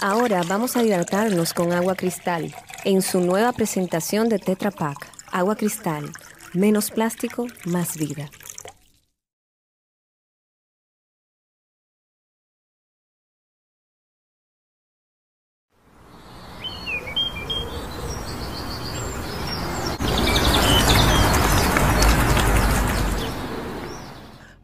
Ahora 0.00 0.42
vamos 0.48 0.76
a 0.76 0.82
hidratarnos 0.82 1.52
con 1.52 1.72
agua 1.72 1.94
cristal 1.94 2.54
en 2.84 3.02
su 3.02 3.20
nueva 3.20 3.52
presentación 3.52 4.28
de 4.28 4.38
Tetra 4.38 4.70
Pak. 4.70 4.98
Agua 5.30 5.56
cristal, 5.56 6.10
menos 6.52 6.90
plástico, 6.90 7.46
más 7.64 7.96
vida. 7.96 8.30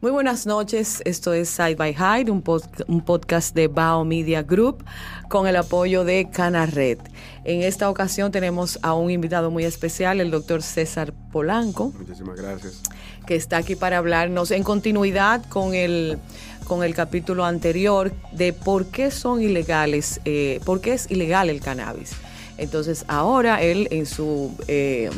Muy 0.09 0.15
buenas 0.15 0.47
noches, 0.47 1.03
esto 1.05 1.33
es 1.33 1.49
Side 1.49 1.75
by 1.75 1.91
Hide, 1.93 2.31
un, 2.31 2.43
un, 2.87 3.01
podcast 3.01 3.53
de 3.53 3.67
Bao 3.67 4.03
Media 4.03 4.41
Group 4.41 4.83
con 5.29 5.45
el 5.45 5.55
apoyo 5.55 6.03
de 6.03 6.27
Canared. 6.31 6.97
En 7.43 7.61
esta 7.61 7.87
ocasión 7.91 8.31
tenemos 8.31 8.79
a 8.81 8.95
un 8.95 9.11
invitado 9.11 9.51
muy 9.51 9.65
especial, 9.65 10.19
el 10.19 10.31
doctor 10.31 10.63
César 10.63 11.13
Polanco. 11.31 11.93
Muchísimas 11.95 12.41
gracias. 12.41 12.81
Que 13.27 13.35
está 13.35 13.57
aquí 13.57 13.75
para 13.75 13.99
hablarnos 13.99 14.49
en 14.49 14.63
continuidad 14.63 15.45
con 15.47 15.75
el, 15.75 16.17
con 16.65 16.83
el 16.83 16.95
capítulo 16.95 17.45
anterior 17.45 18.11
de 18.31 18.51
por 18.51 18.87
qué 18.87 19.11
son 19.11 19.43
ilegales, 19.43 20.21
eh, 20.25 20.59
por 20.65 20.81
qué 20.81 20.93
es 20.93 21.11
ilegal 21.11 21.51
el 21.51 21.61
cannabis. 21.61 22.13
Entonces 22.57 23.05
ahora 23.07 23.61
él 23.61 23.87
en 23.91 24.07
su... 24.07 24.57
Eh, 24.67 25.11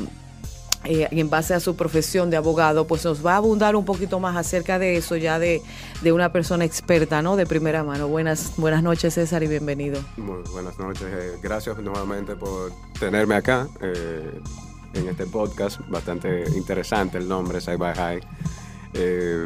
eh, 0.84 1.08
en 1.12 1.30
base 1.30 1.54
a 1.54 1.60
su 1.60 1.76
profesión 1.76 2.32
de 2.32 2.38
abogado, 2.38 2.88
pues 2.88 3.06
nos 3.06 3.24
va 3.24 3.34
a 3.34 3.38
abundar 3.38 3.76
un 3.76 3.86
poquito 3.86 4.20
más 4.20 4.36
acerca 4.36 4.80
de 4.80 4.98
eso 4.98 5.16
ya 5.16 5.38
de, 5.38 5.62
de, 6.02 6.12
una 6.12 6.32
persona 6.32 6.66
experta, 6.66 7.22
¿no? 7.22 7.36
De 7.36 7.46
primera 7.46 7.84
mano. 7.84 8.08
Buenas, 8.08 8.53
buenas 8.58 8.81
noches, 8.81 9.14
César, 9.14 9.44
y 9.44 9.47
bienvenido. 9.47 10.02
Muy 10.18 10.42
buenas 10.52 10.80
noches. 10.80 11.03
Eh, 11.03 11.38
gracias 11.42 11.78
nuevamente 11.78 12.36
por 12.36 12.72
tenerme 13.00 13.36
acá 13.36 13.68
eh, 13.80 14.42
en 14.96 15.08
este 15.08 15.28
podcast. 15.28 15.80
Bastante 15.88 16.46
interesante 16.56 17.19
el 17.19 17.28
nombre, 17.28 17.62
Side 17.62 17.78
by 17.78 17.96
High. 17.96 18.22
Eh, 18.96 19.44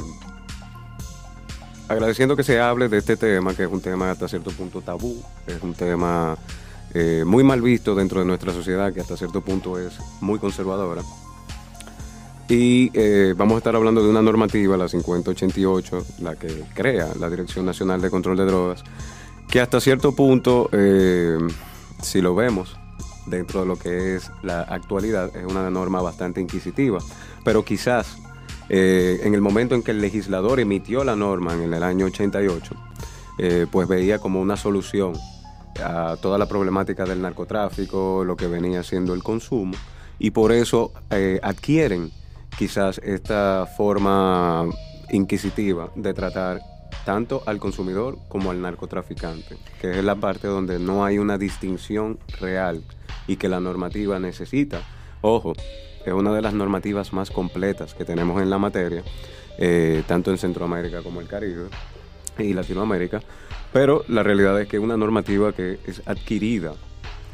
agradeciendo 1.90 2.38
que 2.38 2.44
se 2.44 2.62
hable 2.62 2.88
de 2.88 2.97
este 2.97 3.17
tema, 3.17 3.53
que 3.53 3.63
es 3.63 3.69
un 3.69 3.81
tema 3.81 4.09
hasta 4.09 4.29
cierto 4.29 4.52
punto 4.52 4.81
tabú, 4.81 5.22
es 5.47 5.62
un 5.62 5.73
tema 5.73 6.38
muy 7.25 7.44
mal 7.44 7.62
visto 7.62 7.94
dentro 7.94 8.22
de 8.22 8.25
nuestra 8.25 8.53
sociedad, 8.53 8.94
que 8.94 9.02
hasta 9.02 9.17
cierto 9.17 9.41
punto 9.41 9.78
es 9.78 10.00
muy 10.22 10.40
conservadora. 10.40 11.02
Y 12.47 12.91
eh, 12.94 13.33
vamos 13.35 13.56
a 13.56 13.57
estar 13.57 13.75
hablando 13.75 14.03
de 14.03 14.09
una 14.09 14.22
normativa, 14.22 14.78
la 14.78 14.88
5088, 14.88 16.06
la 16.19 16.35
que 16.35 16.63
crea 16.75 17.09
la 17.19 17.29
Dirección 17.29 17.66
Nacional 17.66 18.01
de 18.01 18.11
Control 18.11 18.38
de 18.38 18.45
Drogas, 18.45 18.83
que 19.50 19.59
hasta 19.59 19.79
cierto 19.79 20.11
punto, 20.13 20.69
eh, 20.72 21.38
si 22.03 22.22
lo 22.22 22.35
vemos 22.35 22.78
dentro 23.25 23.61
de 23.61 23.66
lo 23.66 23.78
que 23.78 24.16
es 24.16 24.31
la 24.44 24.61
actualidad, 24.61 25.35
es 25.35 25.45
una 25.45 25.69
norma 25.72 26.01
bastante 26.01 26.39
inquisitiva. 26.39 27.00
Pero 27.44 27.66
quizás 27.66 28.17
eh, 28.69 29.22
en 29.23 29.34
el 29.34 29.41
momento 29.41 29.73
en 29.73 29.81
que 29.81 29.91
el 29.91 30.01
legislador 30.01 30.59
emitió 30.59 31.03
la 31.03 31.16
norma 31.16 31.55
en 31.55 31.73
el 31.73 31.81
año 31.81 32.05
88, 32.05 32.75
eh, 33.39 33.66
pues 33.72 33.88
veía 33.88 34.19
como 34.19 34.39
una 34.39 34.55
solución 34.55 35.13
a 35.84 36.16
toda 36.22 36.38
la 36.38 36.47
problemática 36.47 37.05
del 37.05 37.22
narcotráfico, 37.22 38.23
lo 38.23 38.35
que 38.38 38.47
venía 38.47 38.84
siendo 38.84 39.16
el 39.16 39.23
consumo, 39.23 39.73
y 40.19 40.31
por 40.31 40.51
eso 40.51 40.94
adquieren 41.41 42.11
quizás 42.57 42.99
esta 42.99 43.66
forma 43.66 44.66
inquisitiva 45.09 45.89
de 45.95 46.13
tratar 46.13 46.61
tanto 47.05 47.43
al 47.45 47.59
consumidor 47.59 48.17
como 48.29 48.51
al 48.51 48.61
narcotraficante, 48.61 49.57
que 49.81 49.99
es 49.99 50.03
la 50.03 50.16
parte 50.16 50.47
donde 50.47 50.79
no 50.79 51.05
hay 51.05 51.17
una 51.17 51.38
distinción 51.38 52.17
real 52.39 52.83
y 53.27 53.35
que 53.35 53.49
la 53.49 53.59
normativa 53.59 54.19
necesita. 54.19 54.81
Ojo, 55.21 55.53
es 56.05 56.13
una 56.13 56.33
de 56.33 56.41
las 56.41 56.53
normativas 56.53 57.13
más 57.13 57.31
completas 57.31 57.93
que 57.93 58.05
tenemos 58.05 58.41
en 58.41 58.49
la 58.49 58.57
materia, 58.57 59.03
eh, 59.57 60.03
tanto 60.07 60.31
en 60.31 60.37
Centroamérica 60.37 61.01
como 61.01 61.22
el 61.22 61.27
Caribe 61.27 61.67
y 62.37 62.53
Latinoamérica, 62.53 63.22
pero 63.73 64.03
la 64.07 64.23
realidad 64.23 64.59
es 64.61 64.67
que 64.67 64.77
es 64.77 64.83
una 64.83 64.97
normativa 64.97 65.53
que 65.53 65.79
es 65.85 66.01
adquirida 66.07 66.73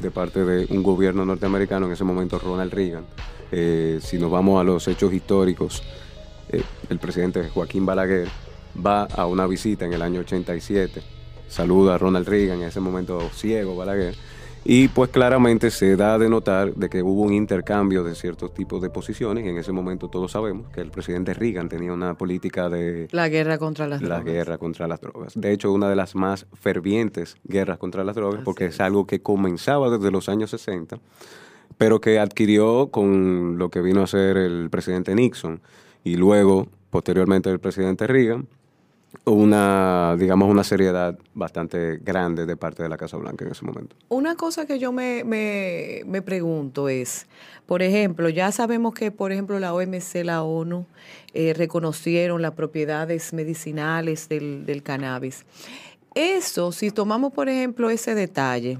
de 0.00 0.10
parte 0.10 0.44
de 0.44 0.66
un 0.74 0.82
gobierno 0.82 1.24
norteamericano, 1.24 1.86
en 1.86 1.92
ese 1.92 2.04
momento 2.04 2.38
Ronald 2.38 2.72
Reagan, 2.72 3.04
eh, 3.52 3.98
si 4.00 4.18
nos 4.18 4.30
vamos 4.30 4.58
a 4.60 4.64
los 4.64 4.88
hechos 4.88 5.12
históricos, 5.12 5.82
eh, 6.48 6.62
el 6.88 6.98
presidente 6.98 7.48
Joaquín 7.50 7.84
Balaguer 7.84 8.28
va 8.84 9.04
a 9.04 9.26
una 9.26 9.46
visita 9.46 9.84
en 9.84 9.92
el 9.92 10.00
año 10.00 10.20
87, 10.20 11.02
saluda 11.48 11.94
a 11.94 11.98
Ronald 11.98 12.26
Reagan, 12.26 12.62
en 12.62 12.68
ese 12.68 12.80
momento 12.80 13.20
ciego 13.30 13.76
Balaguer, 13.76 14.14
y 14.64 14.88
pues 14.88 15.10
claramente 15.10 15.70
se 15.70 15.96
da 15.96 16.18
de 16.18 16.30
notar 16.30 16.72
de 16.74 16.88
que 16.88 17.02
hubo 17.02 17.22
un 17.22 17.34
intercambio 17.34 18.04
de 18.04 18.14
ciertos 18.14 18.54
tipos 18.54 18.80
de 18.80 18.90
posiciones 18.90 19.44
y 19.44 19.48
en 19.48 19.58
ese 19.58 19.72
momento 19.72 20.08
todos 20.08 20.32
sabemos 20.32 20.70
que 20.70 20.80
el 20.80 20.90
presidente 20.90 21.34
Reagan 21.34 21.68
tenía 21.68 21.92
una 21.92 22.14
política 22.14 22.70
de... 22.70 23.08
La 23.10 23.28
guerra 23.28 23.58
contra 23.58 23.86
las 23.88 24.00
la 24.00 24.08
drogas. 24.08 24.24
La 24.24 24.32
guerra 24.32 24.58
contra 24.58 24.86
las 24.86 25.00
drogas. 25.00 25.32
De 25.34 25.52
hecho, 25.52 25.72
una 25.72 25.90
de 25.90 25.96
las 25.96 26.14
más 26.14 26.46
fervientes 26.54 27.36
guerras 27.42 27.78
contra 27.78 28.04
las 28.04 28.14
drogas 28.14 28.36
Así 28.36 28.44
porque 28.44 28.66
es. 28.66 28.74
es 28.74 28.80
algo 28.80 29.06
que 29.06 29.20
comenzaba 29.20 29.90
desde 29.90 30.10
los 30.12 30.28
años 30.28 30.50
60 30.50 31.00
pero 31.82 32.00
que 32.00 32.20
adquirió 32.20 32.92
con 32.92 33.58
lo 33.58 33.68
que 33.68 33.80
vino 33.80 34.04
a 34.04 34.06
ser 34.06 34.36
el 34.36 34.70
presidente 34.70 35.16
Nixon 35.16 35.60
y 36.04 36.14
luego, 36.14 36.68
posteriormente, 36.90 37.50
el 37.50 37.58
presidente 37.58 38.06
Reagan, 38.06 38.46
una, 39.24 40.14
digamos, 40.16 40.48
una 40.48 40.62
seriedad 40.62 41.18
bastante 41.34 41.98
grande 42.00 42.46
de 42.46 42.56
parte 42.56 42.84
de 42.84 42.88
la 42.88 42.96
Casa 42.96 43.16
Blanca 43.16 43.44
en 43.44 43.50
ese 43.50 43.64
momento. 43.64 43.96
Una 44.10 44.36
cosa 44.36 44.64
que 44.64 44.78
yo 44.78 44.92
me, 44.92 45.24
me, 45.24 46.02
me 46.06 46.22
pregunto 46.22 46.88
es, 46.88 47.26
por 47.66 47.82
ejemplo, 47.82 48.28
ya 48.28 48.52
sabemos 48.52 48.94
que, 48.94 49.10
por 49.10 49.32
ejemplo, 49.32 49.58
la 49.58 49.74
OMC, 49.74 50.22
la 50.22 50.44
ONU, 50.44 50.86
eh, 51.34 51.52
reconocieron 51.52 52.42
las 52.42 52.52
propiedades 52.52 53.32
medicinales 53.32 54.28
del, 54.28 54.66
del 54.66 54.84
cannabis. 54.84 55.44
Eso, 56.14 56.70
si 56.70 56.92
tomamos, 56.92 57.32
por 57.32 57.48
ejemplo, 57.48 57.90
ese 57.90 58.14
detalle, 58.14 58.78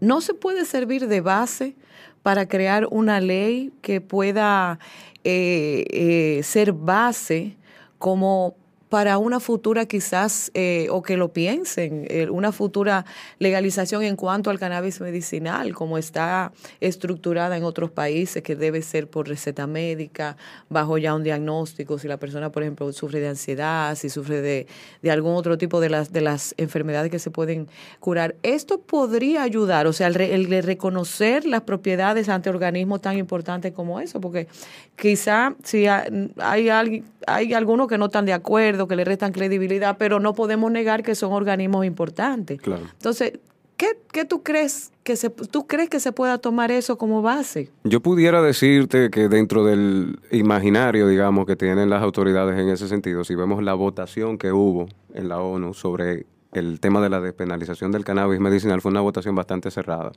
no 0.00 0.20
se 0.20 0.34
puede 0.34 0.64
servir 0.64 1.08
de 1.08 1.20
base 1.20 1.76
para 2.22 2.46
crear 2.46 2.86
una 2.90 3.20
ley 3.20 3.72
que 3.82 4.00
pueda 4.00 4.78
eh, 5.24 5.84
eh, 5.90 6.42
ser 6.42 6.72
base 6.72 7.56
como 7.98 8.56
para 8.94 9.18
una 9.18 9.40
futura 9.40 9.86
quizás, 9.86 10.52
eh, 10.54 10.86
o 10.88 11.02
que 11.02 11.16
lo 11.16 11.32
piensen, 11.32 12.06
eh, 12.08 12.30
una 12.30 12.52
futura 12.52 13.04
legalización 13.40 14.04
en 14.04 14.14
cuanto 14.14 14.50
al 14.50 14.60
cannabis 14.60 15.00
medicinal, 15.00 15.74
como 15.74 15.98
está 15.98 16.52
estructurada 16.78 17.56
en 17.56 17.64
otros 17.64 17.90
países, 17.90 18.44
que 18.44 18.54
debe 18.54 18.82
ser 18.82 19.08
por 19.08 19.26
receta 19.26 19.66
médica, 19.66 20.36
bajo 20.68 20.96
ya 20.96 21.12
un 21.12 21.24
diagnóstico, 21.24 21.98
si 21.98 22.06
la 22.06 22.18
persona, 22.18 22.52
por 22.52 22.62
ejemplo, 22.62 22.92
sufre 22.92 23.18
de 23.18 23.30
ansiedad, 23.30 23.96
si 23.96 24.08
sufre 24.08 24.40
de, 24.40 24.68
de 25.02 25.10
algún 25.10 25.34
otro 25.34 25.58
tipo 25.58 25.80
de 25.80 25.88
las, 25.90 26.12
de 26.12 26.20
las 26.20 26.54
enfermedades 26.56 27.10
que 27.10 27.18
se 27.18 27.32
pueden 27.32 27.66
curar. 27.98 28.36
Esto 28.44 28.80
podría 28.80 29.42
ayudar, 29.42 29.88
o 29.88 29.92
sea, 29.92 30.06
el, 30.06 30.20
el 30.20 30.48
de 30.48 30.62
reconocer 30.62 31.46
las 31.46 31.62
propiedades 31.62 32.28
ante 32.28 32.48
organismos 32.48 33.00
tan 33.00 33.18
importantes 33.18 33.72
como 33.72 33.98
eso, 33.98 34.20
porque 34.20 34.46
quizá 34.94 35.56
si 35.64 35.88
hay, 35.88 36.68
hay, 36.68 37.02
hay 37.26 37.54
algunos 37.54 37.88
que 37.88 37.98
no 37.98 38.04
están 38.04 38.24
de 38.24 38.32
acuerdo, 38.32 38.83
que 38.88 38.96
le 38.96 39.04
restan 39.04 39.32
credibilidad, 39.32 39.96
pero 39.98 40.20
no 40.20 40.34
podemos 40.34 40.70
negar 40.70 41.02
que 41.02 41.14
son 41.14 41.32
organismos 41.32 41.86
importantes. 41.86 42.60
Claro. 42.60 42.82
Entonces, 42.92 43.38
¿qué, 43.76 43.98
qué 44.12 44.24
tú 44.24 44.42
crees 44.42 44.92
que 45.02 45.16
se, 45.16 45.30
tú 45.30 45.66
crees 45.66 45.88
que 45.88 46.00
se 46.00 46.12
pueda 46.12 46.38
tomar 46.38 46.70
eso 46.70 46.98
como 46.98 47.22
base? 47.22 47.70
Yo 47.84 48.00
pudiera 48.00 48.42
decirte 48.42 49.10
que 49.10 49.28
dentro 49.28 49.64
del 49.64 50.18
imaginario, 50.30 51.08
digamos, 51.08 51.46
que 51.46 51.56
tienen 51.56 51.90
las 51.90 52.02
autoridades 52.02 52.58
en 52.58 52.68
ese 52.68 52.88
sentido, 52.88 53.24
si 53.24 53.34
vemos 53.34 53.62
la 53.62 53.74
votación 53.74 54.38
que 54.38 54.52
hubo 54.52 54.88
en 55.12 55.28
la 55.28 55.40
ONU 55.40 55.74
sobre 55.74 56.26
el 56.52 56.80
tema 56.80 57.00
de 57.02 57.10
la 57.10 57.20
despenalización 57.20 57.92
del 57.92 58.04
cannabis 58.04 58.40
medicinal, 58.40 58.80
fue 58.80 58.90
una 58.90 59.00
votación 59.00 59.34
bastante 59.34 59.70
cerrada. 59.70 60.12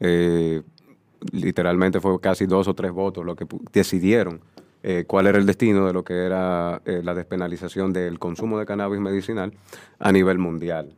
Eh, 0.00 0.62
literalmente 1.30 2.00
fue 2.00 2.20
casi 2.20 2.46
dos 2.46 2.66
o 2.66 2.74
tres 2.74 2.90
votos 2.90 3.24
lo 3.24 3.36
que 3.36 3.46
decidieron 3.72 4.40
eh, 4.82 5.04
cuál 5.06 5.28
era 5.28 5.38
el 5.38 5.46
destino 5.46 5.86
de 5.86 5.92
lo 5.92 6.02
que 6.02 6.24
era 6.24 6.82
eh, 6.84 7.02
la 7.04 7.14
despenalización 7.14 7.92
del 7.92 8.18
consumo 8.18 8.58
de 8.58 8.66
cannabis 8.66 9.00
medicinal 9.00 9.52
a 9.98 10.10
nivel 10.10 10.38
mundial. 10.38 10.94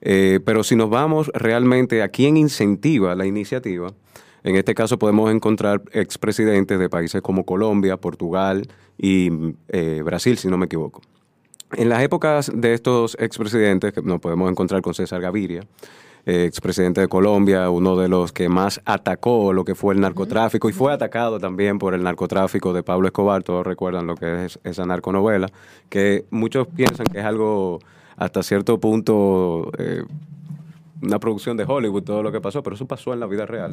Eh, 0.00 0.40
pero 0.44 0.64
si 0.64 0.74
nos 0.74 0.90
vamos 0.90 1.30
realmente 1.34 2.02
a 2.02 2.08
quién 2.08 2.36
incentiva 2.36 3.14
la 3.14 3.26
iniciativa, 3.26 3.92
en 4.42 4.56
este 4.56 4.74
caso 4.74 4.98
podemos 4.98 5.30
encontrar 5.30 5.82
expresidentes 5.92 6.78
de 6.78 6.88
países 6.88 7.22
como 7.22 7.44
Colombia, 7.44 7.98
Portugal 7.98 8.66
y 8.96 9.30
Brasil, 10.02 10.38
si 10.38 10.48
no 10.48 10.56
me 10.56 10.66
equivoco. 10.66 11.02
En 11.72 11.88
las 11.88 12.02
épocas 12.02 12.50
de 12.52 12.74
estos 12.74 13.16
expresidentes, 13.20 13.92
que 13.92 14.02
nos 14.02 14.20
podemos 14.20 14.50
encontrar 14.50 14.82
con 14.82 14.94
César 14.94 15.20
Gaviria, 15.20 15.62
expresidente 16.26 17.00
de 17.00 17.08
Colombia, 17.08 17.70
uno 17.70 17.96
de 17.96 18.08
los 18.08 18.32
que 18.32 18.48
más 18.48 18.80
atacó 18.84 19.52
lo 19.52 19.64
que 19.64 19.74
fue 19.74 19.94
el 19.94 20.00
narcotráfico 20.00 20.68
y 20.68 20.72
fue 20.72 20.92
atacado 20.92 21.38
también 21.40 21.78
por 21.78 21.94
el 21.94 22.02
narcotráfico 22.02 22.72
de 22.72 22.82
Pablo 22.82 23.08
Escobar, 23.08 23.42
todos 23.42 23.66
recuerdan 23.66 24.06
lo 24.06 24.14
que 24.16 24.44
es 24.44 24.58
esa 24.64 24.84
narconovela, 24.86 25.48
que 25.88 26.24
muchos 26.30 26.66
piensan 26.68 27.06
que 27.06 27.20
es 27.20 27.24
algo 27.24 27.80
hasta 28.16 28.42
cierto 28.42 28.78
punto 28.78 29.70
eh, 29.78 30.02
una 31.02 31.18
producción 31.18 31.56
de 31.56 31.64
Hollywood, 31.66 32.02
todo 32.02 32.22
lo 32.22 32.30
que 32.30 32.40
pasó, 32.42 32.62
pero 32.62 32.76
eso 32.76 32.86
pasó 32.86 33.14
en 33.14 33.20
la 33.20 33.26
vida 33.26 33.46
real. 33.46 33.72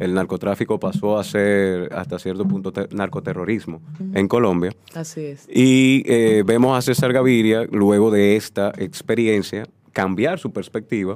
El 0.00 0.12
narcotráfico 0.12 0.80
pasó 0.80 1.16
a 1.16 1.22
ser 1.22 1.88
hasta 1.94 2.18
cierto 2.18 2.44
punto 2.48 2.72
te- 2.72 2.88
narcoterrorismo 2.92 3.80
en 4.12 4.26
Colombia. 4.26 4.72
Así 4.92 5.20
es. 5.24 5.46
Y 5.48 6.02
eh, 6.06 6.42
vemos 6.44 6.76
a 6.76 6.82
César 6.82 7.12
Gaviria, 7.12 7.62
luego 7.70 8.10
de 8.10 8.34
esta 8.34 8.72
experiencia, 8.76 9.68
cambiar 9.92 10.40
su 10.40 10.50
perspectiva 10.52 11.14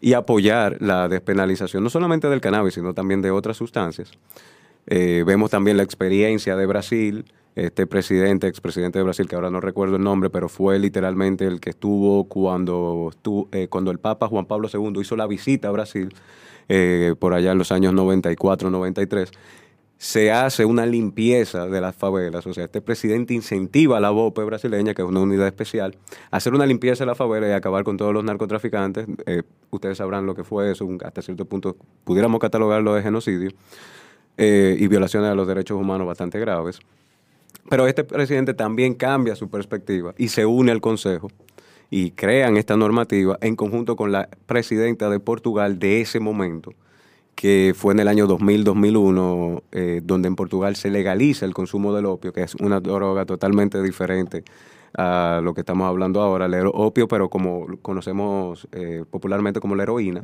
y 0.00 0.12
apoyar 0.12 0.76
la 0.80 1.08
despenalización, 1.08 1.82
no 1.82 1.90
solamente 1.90 2.28
del 2.28 2.40
cannabis, 2.40 2.74
sino 2.74 2.94
también 2.94 3.22
de 3.22 3.30
otras 3.30 3.56
sustancias. 3.56 4.12
Eh, 4.86 5.24
vemos 5.26 5.50
también 5.50 5.76
la 5.76 5.82
experiencia 5.82 6.56
de 6.56 6.66
Brasil, 6.66 7.24
este 7.56 7.86
presidente, 7.86 8.46
expresidente 8.46 8.98
de 8.98 9.04
Brasil, 9.04 9.28
que 9.28 9.34
ahora 9.34 9.50
no 9.50 9.60
recuerdo 9.60 9.96
el 9.96 10.02
nombre, 10.02 10.30
pero 10.30 10.48
fue 10.48 10.78
literalmente 10.78 11.44
el 11.46 11.60
que 11.60 11.70
estuvo 11.70 12.24
cuando, 12.24 13.10
eh, 13.52 13.66
cuando 13.68 13.90
el 13.90 13.98
Papa 13.98 14.28
Juan 14.28 14.46
Pablo 14.46 14.68
II 14.72 15.00
hizo 15.00 15.16
la 15.16 15.26
visita 15.26 15.68
a 15.68 15.72
Brasil, 15.72 16.14
eh, 16.68 17.14
por 17.18 17.34
allá 17.34 17.52
en 17.52 17.58
los 17.58 17.72
años 17.72 17.92
94, 17.94 18.70
93 18.70 19.32
se 19.98 20.30
hace 20.30 20.64
una 20.64 20.86
limpieza 20.86 21.66
de 21.66 21.80
las 21.80 21.94
favelas, 21.94 22.46
o 22.46 22.54
sea, 22.54 22.64
este 22.64 22.80
presidente 22.80 23.34
incentiva 23.34 23.96
a 23.96 24.00
la 24.00 24.10
BOPE 24.10 24.44
brasileña, 24.44 24.94
que 24.94 25.02
es 25.02 25.08
una 25.08 25.20
unidad 25.20 25.48
especial, 25.48 25.96
a 26.30 26.36
hacer 26.36 26.54
una 26.54 26.66
limpieza 26.66 27.02
de 27.02 27.06
la 27.06 27.16
favela 27.16 27.48
y 27.48 27.52
acabar 27.52 27.82
con 27.82 27.96
todos 27.96 28.14
los 28.14 28.22
narcotraficantes. 28.22 29.06
Eh, 29.26 29.42
ustedes 29.70 29.98
sabrán 29.98 30.24
lo 30.24 30.36
que 30.36 30.44
fue 30.44 30.70
eso, 30.70 30.88
hasta 31.04 31.20
cierto 31.20 31.44
punto 31.46 31.76
pudiéramos 32.04 32.38
catalogarlo 32.38 32.94
de 32.94 33.02
genocidio 33.02 33.50
eh, 34.36 34.76
y 34.78 34.86
violaciones 34.86 35.30
a 35.30 35.34
los 35.34 35.48
derechos 35.48 35.76
humanos 35.76 36.06
bastante 36.06 36.38
graves. 36.38 36.78
Pero 37.68 37.88
este 37.88 38.04
presidente 38.04 38.54
también 38.54 38.94
cambia 38.94 39.34
su 39.34 39.50
perspectiva 39.50 40.14
y 40.16 40.28
se 40.28 40.46
une 40.46 40.70
al 40.70 40.80
Consejo 40.80 41.28
y 41.90 42.12
crean 42.12 42.56
esta 42.56 42.76
normativa 42.76 43.36
en 43.40 43.56
conjunto 43.56 43.96
con 43.96 44.12
la 44.12 44.28
presidenta 44.46 45.10
de 45.10 45.18
Portugal 45.18 45.80
de 45.80 46.00
ese 46.00 46.20
momento, 46.20 46.72
que 47.40 47.72
fue 47.76 47.92
en 47.94 48.00
el 48.00 48.08
año 48.08 48.26
2000-2001, 48.26 49.62
eh, 49.70 50.00
donde 50.02 50.26
en 50.26 50.34
Portugal 50.34 50.74
se 50.74 50.90
legaliza 50.90 51.46
el 51.46 51.54
consumo 51.54 51.94
del 51.94 52.06
opio, 52.06 52.32
que 52.32 52.42
es 52.42 52.56
una 52.56 52.80
droga 52.80 53.24
totalmente 53.26 53.80
diferente 53.80 54.42
a 54.96 55.40
lo 55.42 55.54
que 55.54 55.60
estamos 55.60 55.86
hablando 55.86 56.20
ahora, 56.20 56.46
el 56.46 56.54
opio, 56.74 57.06
pero 57.06 57.28
como 57.28 57.66
conocemos 57.80 58.66
eh, 58.72 59.04
popularmente 59.08 59.60
como 59.60 59.76
la 59.76 59.84
heroína. 59.84 60.20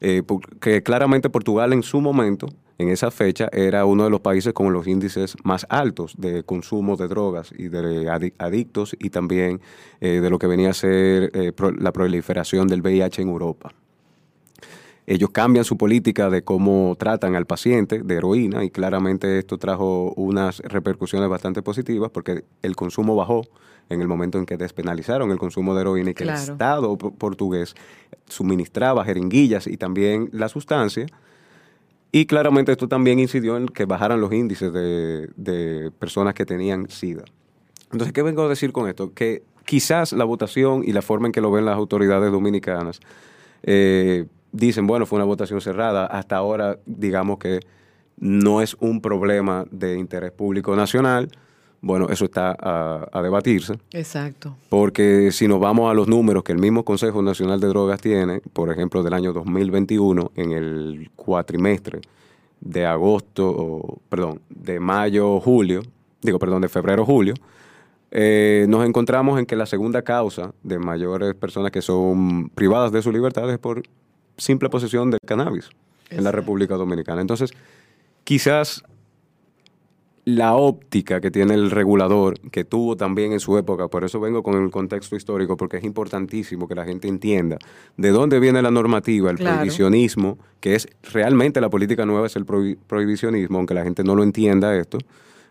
Eh, 0.00 0.22
que 0.60 0.82
claramente 0.82 1.30
Portugal 1.30 1.72
en 1.72 1.82
su 1.82 2.00
momento, 2.02 2.46
en 2.76 2.90
esa 2.90 3.10
fecha, 3.10 3.48
era 3.50 3.86
uno 3.86 4.04
de 4.04 4.10
los 4.10 4.20
países 4.20 4.52
con 4.52 4.70
los 4.72 4.86
índices 4.86 5.34
más 5.44 5.66
altos 5.70 6.14
de 6.18 6.42
consumo 6.44 6.96
de 6.96 7.08
drogas 7.08 7.52
y 7.56 7.68
de 7.68 8.06
adi- 8.08 8.34
adictos 8.38 8.94
y 9.00 9.08
también 9.10 9.60
eh, 10.02 10.20
de 10.20 10.28
lo 10.30 10.38
que 10.38 10.46
venía 10.46 10.70
a 10.70 10.74
ser 10.74 11.32
pro- 11.54 11.72
la 11.72 11.90
proliferación 11.92 12.68
del 12.68 12.82
VIH 12.82 13.22
en 13.22 13.28
Europa. 13.30 13.72
Ellos 15.10 15.30
cambian 15.30 15.64
su 15.64 15.78
política 15.78 16.28
de 16.28 16.42
cómo 16.42 16.94
tratan 16.98 17.34
al 17.34 17.46
paciente 17.46 18.02
de 18.02 18.14
heroína 18.16 18.62
y 18.62 18.70
claramente 18.70 19.38
esto 19.38 19.56
trajo 19.56 20.12
unas 20.16 20.58
repercusiones 20.60 21.30
bastante 21.30 21.62
positivas 21.62 22.10
porque 22.10 22.44
el 22.60 22.76
consumo 22.76 23.16
bajó 23.16 23.46
en 23.88 24.02
el 24.02 24.06
momento 24.06 24.36
en 24.38 24.44
que 24.44 24.58
despenalizaron 24.58 25.30
el 25.30 25.38
consumo 25.38 25.74
de 25.74 25.80
heroína 25.80 26.10
y 26.10 26.14
que 26.14 26.24
el. 26.24 26.28
Estado 26.52 26.98
po- 26.98 27.14
portugués 27.14 27.74
suministraba 28.28 29.02
jeringuillas 29.02 29.66
y 29.66 29.78
también 29.78 30.28
la 30.32 30.50
sustancia. 30.50 31.06
Y 32.12 32.26
claramente 32.26 32.72
esto 32.72 32.86
también 32.86 33.18
incidió 33.18 33.56
en 33.56 33.66
que 33.66 33.86
bajaran 33.86 34.20
los 34.20 34.30
índices 34.32 34.72
de, 34.74 35.30
de 35.36 35.90
personas 35.98 36.34
que 36.34 36.44
tenían 36.44 36.86
SIDA. 36.90 37.24
Entonces, 37.92 38.12
¿qué 38.12 38.20
vengo 38.20 38.42
a 38.42 38.48
decir 38.48 38.72
con 38.72 38.86
esto? 38.90 39.14
Que 39.14 39.42
quizás 39.64 40.12
la 40.12 40.24
votación 40.24 40.82
y 40.84 40.92
la 40.92 41.00
forma 41.00 41.28
en 41.28 41.32
que 41.32 41.40
lo 41.40 41.50
ven 41.50 41.64
las 41.64 41.76
autoridades 41.76 42.30
dominicanas 42.30 43.00
eh, 43.62 44.26
dicen, 44.52 44.86
bueno, 44.86 45.06
fue 45.06 45.16
una 45.16 45.24
votación 45.24 45.60
cerrada. 45.60 46.06
Hasta 46.06 46.36
ahora, 46.36 46.78
digamos 46.86 47.38
que 47.38 47.60
no 48.16 48.60
es 48.60 48.76
un 48.80 49.00
problema 49.00 49.64
de 49.70 49.98
interés 49.98 50.32
público 50.32 50.74
nacional. 50.76 51.28
Bueno, 51.80 52.08
eso 52.08 52.24
está 52.24 52.56
a, 52.58 53.08
a 53.12 53.22
debatirse. 53.22 53.74
Exacto. 53.92 54.56
Porque 54.68 55.30
si 55.30 55.46
nos 55.46 55.60
vamos 55.60 55.90
a 55.90 55.94
los 55.94 56.08
números 56.08 56.42
que 56.42 56.52
el 56.52 56.58
mismo 56.58 56.84
Consejo 56.84 57.22
Nacional 57.22 57.60
de 57.60 57.68
Drogas 57.68 58.00
tiene, 58.00 58.40
por 58.52 58.70
ejemplo, 58.72 59.02
del 59.04 59.14
año 59.14 59.32
2021, 59.32 60.32
en 60.34 60.52
el 60.52 61.10
cuatrimestre 61.14 62.00
de 62.60 62.84
agosto, 62.84 63.48
o, 63.48 63.98
perdón, 64.08 64.40
de 64.48 64.80
mayo, 64.80 65.40
julio, 65.40 65.82
digo, 66.20 66.38
perdón, 66.38 66.62
de 66.62 66.68
febrero, 66.68 67.04
julio, 67.04 67.34
eh, 68.10 68.66
nos 68.68 68.86
encontramos 68.86 69.38
en 69.38 69.46
que 69.46 69.54
la 69.54 69.66
segunda 69.66 70.02
causa 70.02 70.52
de 70.62 70.78
mayores 70.78 71.34
personas 71.34 71.70
que 71.70 71.82
son 71.82 72.48
privadas 72.50 72.90
de 72.90 73.02
su 73.02 73.12
libertad 73.12 73.50
es 73.50 73.58
por 73.58 73.82
simple 74.38 74.70
posesión 74.70 75.10
de 75.10 75.18
cannabis 75.26 75.68
en 76.10 76.24
la. 76.24 76.32
República 76.32 76.76
Dominicana. 76.76 77.20
Entonces, 77.20 77.50
quizás 78.24 78.82
la 80.24 80.54
óptica 80.56 81.22
que 81.22 81.30
tiene 81.30 81.54
el 81.54 81.70
regulador, 81.70 82.38
que 82.50 82.62
tuvo 82.64 82.96
también 82.96 83.32
en 83.32 83.40
su 83.40 83.56
época, 83.56 83.88
por 83.88 84.04
eso 84.04 84.20
vengo 84.20 84.42
con 84.42 84.62
el 84.62 84.70
contexto 84.70 85.16
histórico, 85.16 85.56
porque 85.56 85.78
es 85.78 85.84
importantísimo 85.84 86.68
que 86.68 86.74
la 86.74 86.84
gente 86.84 87.08
entienda 87.08 87.56
de 87.96 88.10
dónde 88.10 88.38
viene 88.38 88.60
la 88.60 88.70
normativa, 88.70 89.30
el 89.30 89.38
Claro. 89.38 89.56
prohibicionismo, 89.56 90.38
que 90.60 90.74
es 90.74 90.86
realmente 91.14 91.62
la 91.62 91.70
política 91.70 92.04
nueva, 92.04 92.26
es 92.26 92.36
el 92.36 92.44
prohi- 92.44 92.76
prohibicionismo, 92.86 93.56
aunque 93.56 93.72
la 93.72 93.84
gente 93.84 94.04
no 94.04 94.14
lo 94.14 94.22
entienda 94.22 94.76
esto, 94.76 94.98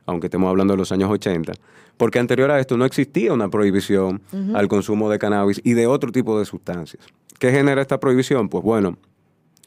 aunque 0.06 0.27
estemos 0.27 0.48
hablando 0.48 0.74
de 0.74 0.77
los 0.77 0.91
años 0.91 1.10
80, 1.10 1.53
porque 1.98 2.20
anterior 2.20 2.51
a 2.51 2.60
esto 2.60 2.77
no 2.77 2.86
existía 2.86 3.34
una 3.34 3.50
prohibición 3.50 4.22
al 4.53 4.67
consumo 4.67 5.10
de 5.10 5.17
cannabis 5.17 5.60
y 5.63 5.74
de 5.74 5.88
otro 5.88 6.12
tipo 6.12 6.38
de 6.38 6.46
sustancias. 6.46 7.03
¿Qué 7.39 7.51
genera 7.51 7.82
esta 7.82 8.00
prohibición? 8.00 8.50
Pues 8.50 8.63
bueno, 8.63 8.98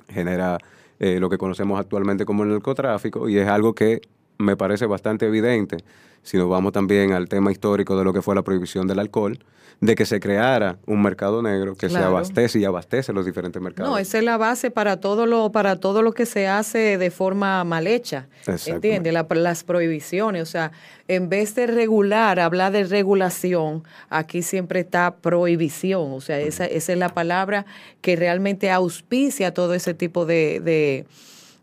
genera 0.08 0.58
eh, 0.98 1.20
lo 1.20 1.30
que 1.30 1.38
conocemos 1.38 1.78
actualmente 1.78 2.24
como 2.24 2.42
el 2.42 2.50
narcotráfico 2.50 3.28
y 3.28 3.38
es 3.38 3.48
algo 3.48 3.74
que 3.74 4.00
me 4.40 4.56
parece 4.56 4.86
bastante 4.86 5.26
evidente, 5.26 5.78
si 6.22 6.36
nos 6.36 6.48
vamos 6.48 6.72
también 6.72 7.12
al 7.12 7.28
tema 7.28 7.52
histórico 7.52 7.96
de 7.98 8.04
lo 8.04 8.12
que 8.12 8.22
fue 8.22 8.34
la 8.34 8.42
prohibición 8.42 8.86
del 8.86 8.98
alcohol, 8.98 9.38
de 9.80 9.94
que 9.94 10.04
se 10.04 10.20
creara 10.20 10.76
un 10.86 11.00
mercado 11.00 11.40
negro 11.40 11.74
que 11.74 11.88
se 11.88 11.96
abastece 11.96 12.58
y 12.58 12.66
abastece 12.66 13.14
los 13.14 13.24
diferentes 13.24 13.62
mercados. 13.62 13.90
No, 13.90 13.96
esa 13.96 14.18
es 14.18 14.24
la 14.24 14.36
base 14.36 14.70
para 14.70 15.00
todo 15.00 15.24
lo 15.24 15.52
para 15.52 15.76
todo 15.76 16.02
lo 16.02 16.12
que 16.12 16.26
se 16.26 16.46
hace 16.48 16.98
de 16.98 17.10
forma 17.10 17.64
mal 17.64 17.86
hecha. 17.86 18.28
¿Entiendes? 18.74 19.12
La- 19.14 19.26
las 19.30 19.64
prohibiciones, 19.64 20.42
o 20.42 20.46
sea, 20.46 20.72
en 21.08 21.30
vez 21.30 21.54
de 21.54 21.66
regular, 21.66 22.40
hablar 22.40 22.72
de 22.72 22.84
regulación, 22.84 23.84
aquí 24.10 24.42
siempre 24.42 24.80
está 24.80 25.16
prohibición, 25.16 26.12
o 26.12 26.20
sea, 26.20 26.38
esa, 26.40 26.66
esa 26.66 26.92
es 26.92 26.98
la 26.98 27.08
palabra 27.08 27.64
que 28.02 28.16
realmente 28.16 28.70
auspicia 28.70 29.54
todo 29.54 29.72
ese 29.72 29.94
tipo 29.94 30.26
de, 30.26 30.60
de 30.60 31.06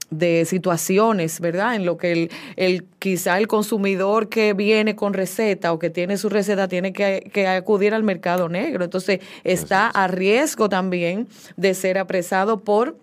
de 0.10 0.46
situaciones, 0.46 1.40
¿verdad? 1.40 1.76
En 1.76 1.86
lo 1.86 1.98
que 1.98 2.12
el, 2.12 2.32
el 2.56 2.86
quizá 3.00 3.38
el 3.38 3.48
consumidor 3.48 4.30
que 4.30 4.54
viene 4.54 4.96
con 4.96 5.14
receta 5.14 5.74
o 5.74 5.80
que 5.80 5.90
tiene 5.90 6.18
su 6.18 6.30
receta 6.30 6.68
tiene 6.68 6.94
que, 6.94 7.30
que 7.34 7.48
acudir 7.48 7.94
al 7.94 8.04
mercado 8.04 8.48
negro. 8.50 8.84
Entonces 8.84 9.20
está 9.44 9.90
a 9.90 10.08
riesgo 10.08 10.70
también 10.70 11.28
de 11.58 11.74
ser 11.74 11.98
apresado 11.98 12.60
por 12.60 12.96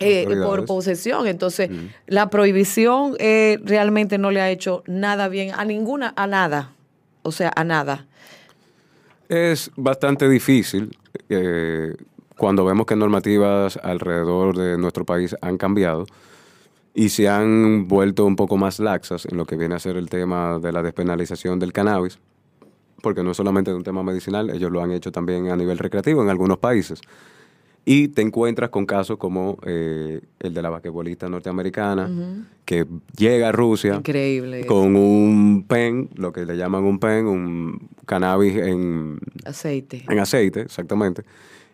eh, 0.00 0.28
por 0.44 0.64
posesión. 0.64 1.26
Entonces, 1.26 1.70
la 2.06 2.30
prohibición 2.30 3.16
eh, 3.18 3.58
realmente 3.64 4.16
no 4.16 4.30
le 4.30 4.40
ha 4.40 4.48
hecho 4.48 4.84
nada 4.86 5.28
bien 5.28 5.50
a 5.56 5.64
ninguna, 5.64 6.12
a 6.16 6.28
nada. 6.28 6.70
O 7.22 7.32
sea, 7.32 7.52
a 7.56 7.64
nada. 7.64 8.06
Es 9.28 9.72
bastante 9.74 10.28
difícil 10.28 10.96
eh, 11.28 11.94
cuando 12.36 12.64
vemos 12.64 12.86
que 12.86 12.94
normativas 12.94 13.76
alrededor 13.82 14.56
de 14.56 14.78
nuestro 14.78 15.04
país 15.04 15.34
han 15.42 15.58
cambiado 15.58 16.06
y 16.94 17.10
se 17.10 17.28
han 17.28 17.86
vuelto 17.88 18.24
un 18.26 18.36
poco 18.36 18.56
más 18.56 18.80
laxas 18.80 19.26
en 19.26 19.36
lo 19.36 19.46
que 19.46 19.56
viene 19.56 19.74
a 19.74 19.78
ser 19.78 19.96
el 19.96 20.08
tema 20.08 20.58
de 20.58 20.72
la 20.72 20.82
despenalización 20.82 21.58
del 21.58 21.72
cannabis, 21.72 22.18
porque 23.02 23.22
no 23.22 23.30
es 23.30 23.36
solamente 23.36 23.72
un 23.72 23.84
tema 23.84 24.02
medicinal, 24.02 24.50
ellos 24.50 24.70
lo 24.70 24.82
han 24.82 24.90
hecho 24.90 25.12
también 25.12 25.48
a 25.50 25.56
nivel 25.56 25.78
recreativo 25.78 26.22
en 26.22 26.30
algunos 26.30 26.58
países. 26.58 27.00
Y 27.84 28.08
te 28.08 28.20
encuentras 28.20 28.68
con 28.68 28.84
casos 28.84 29.16
como 29.16 29.56
eh, 29.64 30.20
el 30.40 30.52
de 30.52 30.60
la 30.60 30.68
basquetbolista 30.68 31.26
norteamericana, 31.28 32.10
que 32.66 32.86
llega 33.16 33.48
a 33.48 33.52
Rusia 33.52 33.94
Increíble. 33.94 34.66
con 34.66 34.94
un 34.94 35.64
pen, 35.66 36.10
lo 36.14 36.30
que 36.30 36.44
le 36.44 36.56
llaman 36.58 36.84
un 36.84 36.98
pen, 36.98 37.26
un 37.26 37.88
cannabis 38.04 38.56
en, 38.56 39.18
Aceite. 39.46 40.04
en 40.06 40.18
aceite, 40.18 40.60
exactamente. 40.62 41.22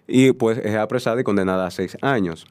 Y 0.06 0.32
pues 0.32 0.58
es 0.58 0.76
apresada 0.76 1.20
y 1.20 1.24
condenada 1.24 1.66
a 1.66 1.70
seis 1.72 1.96
años. 2.00 2.46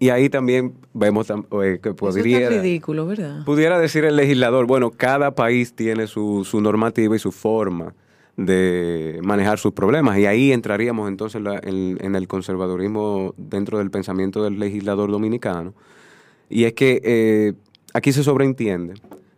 Y 0.00 0.08
ahí 0.08 0.28
también 0.28 0.74
vemos 0.92 1.30
eh, 1.30 1.78
que 1.82 1.90
Eso 1.90 1.96
podría, 1.96 2.40
está 2.48 2.62
ridículo, 2.62 3.06
¿verdad? 3.06 3.44
pudiera 3.44 3.78
decir 3.78 4.04
el 4.04 4.16
legislador, 4.16 4.66
bueno, 4.66 4.90
cada 4.90 5.34
país 5.34 5.74
tiene 5.74 6.06
su, 6.06 6.44
su 6.44 6.60
normativa 6.60 7.14
y 7.14 7.18
su 7.18 7.30
forma 7.30 7.94
de 8.36 9.20
manejar 9.22 9.58
sus 9.58 9.72
problemas. 9.72 10.18
Y 10.18 10.26
ahí 10.26 10.50
entraríamos 10.52 11.08
entonces 11.08 11.40
la- 11.40 11.60
en, 11.62 11.98
en 12.00 12.16
el 12.16 12.26
conservadurismo 12.26 13.34
dentro 13.36 13.78
del 13.78 13.90
pensamiento 13.90 14.42
del 14.42 14.58
legislador 14.58 15.10
dominicano. 15.10 15.74
Y 16.50 16.64
es 16.64 16.72
que 16.72 17.00
eh, 17.04 17.52
aquí 17.92 18.12
se 18.12 18.24
sobreentiende 18.24 18.94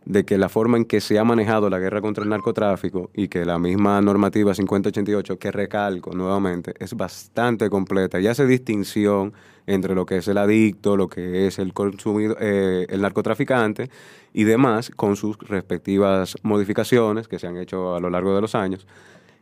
de 0.07 0.23
que 0.23 0.37
la 0.37 0.47
forma 0.47 0.77
en 0.77 0.85
que 0.85 1.01
se 1.01 1.19
ha 1.19 1.25
manejado 1.25 1.69
la 1.69 1.79
guerra 1.79 1.99
contra 1.99 2.23
el 2.23 2.29
narcotráfico 2.29 3.11
y 3.13 3.27
que 3.27 3.43
la 3.43 3.59
misma 3.59 4.01
normativa 4.01 4.53
5088, 4.53 5.37
que 5.37 5.51
recalco 5.51 6.13
nuevamente, 6.13 6.73
es 6.79 6.93
bastante 6.93 7.69
completa 7.69 8.17
y 8.17 8.27
hace 8.27 8.45
distinción 8.45 9.33
entre 9.65 9.95
lo 9.95 10.05
que 10.05 10.19
es 10.19 10.27
el 10.29 10.37
adicto, 10.37 10.95
lo 10.95 11.09
que 11.09 11.45
es 11.45 11.59
el 11.59 11.73
consumido, 11.73 12.37
eh, 12.39 12.85
el 12.89 13.01
narcotraficante 13.01 13.89
y 14.33 14.45
demás, 14.45 14.91
con 14.95 15.17
sus 15.17 15.37
respectivas 15.39 16.37
modificaciones 16.41 17.27
que 17.27 17.37
se 17.37 17.47
han 17.47 17.57
hecho 17.57 17.93
a 17.93 17.99
lo 17.99 18.09
largo 18.09 18.33
de 18.33 18.39
los 18.39 18.55
años. 18.55 18.87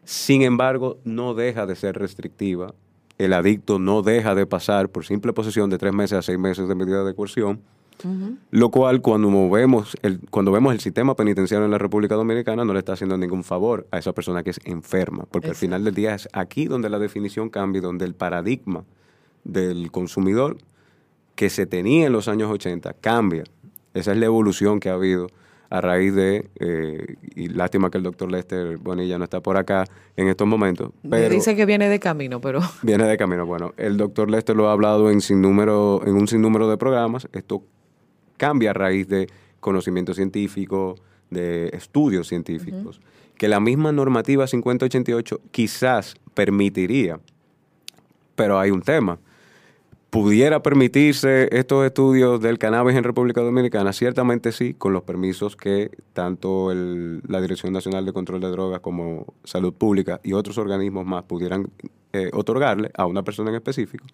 Sin 0.03 0.41
embargo, 0.41 0.97
no 1.03 1.35
deja 1.35 1.67
de 1.67 1.75
ser 1.75 1.99
restrictiva. 1.99 2.73
El 3.19 3.33
adicto 3.33 3.77
no 3.77 4.01
deja 4.01 4.33
de 4.33 4.47
pasar 4.47 4.89
por 4.89 5.05
simple 5.05 5.31
posesión 5.31 5.69
de 5.69 5.77
tres 5.77 5.93
meses 5.93 6.17
a 6.17 6.21
seis 6.23 6.39
meses 6.39 6.67
de 6.67 6.73
medida 6.73 7.03
de 7.03 7.13
coerción. 7.13 7.61
Lo 8.51 8.69
cual, 8.69 9.01
cuando 9.01 9.49
vemos, 9.49 9.95
el, 10.01 10.19
cuando 10.29 10.51
vemos 10.51 10.73
el 10.73 10.79
sistema 10.79 11.15
penitenciario 11.15 11.65
en 11.65 11.71
la 11.71 11.77
República 11.77 12.15
Dominicana, 12.15 12.65
no 12.65 12.73
le 12.73 12.79
está 12.79 12.93
haciendo 12.93 13.17
ningún 13.17 13.43
favor 13.43 13.87
a 13.91 13.97
esa 13.97 14.13
persona 14.13 14.43
que 14.43 14.51
es 14.51 14.59
enferma. 14.65 15.25
Porque 15.29 15.49
al 15.49 15.55
final 15.55 15.83
del 15.83 15.95
día 15.95 16.15
es 16.15 16.27
aquí 16.33 16.65
donde 16.65 16.89
la 16.89 16.99
definición 16.99 17.49
cambia, 17.49 17.79
y 17.79 17.81
donde 17.81 18.05
el 18.05 18.15
paradigma 18.15 18.83
del 19.43 19.91
consumidor 19.91 20.57
que 21.35 21.49
se 21.49 21.65
tenía 21.65 22.07
en 22.07 22.13
los 22.13 22.27
años 22.27 22.49
80 22.51 22.93
cambia. 22.93 23.43
Esa 23.93 24.11
es 24.11 24.17
la 24.17 24.25
evolución 24.25 24.79
que 24.79 24.89
ha 24.89 24.93
habido 24.93 25.27
a 25.69 25.81
raíz 25.81 26.13
de, 26.13 26.49
eh, 26.59 27.15
y 27.35 27.47
lástima 27.49 27.89
que 27.89 27.97
el 27.97 28.03
doctor 28.03 28.31
Lester 28.31 28.77
Bonilla 28.77 29.17
no 29.17 29.23
está 29.23 29.41
por 29.41 29.57
acá 29.57 29.85
en 30.15 30.27
estos 30.27 30.47
momentos, 30.47 30.91
Me 31.03 31.17
pero 31.17 31.33
dice 31.33 31.55
que 31.55 31.65
viene 31.65 31.89
de 31.89 31.99
camino, 31.99 32.39
pero 32.39 32.59
viene 32.81 33.05
de 33.05 33.17
camino. 33.17 33.45
Bueno, 33.45 33.73
el 33.77 33.97
doctor 33.97 34.29
Lester 34.29 34.55
lo 34.55 34.69
ha 34.69 34.71
hablado 34.71 35.09
en, 35.09 35.21
sinnúmero, 35.21 36.01
en 36.05 36.15
un 36.15 36.27
sinnúmero 36.27 36.69
de 36.69 36.77
programas. 36.77 37.27
Esto 37.33 37.63
cambia 38.37 38.71
a 38.71 38.73
raíz 38.73 39.07
de 39.07 39.27
conocimiento 39.59 40.13
científico, 40.13 40.95
de 41.29 41.69
estudios 41.73 42.27
científicos, 42.27 43.01
que 43.37 43.47
la 43.47 43.59
misma 43.59 43.91
normativa 43.91 44.47
5088 44.47 45.41
quizás 45.51 46.15
permitiría, 46.33 47.19
pero 48.35 48.59
hay 48.59 48.71
un 48.71 48.81
tema. 48.81 49.19
¿Pudiera 50.09 50.61
permitirse 50.63 51.49
estos 51.51 51.85
estudios 51.85 52.39
del 52.39 52.57
cannabis 52.57 52.95
en 52.95 53.03
República 53.03 53.41
Dominicana? 53.41 53.91
Ciertamente 53.91 54.53
sí, 54.53 54.73
con 54.73 54.93
los 54.93 55.03
permisos 55.03 55.57
que 55.57 55.89
tanto 56.13 56.71
el- 56.71 57.21
la 57.27 57.41
Dirección 57.41 57.73
Nacional 57.73 58.05
de 58.05 58.13
Control 58.13 58.39
de 58.39 58.47
Drogas 58.47 58.79
como 58.79 59.33
Salud 59.43 59.73
Pública 59.73 60.21
y 60.23 60.31
otros 60.31 60.57
organismos 60.57 61.05
más 61.05 61.23
pudieran 61.23 61.67
eh, 62.13 62.29
otorgarle 62.31 62.91
a 62.95 63.05
una 63.07 63.23
persona 63.23 63.49
en 63.49 63.57
específico. 63.57 64.05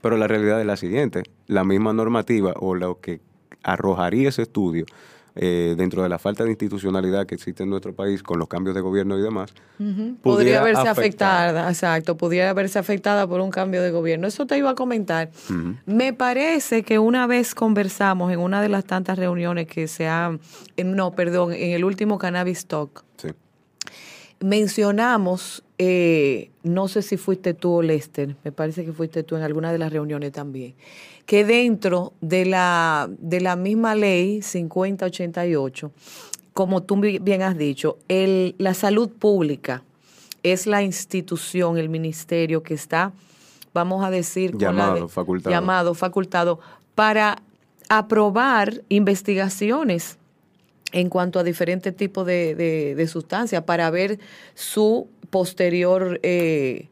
Pero 0.00 0.16
la 0.16 0.28
realidad 0.28 0.60
es 0.60 0.66
la 0.66 0.76
siguiente, 0.76 1.24
la 1.48 1.64
misma 1.64 1.92
normativa 1.92 2.54
o 2.60 2.76
lo 2.76 3.00
que 3.00 3.20
arrojaría 3.62 4.28
ese 4.28 4.42
estudio 4.42 4.84
eh, 5.34 5.74
dentro 5.78 6.02
de 6.02 6.10
la 6.10 6.18
falta 6.18 6.44
de 6.44 6.50
institucionalidad 6.50 7.24
que 7.24 7.34
existe 7.34 7.62
en 7.62 7.70
nuestro 7.70 7.94
país 7.94 8.22
con 8.22 8.38
los 8.38 8.48
cambios 8.48 8.74
de 8.74 8.82
gobierno 8.82 9.18
y 9.18 9.22
demás, 9.22 9.50
podría 9.78 10.14
pudiera 10.20 10.62
verse 10.62 10.88
afectar. 10.88 11.46
afectada, 11.48 11.68
exacto, 11.70 12.16
pudiera 12.18 12.52
verse 12.52 12.78
afectada 12.78 13.26
por 13.26 13.40
un 13.40 13.50
cambio 13.50 13.80
de 13.82 13.90
gobierno. 13.90 14.26
Eso 14.26 14.46
te 14.46 14.58
iba 14.58 14.70
a 14.70 14.74
comentar. 14.74 15.30
Me 15.86 16.12
parece 16.12 16.82
que 16.82 16.98
una 16.98 17.26
vez 17.26 17.54
conversamos 17.54 18.30
en 18.30 18.40
una 18.40 18.60
de 18.60 18.68
las 18.68 18.84
tantas 18.84 19.18
reuniones 19.18 19.68
que 19.68 19.88
se 19.88 20.06
han, 20.06 20.38
no, 20.84 21.12
perdón, 21.12 21.54
en 21.54 21.70
el 21.70 21.84
último 21.84 22.18
Cannabis 22.18 22.66
Talk, 22.66 23.02
Sí. 23.16 23.28
Mencionamos, 24.44 25.62
eh, 25.78 26.50
no 26.62 26.88
sé 26.88 27.02
si 27.02 27.16
fuiste 27.16 27.54
tú 27.54 27.72
o 27.74 27.82
Lester, 27.82 28.36
me 28.44 28.52
parece 28.52 28.84
que 28.84 28.92
fuiste 28.92 29.22
tú 29.22 29.36
en 29.36 29.42
alguna 29.42 29.72
de 29.72 29.78
las 29.78 29.92
reuniones 29.92 30.32
también, 30.32 30.74
que 31.26 31.44
dentro 31.44 32.12
de 32.20 32.44
la, 32.46 33.08
de 33.18 33.40
la 33.40 33.56
misma 33.56 33.94
ley 33.94 34.42
5088, 34.42 35.90
como 36.52 36.82
tú 36.82 36.96
bi- 36.96 37.18
bien 37.18 37.42
has 37.42 37.56
dicho, 37.56 37.98
el, 38.08 38.54
la 38.58 38.74
salud 38.74 39.08
pública 39.10 39.82
es 40.42 40.66
la 40.66 40.82
institución, 40.82 41.78
el 41.78 41.88
ministerio 41.88 42.62
que 42.62 42.74
está, 42.74 43.12
vamos 43.72 44.04
a 44.04 44.10
decir, 44.10 44.56
Llamado, 44.56 44.94
de- 45.02 45.08
facultado. 45.08 45.50
llamado, 45.54 45.94
facultado, 45.94 46.60
para 46.94 47.42
aprobar 47.88 48.82
investigaciones 48.88 50.18
en 50.92 51.08
cuanto 51.08 51.38
a 51.38 51.44
diferentes 51.44 51.96
tipos 51.96 52.26
de, 52.26 52.54
de- 52.54 52.94
de 52.94 53.06
sustancias 53.08 53.62
para 53.64 53.90
ver 53.90 54.18
su 54.54 55.08
posterior, 55.30 56.20
eh, 56.22 56.88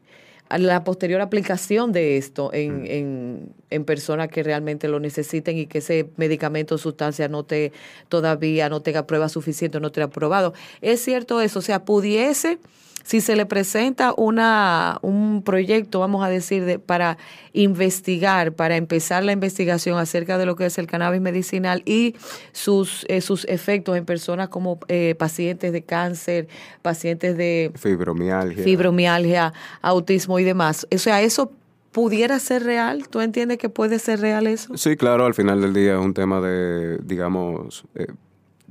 la 0.49 0.83
posterior 0.83 1.21
aplicación 1.21 1.91
de 1.93 2.17
esto 2.17 2.51
en, 2.53 2.85
en, 2.85 3.53
en 3.69 3.85
personas 3.85 4.27
que 4.27 4.43
realmente 4.43 4.87
lo 4.89 4.99
necesiten 4.99 5.57
y 5.57 5.65
que 5.67 5.77
ese 5.77 6.09
medicamento 6.17 6.75
o 6.75 6.77
sustancia 6.77 7.29
no 7.29 7.45
te 7.45 7.71
todavía 8.09 8.67
no 8.67 8.81
tenga 8.81 9.07
pruebas 9.07 9.31
suficientes, 9.31 9.79
no 9.81 9.91
te 9.91 10.01
ha 10.01 10.05
aprobado. 10.05 10.53
Es 10.81 11.01
cierto 11.01 11.39
eso, 11.39 11.59
o 11.59 11.61
sea, 11.61 11.85
pudiese 11.85 12.57
si 13.03 13.21
se 13.21 13.35
le 13.35 13.45
presenta 13.45 14.13
una, 14.15 14.97
un 15.01 15.41
proyecto, 15.43 15.99
vamos 15.99 16.23
a 16.23 16.29
decir, 16.29 16.65
de, 16.65 16.79
para 16.79 17.17
investigar, 17.53 18.53
para 18.53 18.77
empezar 18.77 19.23
la 19.23 19.31
investigación 19.31 19.97
acerca 19.97 20.37
de 20.37 20.45
lo 20.45 20.55
que 20.55 20.65
es 20.65 20.77
el 20.77 20.87
cannabis 20.87 21.21
medicinal 21.21 21.83
y 21.85 22.15
sus, 22.51 23.05
eh, 23.09 23.21
sus 23.21 23.45
efectos 23.45 23.97
en 23.97 24.05
personas 24.05 24.49
como 24.49 24.79
eh, 24.87 25.15
pacientes 25.17 25.71
de 25.71 25.83
cáncer, 25.83 26.47
pacientes 26.81 27.37
de 27.37 27.71
Fibromialgia. 27.75 28.63
fibromialgia, 28.63 29.53
autismo 29.81 30.39
y 30.39 30.43
demás. 30.43 30.87
O 30.93 30.97
sea, 30.97 31.21
eso 31.21 31.51
pudiera 31.91 32.39
ser 32.39 32.63
real. 32.63 33.07
¿Tú 33.09 33.21
entiendes 33.21 33.57
que 33.57 33.69
puede 33.69 33.99
ser 33.99 34.21
real 34.21 34.47
eso? 34.47 34.75
Sí, 34.77 34.95
claro, 34.95 35.25
al 35.25 35.33
final 35.33 35.61
del 35.61 35.73
día 35.73 35.93
es 35.93 35.99
un 35.99 36.13
tema 36.13 36.41
de, 36.41 36.97
digamos, 37.03 37.83
eh, 37.95 38.07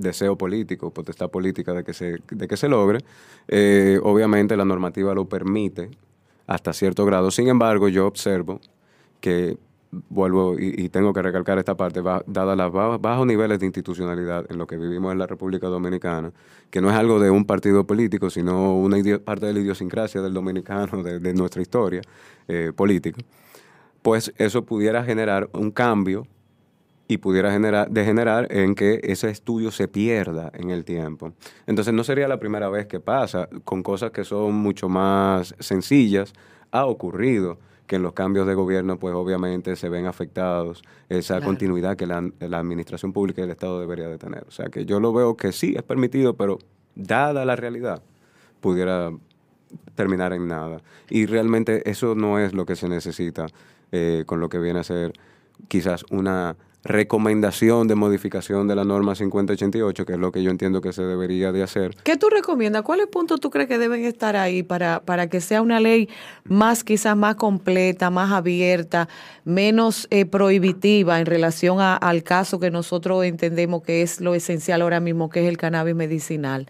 deseo 0.00 0.36
político, 0.36 0.90
potestad 0.90 1.30
política 1.30 1.72
de 1.72 1.84
que 1.84 1.94
se, 1.94 2.18
de 2.30 2.48
que 2.48 2.56
se 2.56 2.68
logre. 2.68 3.00
Eh, 3.48 4.00
obviamente 4.02 4.56
la 4.56 4.64
normativa 4.64 5.14
lo 5.14 5.26
permite 5.26 5.90
hasta 6.46 6.72
cierto 6.72 7.04
grado. 7.04 7.30
Sin 7.30 7.48
embargo, 7.48 7.88
yo 7.88 8.06
observo 8.06 8.60
que 9.20 9.56
vuelvo 10.08 10.56
y, 10.58 10.88
tengo 10.88 11.12
que 11.12 11.20
recalcar 11.20 11.58
esta 11.58 11.76
parte, 11.76 12.00
dada 12.26 12.56
los 12.56 13.00
bajos, 13.00 13.26
niveles 13.26 13.58
de 13.58 13.66
institucionalidad 13.66 14.46
en 14.48 14.58
lo 14.58 14.66
que 14.66 14.76
vivimos 14.76 15.12
en 15.12 15.18
la 15.18 15.26
República 15.26 15.66
Dominicana, 15.66 16.32
que 16.70 16.80
no 16.80 16.90
es 16.90 16.96
algo 16.96 17.18
de 17.18 17.30
un 17.30 17.44
partido 17.44 17.84
político, 17.84 18.30
sino 18.30 18.76
una 18.76 18.98
parte 19.18 19.46
de 19.46 19.52
la 19.52 19.60
idiosincrasia 19.60 20.20
del 20.22 20.32
dominicano, 20.32 21.02
de, 21.02 21.34
nuestra 21.34 21.60
historia 21.60 22.02
eh, 22.46 22.72
política, 22.74 23.20
pues 24.02 24.32
eso 24.36 24.64
pudiera 24.64 25.02
generar 25.04 25.50
un 25.52 25.70
cambio 25.70 26.26
y 27.10 27.18
pudiera 27.18 27.50
generar, 27.50 27.90
degenerar 27.90 28.46
en 28.52 28.76
que 28.76 29.00
ese 29.02 29.30
estudio 29.30 29.72
se 29.72 29.88
pierda 29.88 30.52
en 30.54 30.70
el 30.70 30.84
tiempo. 30.84 31.32
Entonces 31.66 31.92
no 31.92 32.04
sería 32.04 32.28
la 32.28 32.38
primera 32.38 32.68
vez 32.68 32.86
que 32.86 33.00
pasa, 33.00 33.48
con 33.64 33.82
cosas 33.82 34.12
que 34.12 34.22
son 34.22 34.54
mucho 34.54 34.88
más 34.88 35.56
sencillas, 35.58 36.32
ha 36.70 36.86
ocurrido 36.86 37.58
que 37.88 37.96
en 37.96 38.04
los 38.04 38.12
cambios 38.12 38.46
de 38.46 38.54
gobierno, 38.54 38.96
pues 39.00 39.12
obviamente 39.12 39.74
se 39.74 39.88
ven 39.88 40.06
afectados 40.06 40.84
esa 41.08 41.40
continuidad 41.40 41.96
que 41.96 42.06
la, 42.06 42.18
administración 42.38 43.12
pública 43.12 43.40
y 43.40 43.44
el 43.44 43.50
Estado 43.50 43.80
debería 43.80 44.06
de 44.06 44.16
tener. 44.16 44.44
O 44.46 44.52
sea 44.52 44.66
que 44.66 44.84
yo 44.84 45.00
lo 45.00 45.12
veo 45.12 45.36
que 45.36 45.50
sí 45.50 45.74
es 45.76 45.82
permitido, 45.82 46.34
pero 46.34 46.60
dada 46.94 47.44
la 47.44 47.56
realidad, 47.56 48.04
pudiera 48.60 49.10
terminar 49.96 50.32
en 50.32 50.46
nada. 50.46 50.80
Y 51.08 51.26
realmente 51.26 51.90
eso 51.90 52.14
no 52.14 52.38
es 52.38 52.54
lo 52.54 52.64
que 52.66 52.76
se 52.76 52.88
necesita 52.88 53.46
eh, 53.90 54.22
con 54.26 54.38
lo 54.38 54.48
que 54.48 54.60
viene 54.60 54.78
a 54.78 54.84
ser 54.84 55.12
quizás 55.66 56.04
una 56.12 56.56
recomendación 56.82 57.88
de 57.88 57.94
modificación 57.94 58.66
de 58.66 58.74
la 58.74 58.84
norma 58.84 59.14
5088, 59.14 60.06
que 60.06 60.12
es 60.14 60.18
lo 60.18 60.32
que 60.32 60.42
yo 60.42 60.50
entiendo 60.50 60.80
que 60.80 60.92
se 60.92 61.02
debería 61.02 61.52
de 61.52 61.62
hacer. 61.62 61.94
¿Qué 62.02 62.16
tú 62.16 62.28
recomiendas? 62.30 62.82
¿Cuáles 62.82 63.06
puntos 63.06 63.40
tú 63.40 63.50
crees 63.50 63.68
que 63.68 63.78
deben 63.78 64.04
estar 64.04 64.36
ahí 64.36 64.62
para, 64.62 65.00
para 65.00 65.28
que 65.28 65.40
sea 65.40 65.62
una 65.62 65.80
ley 65.80 66.08
más, 66.44 66.84
quizás 66.84 67.16
más 67.16 67.34
completa, 67.36 68.10
más 68.10 68.32
abierta, 68.32 69.08
menos 69.44 70.06
eh, 70.10 70.24
prohibitiva 70.24 71.20
en 71.20 71.26
relación 71.26 71.78
al 71.80 72.22
caso 72.22 72.58
que 72.58 72.70
nosotros 72.70 73.24
entendemos 73.24 73.82
que 73.82 74.02
es 74.02 74.20
lo 74.20 74.34
esencial 74.34 74.82
ahora 74.82 75.00
mismo, 75.00 75.28
que 75.28 75.40
es 75.40 75.48
el 75.48 75.58
cannabis 75.58 75.94
medicinal? 75.94 76.66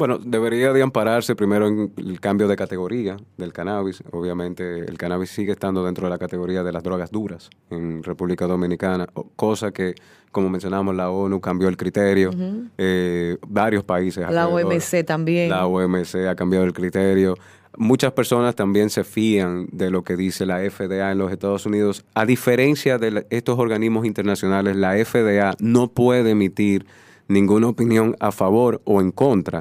Bueno, 0.00 0.16
debería 0.16 0.72
de 0.72 0.82
ampararse 0.82 1.36
primero 1.36 1.68
en 1.68 1.92
el 1.98 2.20
cambio 2.20 2.48
de 2.48 2.56
categoría 2.56 3.18
del 3.36 3.52
cannabis. 3.52 4.02
Obviamente 4.12 4.78
el 4.78 4.96
cannabis 4.96 5.28
sigue 5.28 5.52
estando 5.52 5.84
dentro 5.84 6.06
de 6.06 6.10
la 6.10 6.16
categoría 6.16 6.62
de 6.62 6.72
las 6.72 6.82
drogas 6.82 7.10
duras 7.10 7.50
en 7.68 8.02
República 8.02 8.46
Dominicana, 8.46 9.06
cosa 9.36 9.72
que, 9.72 9.94
como 10.32 10.48
mencionamos, 10.48 10.96
la 10.96 11.10
ONU 11.10 11.38
cambió 11.42 11.68
el 11.68 11.76
criterio. 11.76 12.30
Eh, 12.78 13.36
varios 13.46 13.84
países. 13.84 14.26
La 14.30 14.48
OMC 14.48 15.04
también. 15.04 15.50
La 15.50 15.66
OMC 15.66 16.28
ha 16.30 16.34
cambiado 16.34 16.64
el 16.64 16.72
criterio. 16.72 17.36
Muchas 17.76 18.12
personas 18.12 18.54
también 18.54 18.88
se 18.88 19.04
fían 19.04 19.68
de 19.70 19.90
lo 19.90 20.02
que 20.02 20.16
dice 20.16 20.46
la 20.46 20.60
FDA 20.60 21.12
en 21.12 21.18
los 21.18 21.30
Estados 21.30 21.66
Unidos. 21.66 22.06
A 22.14 22.24
diferencia 22.24 22.96
de 22.96 23.26
estos 23.28 23.58
organismos 23.58 24.06
internacionales, 24.06 24.76
la 24.76 24.94
FDA 25.04 25.52
no 25.58 25.88
puede 25.88 26.30
emitir 26.30 26.86
ninguna 27.28 27.68
opinión 27.68 28.16
a 28.18 28.32
favor 28.32 28.80
o 28.86 29.02
en 29.02 29.10
contra 29.10 29.60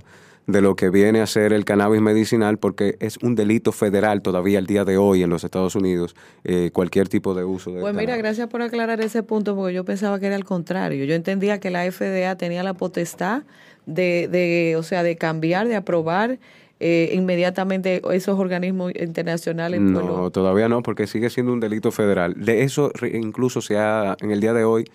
de 0.51 0.61
lo 0.61 0.75
que 0.75 0.89
viene 0.89 1.21
a 1.21 1.27
ser 1.27 1.53
el 1.53 1.63
cannabis 1.63 2.01
medicinal 2.01 2.57
porque 2.57 2.97
es 2.99 3.17
un 3.17 3.35
delito 3.35 3.71
federal 3.71 4.21
todavía 4.21 4.57
al 4.57 4.65
día 4.65 4.83
de 4.83 4.97
hoy 4.97 5.21
en 5.21 5.29
los 5.29 5.43
Estados 5.43 5.75
Unidos 5.75 6.15
eh, 6.43 6.71
cualquier 6.73 7.07
tipo 7.07 7.35
de 7.35 7.43
uso 7.43 7.71
de 7.71 7.81
Pues 7.81 7.93
mira, 7.93 8.17
gracias 8.17 8.47
por 8.47 8.61
aclarar 8.61 8.99
ese 9.01 9.21
punto 9.21 9.55
porque 9.55 9.73
yo 9.73 9.85
pensaba 9.85 10.19
que 10.19 10.25
era 10.25 10.35
al 10.35 10.45
contrario. 10.45 11.05
Yo 11.05 11.13
entendía 11.13 11.59
que 11.59 11.69
la 11.69 11.89
FDA 11.91 12.35
tenía 12.35 12.63
la 12.63 12.73
potestad 12.73 13.43
de, 13.85 14.27
de 14.27 14.75
o 14.75 14.83
sea, 14.83 15.03
de 15.03 15.17
cambiar, 15.17 15.67
de 15.67 15.75
aprobar 15.75 16.39
eh, 16.79 17.11
inmediatamente 17.13 18.01
esos 18.11 18.39
organismos 18.39 18.93
internacionales. 18.99 19.81
No, 19.81 20.31
todavía 20.31 20.67
no, 20.67 20.81
porque 20.81 21.05
sigue 21.05 21.29
siendo 21.29 21.53
un 21.53 21.59
delito 21.59 21.91
federal. 21.91 22.33
De 22.37 22.63
eso 22.63 22.91
incluso 23.13 23.61
se 23.61 23.77
ha, 23.77 24.17
en 24.19 24.31
el 24.31 24.39
día 24.39 24.53
de 24.53 24.63
hoy, 24.63 24.85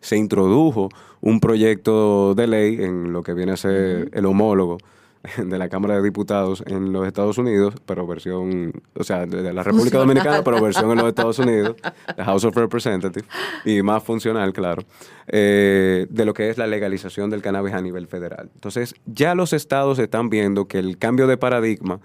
se 0.00 0.16
introdujo 0.16 0.88
un 1.20 1.40
proyecto 1.40 2.34
de 2.34 2.46
ley 2.46 2.82
en 2.82 3.12
lo 3.12 3.22
que 3.22 3.32
viene 3.32 3.52
a 3.52 3.56
ser 3.56 4.10
el 4.12 4.26
homólogo 4.26 4.78
de 5.38 5.58
la 5.58 5.68
Cámara 5.68 5.96
de 5.96 6.02
Diputados 6.02 6.62
en 6.66 6.92
los 6.92 7.06
Estados 7.06 7.38
Unidos, 7.38 7.74
pero 7.86 8.06
versión, 8.06 8.72
o 8.94 9.04
sea, 9.04 9.26
de, 9.26 9.52
la 9.52 9.62
República 9.62 9.98
Dominicana, 9.98 10.42
pero 10.44 10.60
versión 10.60 10.90
en 10.90 10.98
los 10.98 11.08
Estados 11.08 11.38
Unidos, 11.38 11.76
la 12.16 12.24
House 12.24 12.44
of 12.44 12.56
Representatives, 12.56 13.28
y 13.64 13.82
más 13.82 14.02
funcional, 14.02 14.52
claro, 14.52 14.82
eh, 15.26 16.06
de 16.10 16.24
lo 16.24 16.34
que 16.34 16.50
es 16.50 16.58
la 16.58 16.66
legalización 16.66 17.30
del 17.30 17.42
cannabis 17.42 17.74
a 17.74 17.80
nivel 17.80 18.06
federal. 18.06 18.50
Entonces, 18.54 18.94
ya 19.06 19.34
los 19.34 19.52
estados 19.52 19.98
están 19.98 20.28
viendo 20.28 20.66
que 20.66 20.78
el 20.78 20.98
cambio 20.98 21.26
de 21.26 21.36
paradigma 21.36 22.00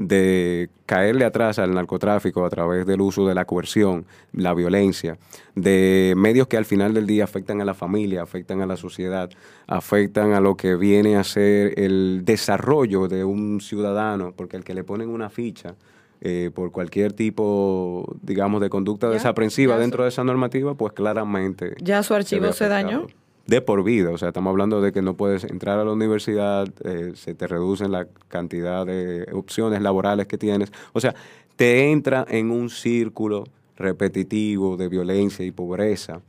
de 0.00 0.70
caerle 0.86 1.26
atrás 1.26 1.58
al 1.58 1.74
narcotráfico 1.74 2.46
a 2.46 2.48
través 2.48 2.86
del 2.86 3.02
uso 3.02 3.28
de 3.28 3.34
la 3.34 3.44
coerción, 3.44 4.06
la 4.32 4.54
violencia, 4.54 5.18
de 5.54 6.14
medios 6.16 6.46
que 6.46 6.56
al 6.56 6.64
final 6.64 6.94
del 6.94 7.06
día 7.06 7.24
afectan 7.24 7.60
a 7.60 7.66
la 7.66 7.74
familia, 7.74 8.22
afectan 8.22 8.62
a 8.62 8.66
la 8.66 8.78
sociedad, 8.78 9.28
afectan 9.66 10.32
a 10.32 10.40
lo 10.40 10.56
que 10.56 10.74
viene 10.74 11.16
a 11.16 11.24
ser 11.24 11.78
el 11.78 12.22
desarrollo 12.24 13.08
de 13.08 13.24
un 13.24 13.60
ciudadano, 13.60 14.32
porque 14.34 14.56
el 14.56 14.64
que 14.64 14.72
le 14.72 14.84
ponen 14.84 15.10
una 15.10 15.28
ficha 15.28 15.74
eh, 16.22 16.50
por 16.54 16.72
cualquier 16.72 17.12
tipo, 17.12 18.16
digamos, 18.22 18.62
de 18.62 18.70
conducta 18.70 19.10
desaprensiva 19.10 19.76
dentro 19.76 20.04
de 20.04 20.08
esa 20.08 20.24
normativa, 20.24 20.74
pues 20.74 20.94
claramente... 20.94 21.74
Ya 21.78 22.02
su 22.02 22.14
archivo 22.14 22.54
se 22.54 22.68
dañó 22.68 23.06
de 23.46 23.60
por 23.60 23.82
vida. 23.82 24.10
O 24.10 24.18
sea, 24.18 24.28
estamos 24.28 24.50
hablando 24.50 24.80
de 24.80 24.92
que 24.92 25.02
no 25.02 25.14
puedes 25.14 25.44
entrar 25.44 25.78
a 25.78 25.84
la 25.84 25.92
universidad, 25.92 26.68
eh, 26.84 27.12
se 27.14 27.34
te 27.34 27.46
reducen 27.46 27.92
la 27.92 28.06
cantidad 28.28 28.86
de 28.86 29.26
opciones 29.32 29.82
laborales 29.82 30.26
que 30.26 30.38
tienes. 30.38 30.72
O 30.92 31.00
sea, 31.00 31.14
te 31.56 31.90
entra 31.90 32.26
en 32.28 32.50
un 32.50 32.70
círculo 32.70 33.44
repetitivo 33.76 34.76
de 34.76 34.88
violencia 34.88 35.44
y 35.44 35.50
pobreza, 35.50 36.20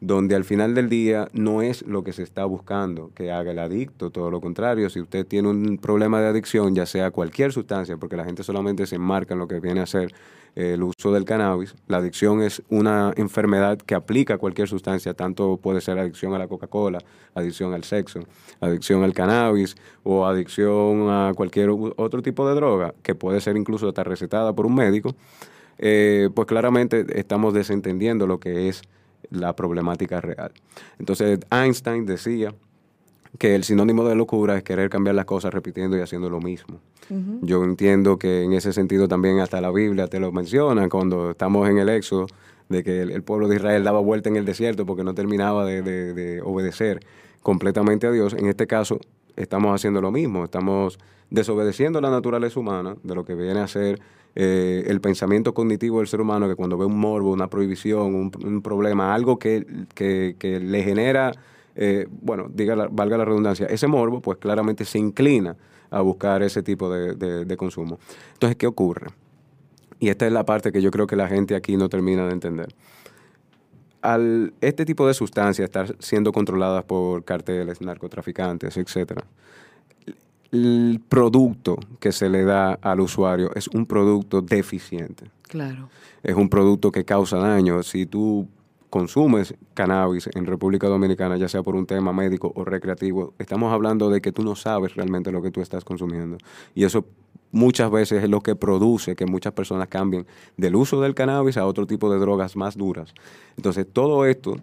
donde 0.00 0.36
al 0.36 0.44
final 0.44 0.74
del 0.74 0.88
día 0.88 1.28
no 1.32 1.62
es 1.62 1.82
lo 1.82 2.04
que 2.04 2.12
se 2.12 2.22
está 2.22 2.44
buscando 2.44 3.10
que 3.14 3.32
haga 3.32 3.50
el 3.50 3.58
adicto, 3.58 4.10
todo 4.10 4.30
lo 4.30 4.40
contrario, 4.40 4.88
si 4.90 5.00
usted 5.00 5.26
tiene 5.26 5.48
un 5.48 5.78
problema 5.78 6.20
de 6.20 6.28
adicción, 6.28 6.74
ya 6.74 6.86
sea 6.86 7.10
cualquier 7.10 7.52
sustancia, 7.52 7.96
porque 7.96 8.16
la 8.16 8.24
gente 8.24 8.44
solamente 8.44 8.86
se 8.86 8.96
enmarca 8.96 9.34
en 9.34 9.40
lo 9.40 9.48
que 9.48 9.58
viene 9.58 9.80
a 9.80 9.86
ser 9.86 10.14
el 10.58 10.82
uso 10.82 11.12
del 11.12 11.24
cannabis. 11.24 11.76
La 11.86 11.98
adicción 11.98 12.42
es 12.42 12.62
una 12.68 13.12
enfermedad 13.16 13.78
que 13.78 13.94
aplica 13.94 14.34
a 14.34 14.38
cualquier 14.38 14.66
sustancia, 14.66 15.14
tanto 15.14 15.56
puede 15.56 15.80
ser 15.80 16.00
adicción 16.00 16.34
a 16.34 16.38
la 16.38 16.48
Coca-Cola, 16.48 16.98
adicción 17.36 17.74
al 17.74 17.84
sexo, 17.84 18.20
adicción 18.60 19.04
al 19.04 19.12
cannabis 19.12 19.76
o 20.02 20.26
adicción 20.26 21.08
a 21.10 21.32
cualquier 21.36 21.70
otro 21.70 22.22
tipo 22.22 22.48
de 22.48 22.56
droga, 22.56 22.92
que 23.04 23.14
puede 23.14 23.40
ser 23.40 23.56
incluso 23.56 23.86
hasta 23.86 24.02
recetada 24.02 24.52
por 24.52 24.66
un 24.66 24.74
médico. 24.74 25.14
Eh, 25.78 26.28
pues 26.34 26.48
claramente 26.48 27.06
estamos 27.14 27.54
desentendiendo 27.54 28.26
lo 28.26 28.40
que 28.40 28.68
es 28.68 28.82
la 29.30 29.54
problemática 29.54 30.20
real. 30.20 30.50
Entonces 30.98 31.38
Einstein 31.52 32.04
decía 32.04 32.52
que 33.36 33.54
el 33.54 33.64
sinónimo 33.64 34.04
de 34.04 34.14
locura 34.14 34.56
es 34.56 34.62
querer 34.62 34.88
cambiar 34.88 35.14
las 35.14 35.26
cosas 35.26 35.52
repitiendo 35.52 35.96
y 35.96 36.00
haciendo 36.00 36.30
lo 36.30 36.40
mismo. 36.40 36.80
Yo 37.40 37.64
entiendo 37.64 38.18
que 38.18 38.42
en 38.42 38.52
ese 38.52 38.74
sentido 38.74 39.08
también 39.08 39.40
hasta 39.40 39.62
la 39.62 39.70
Biblia 39.70 40.08
te 40.08 40.20
lo 40.20 40.30
menciona 40.30 40.90
cuando 40.90 41.30
estamos 41.30 41.66
en 41.68 41.78
el 41.78 41.88
Éxodo, 41.88 42.26
de 42.68 42.84
que 42.84 43.00
el, 43.00 43.22
pueblo 43.22 43.48
de 43.48 43.56
Israel 43.56 43.82
daba 43.82 44.00
vuelta 44.00 44.28
en 44.28 44.36
el 44.36 44.44
desierto 44.44 44.84
porque 44.84 45.04
no 45.04 45.14
terminaba 45.14 45.64
de, 45.64 46.42
obedecer 46.44 47.00
completamente 47.42 48.06
a 48.06 48.10
Dios. 48.10 48.34
En 48.34 48.46
este 48.46 48.66
caso 48.66 49.00
estamos 49.36 49.74
haciendo 49.74 50.02
lo 50.02 50.10
mismo, 50.10 50.44
estamos 50.44 50.98
desobedeciendo 51.30 52.00
la 52.02 52.10
naturaleza 52.10 52.60
humana, 52.60 52.96
de 53.02 53.14
lo 53.14 53.24
que 53.24 53.34
viene 53.34 53.60
a 53.60 53.68
ser 53.68 54.00
eh, 54.34 54.84
el 54.86 55.00
pensamiento 55.00 55.54
cognitivo 55.54 55.98
del 55.98 56.08
ser 56.08 56.20
humano, 56.20 56.46
que 56.46 56.56
cuando 56.56 56.76
ve 56.76 56.84
un 56.84 56.98
morbo, 56.98 57.32
una 57.32 57.48
prohibición, 57.48 58.14
un, 58.14 58.60
problema, 58.60 59.14
algo 59.14 59.38
que, 59.38 59.64
que 59.94 60.60
le 60.60 60.82
genera 60.82 61.32
eh, 61.80 62.08
bueno, 62.10 62.50
diga 62.52 62.74
valga 62.90 63.16
la 63.16 63.24
redundancia, 63.24 63.66
ese 63.66 63.86
morbo, 63.86 64.20
pues 64.20 64.38
claramente 64.38 64.84
se 64.84 64.98
inclina 64.98 65.56
a 65.90 66.00
buscar 66.00 66.42
ese 66.42 66.60
tipo 66.60 66.90
de, 66.90 67.56
consumo. 67.56 68.00
Entonces, 68.32 68.56
¿qué 68.56 68.66
ocurre? 68.66 69.06
Y 70.00 70.08
esta 70.08 70.26
es 70.26 70.32
la 70.32 70.44
parte 70.44 70.72
que 70.72 70.82
yo 70.82 70.90
creo 70.90 71.06
que 71.06 71.14
la 71.14 71.28
gente 71.28 71.54
aquí 71.54 71.76
no 71.76 71.88
termina 71.88 72.26
de 72.26 72.32
entender. 72.32 72.74
Al 74.02 74.52
este 74.60 74.84
tipo 74.84 75.06
de 75.06 75.14
sustancias 75.14 75.64
estar 75.64 75.94
siendo 76.00 76.32
controladas 76.32 76.82
por 76.82 77.24
carteles, 77.24 77.80
narcotraficantes, 77.80 78.76
etcétera, 78.76 79.24
el 80.50 81.00
producto 81.08 81.78
que 82.00 82.10
se 82.10 82.28
le 82.28 82.42
da 82.42 82.72
al 82.72 83.00
usuario 83.00 83.54
es 83.54 83.68
un 83.68 83.86
producto 83.86 84.42
deficiente. 84.42 85.30
Claro. 85.42 85.90
Es 86.24 86.34
un 86.34 86.48
producto 86.48 86.90
que 86.90 87.04
causa 87.04 87.38
daño. 87.38 87.84
Si 87.84 88.06
tú 88.06 88.48
consumes 88.90 89.54
cannabis 89.74 90.28
en 90.34 90.46
República 90.46 90.88
Dominicana, 90.88 91.36
ya 91.36 91.48
sea 91.48 91.62
por 91.62 91.76
un 91.76 91.86
tema 91.86 92.12
médico 92.12 92.52
o 92.54 92.64
recreativo, 92.64 93.34
estamos 93.38 93.72
hablando 93.72 94.10
de 94.10 94.20
que 94.20 94.32
tú 94.32 94.42
no 94.42 94.56
sabes 94.56 94.94
realmente 94.94 95.30
lo 95.30 95.42
que 95.42 95.50
tú 95.50 95.60
estás 95.60 95.84
consumiendo. 95.84 96.38
Y 96.74 96.84
eso 96.84 97.04
muchas 97.52 97.90
veces 97.90 98.24
es 98.24 98.30
lo 98.30 98.40
que 98.40 98.56
produce 98.56 99.16
que 99.16 99.26
muchas 99.26 99.52
personas 99.52 99.88
cambien 99.88 100.26
del 100.56 100.76
uso 100.76 101.00
del 101.00 101.14
cannabis 101.14 101.56
a 101.56 101.66
otro 101.66 101.86
tipo 101.86 102.10
de 102.12 102.18
drogas 102.18 102.56
más 102.56 102.76
duras. 102.76 103.12
Entonces, 103.56 103.86
todo 103.92 104.26
esto, 104.26 104.56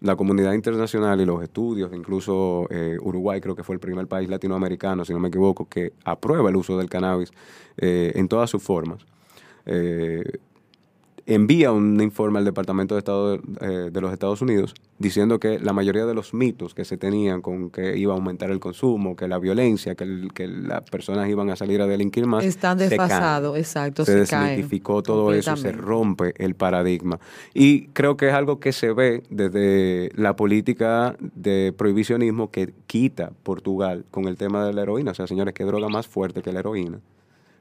la 0.00 0.16
comunidad 0.16 0.52
internacional 0.52 1.20
y 1.20 1.24
los 1.24 1.42
estudios, 1.42 1.92
incluso 1.94 2.66
eh, 2.70 2.96
Uruguay 3.00 3.40
creo 3.40 3.56
que 3.56 3.62
fue 3.62 3.74
el 3.74 3.80
primer 3.80 4.06
país 4.06 4.28
latinoamericano, 4.28 5.04
si 5.04 5.12
no 5.12 5.18
me 5.18 5.28
equivoco, 5.28 5.68
que 5.68 5.92
aprueba 6.04 6.50
el 6.50 6.56
uso 6.56 6.76
del 6.78 6.88
cannabis 6.88 7.30
eh, 7.76 8.12
en 8.14 8.28
todas 8.28 8.50
sus 8.50 8.62
formas. 8.62 9.04
Eh, 9.64 10.22
envía 11.26 11.72
un 11.72 12.00
informe 12.00 12.38
al 12.38 12.44
Departamento 12.44 12.94
de 12.94 13.00
Estado 13.00 13.38
de, 13.38 13.90
de, 13.90 14.00
los 14.00 14.12
Estados 14.12 14.40
Unidos 14.42 14.74
diciendo 14.98 15.40
que 15.40 15.58
la 15.58 15.72
mayoría 15.72 16.06
de 16.06 16.14
los 16.14 16.32
mitos 16.32 16.72
que 16.72 16.84
se 16.84 16.96
tenían 16.96 17.42
con 17.42 17.70
que 17.70 17.98
iba 17.98 18.12
a 18.12 18.16
aumentar 18.16 18.50
el 18.50 18.60
consumo, 18.60 19.16
que 19.16 19.26
la 19.26 19.38
violencia, 19.38 19.96
que, 19.96 20.28
que 20.32 20.46
las 20.46 20.82
personas 20.82 21.28
iban 21.28 21.50
a 21.50 21.56
salir 21.56 21.82
a 21.82 21.86
delinquir 21.86 22.26
más. 22.26 22.44
Están 22.44 22.78
desfasados, 22.78 23.58
exacto. 23.58 24.04
Se, 24.04 24.24
se 24.24 24.36
desmitificó 24.36 25.02
todo 25.02 25.32
eso, 25.32 25.56
se 25.56 25.72
rompe 25.72 26.32
el 26.38 26.54
paradigma. 26.54 27.18
Y 27.52 27.88
creo 27.88 28.16
que 28.16 28.28
es 28.28 28.34
algo 28.34 28.60
que 28.60 28.72
se 28.72 28.92
ve 28.92 29.24
desde 29.28 30.10
la 30.14 30.36
política 30.36 31.16
de 31.34 31.74
prohibicionismo 31.76 32.50
que 32.50 32.72
quita 32.86 33.32
Portugal 33.42 34.04
con 34.10 34.26
el 34.26 34.36
tema 34.36 34.64
de 34.64 34.72
la 34.72 34.82
heroína. 34.82 35.10
O 35.10 35.14
sea, 35.14 35.26
señores, 35.26 35.54
qué 35.54 35.64
droga 35.64 35.88
más 35.88 36.06
fuerte 36.06 36.40
que 36.40 36.52
la 36.52 36.60
heroína 36.60 37.00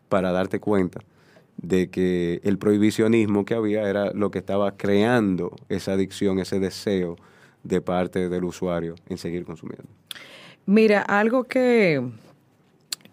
para 0.08 0.32
darte 0.32 0.60
cuenta 0.60 1.02
de 1.58 1.90
que 1.90 2.42
el 2.44 2.58
prohibicionismo 2.58 3.46
que 3.46 3.56
había 3.56 3.90
era 3.90 4.12
lo 4.12 4.32
que 4.32 4.40
estaba 4.40 4.76
creando 4.78 5.56
esa 5.70 5.94
adicción, 5.94 6.40
ese 6.40 6.60
deseo 6.60 7.16
de 7.64 7.82
parte 7.82 8.30
del 8.30 8.44
usuario 8.44 8.96
en 9.10 9.18
seguir 9.18 9.46
consumiendo. 9.46 9.88
Mira, 10.68 11.02
algo 11.02 11.44
que, 11.44 12.02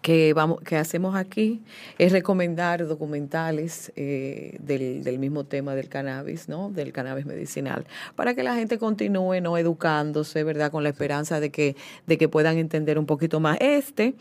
que, 0.01 0.33
vamos, 0.33 0.61
que 0.61 0.75
hacemos 0.75 1.15
aquí 1.15 1.61
es 1.97 2.11
recomendar 2.11 2.87
documentales 2.87 3.91
eh, 3.95 4.57
del, 4.59 5.03
del, 5.03 5.19
mismo 5.19 5.43
tema 5.45 5.75
del 5.75 5.87
cannabis, 5.87 6.49
¿no? 6.49 6.69
Del 6.69 6.91
cannabis 6.91 7.25
medicinal, 7.25 7.85
para 8.15 8.33
que 8.33 8.43
la 8.43 8.55
gente 8.55 8.77
continúe 8.77 9.39
no 9.41 9.57
educándose, 9.57 10.43
¿verdad? 10.43 10.71
Con 10.71 10.83
la 10.83 10.89
esperanza 10.89 11.39
de 11.39 11.51
que, 11.51 11.75
de 12.05 12.17
que 12.17 12.27
puedan 12.27 12.57
entender 12.57 12.99
un 12.99 13.05
poquito 13.05 13.39
más. 13.39 13.57
Este, 13.59 14.13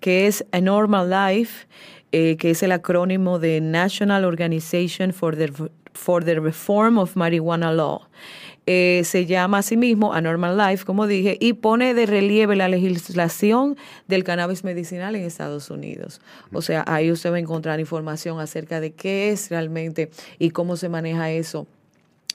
que 0.00 0.26
es 0.26 0.44
A 0.52 0.60
Normal 0.60 1.10
Life, 1.10 1.66
eh, 2.12 2.36
que 2.36 2.50
es 2.50 2.62
el 2.62 2.72
acrónimo 2.72 3.38
de 3.38 3.60
National 3.60 4.24
Organization 4.24 5.12
for 5.12 5.36
the, 5.36 5.52
for 5.92 6.24
the 6.24 6.40
Reform 6.40 6.98
of 6.98 7.16
Marijuana 7.16 7.72
Law. 7.72 8.08
Eh, 8.66 9.02
se 9.04 9.26
llama 9.26 9.58
asimismo 9.58 10.12
A 10.12 10.20
Normal 10.20 10.56
Life, 10.56 10.84
como 10.84 11.06
dije, 11.06 11.36
y 11.40 11.54
pone 11.54 11.94
de 11.94 12.06
relieve 12.06 12.54
la 12.56 12.68
legislación 12.68 13.76
del 14.06 14.22
cannabis 14.22 14.64
medicinal 14.64 15.16
en 15.16 15.24
Estados 15.24 15.70
Unidos. 15.70 16.20
O 16.52 16.62
sea, 16.62 16.84
ahí 16.86 17.10
usted 17.10 17.32
va 17.32 17.36
a 17.36 17.40
encontrar 17.40 17.80
información 17.80 18.38
acerca 18.38 18.80
de 18.80 18.92
qué 18.92 19.30
es 19.30 19.50
realmente 19.50 20.10
y 20.38 20.50
cómo 20.50 20.76
se 20.76 20.88
maneja 20.88 21.30
eso 21.30 21.66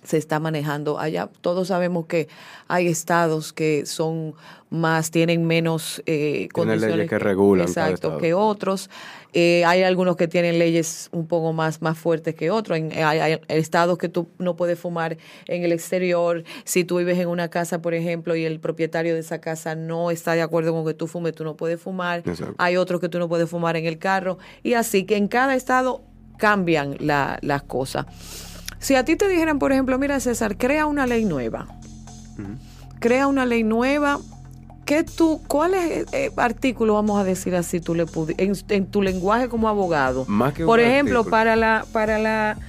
se 0.05 0.17
está 0.17 0.39
manejando 0.39 0.99
allá. 0.99 1.29
Todos 1.41 1.69
sabemos 1.69 2.05
que 2.05 2.27
hay 2.67 2.87
estados 2.87 3.53
que 3.53 3.85
son 3.85 4.35
más, 4.69 5.11
tienen 5.11 5.45
menos 5.45 6.01
eh, 6.05 6.47
condiciones 6.53 6.95
leyes 6.95 7.09
que 7.09 7.19
regulan 7.19 7.67
exacto, 7.67 8.17
que 8.17 8.33
otros. 8.33 8.89
Eh, 9.33 9.63
hay 9.65 9.83
algunos 9.83 10.15
que 10.15 10.27
tienen 10.27 10.59
leyes 10.59 11.09
un 11.11 11.27
poco 11.27 11.51
más, 11.53 11.81
más 11.81 11.97
fuertes 11.97 12.35
que 12.35 12.51
otros. 12.51 12.77
hay, 12.77 12.91
hay, 12.91 13.39
estados 13.47 13.97
que 13.97 14.07
tú 14.07 14.27
no 14.37 14.55
puedes 14.55 14.79
fumar 14.79 15.17
en 15.47 15.63
el 15.63 15.71
exterior. 15.71 16.43
Si 16.63 16.83
tú 16.83 16.97
vives 16.97 17.19
en 17.19 17.27
una 17.27 17.49
casa, 17.49 17.81
por 17.81 17.93
ejemplo, 17.93 18.35
y 18.35 18.45
el 18.45 18.59
propietario 18.59 19.13
de 19.13 19.19
esa 19.19 19.41
casa 19.41 19.75
no 19.75 20.09
está 20.11 20.33
de 20.33 20.41
acuerdo 20.41 20.73
con 20.73 20.85
que 20.85 20.93
tú 20.93 21.07
fumes, 21.07 21.33
tú 21.33 21.43
no 21.43 21.55
puedes 21.55 21.81
fumar. 21.81 22.23
Exacto. 22.25 22.55
Hay 22.57 22.77
otros 22.77 23.01
que 23.01 23.09
tú 23.09 23.19
no 23.19 23.27
puedes 23.27 23.49
fumar 23.49 23.75
en 23.75 23.85
el 23.85 23.97
carro. 23.97 24.37
Y 24.63 24.73
así 24.73 25.05
que 25.05 25.17
en 25.17 25.27
cada 25.27 25.55
estado 25.55 26.01
cambian 26.37 26.95
la, 26.99 27.37
las 27.41 27.63
cosas. 27.63 28.05
Si 28.85 28.93
a 28.93 29.03
ti 29.03 29.15
te 29.15 29.27
dijeran, 29.27 29.57
por 29.57 29.71
ejemplo, 29.71 29.97
mira 29.97 30.19
César, 30.19 30.57
crea 30.57 30.85
una 30.85 31.07
ley 31.07 31.25
nueva, 31.25 31.65
uh 32.37 32.41
-huh. 32.41 32.99
crea 32.99 33.25
una 33.25 33.43
ley 33.43 33.63
nueva, 33.63 34.19
¿qué 34.85 35.03
tú, 35.03 35.41
¿cuál 35.47 35.73
es 35.73 36.05
eh, 36.13 36.29
artículo, 36.37 36.93
vamos 36.93 37.19
a 37.19 37.23
decir 37.23 37.55
así, 37.55 37.79
tú 37.79 37.95
le 37.95 38.05
en, 38.37 38.53
en, 38.69 38.85
tu 38.85 39.01
lenguaje 39.01 39.49
como 39.49 39.69
abogado? 39.69 40.25
Más 40.27 40.53
que 40.53 40.65
por 40.65 40.79
ejemplo, 40.79 41.21
artículo. 41.21 41.31
para 41.31 41.55
la, 41.55 41.83
para 41.91 42.19
la 42.19 42.59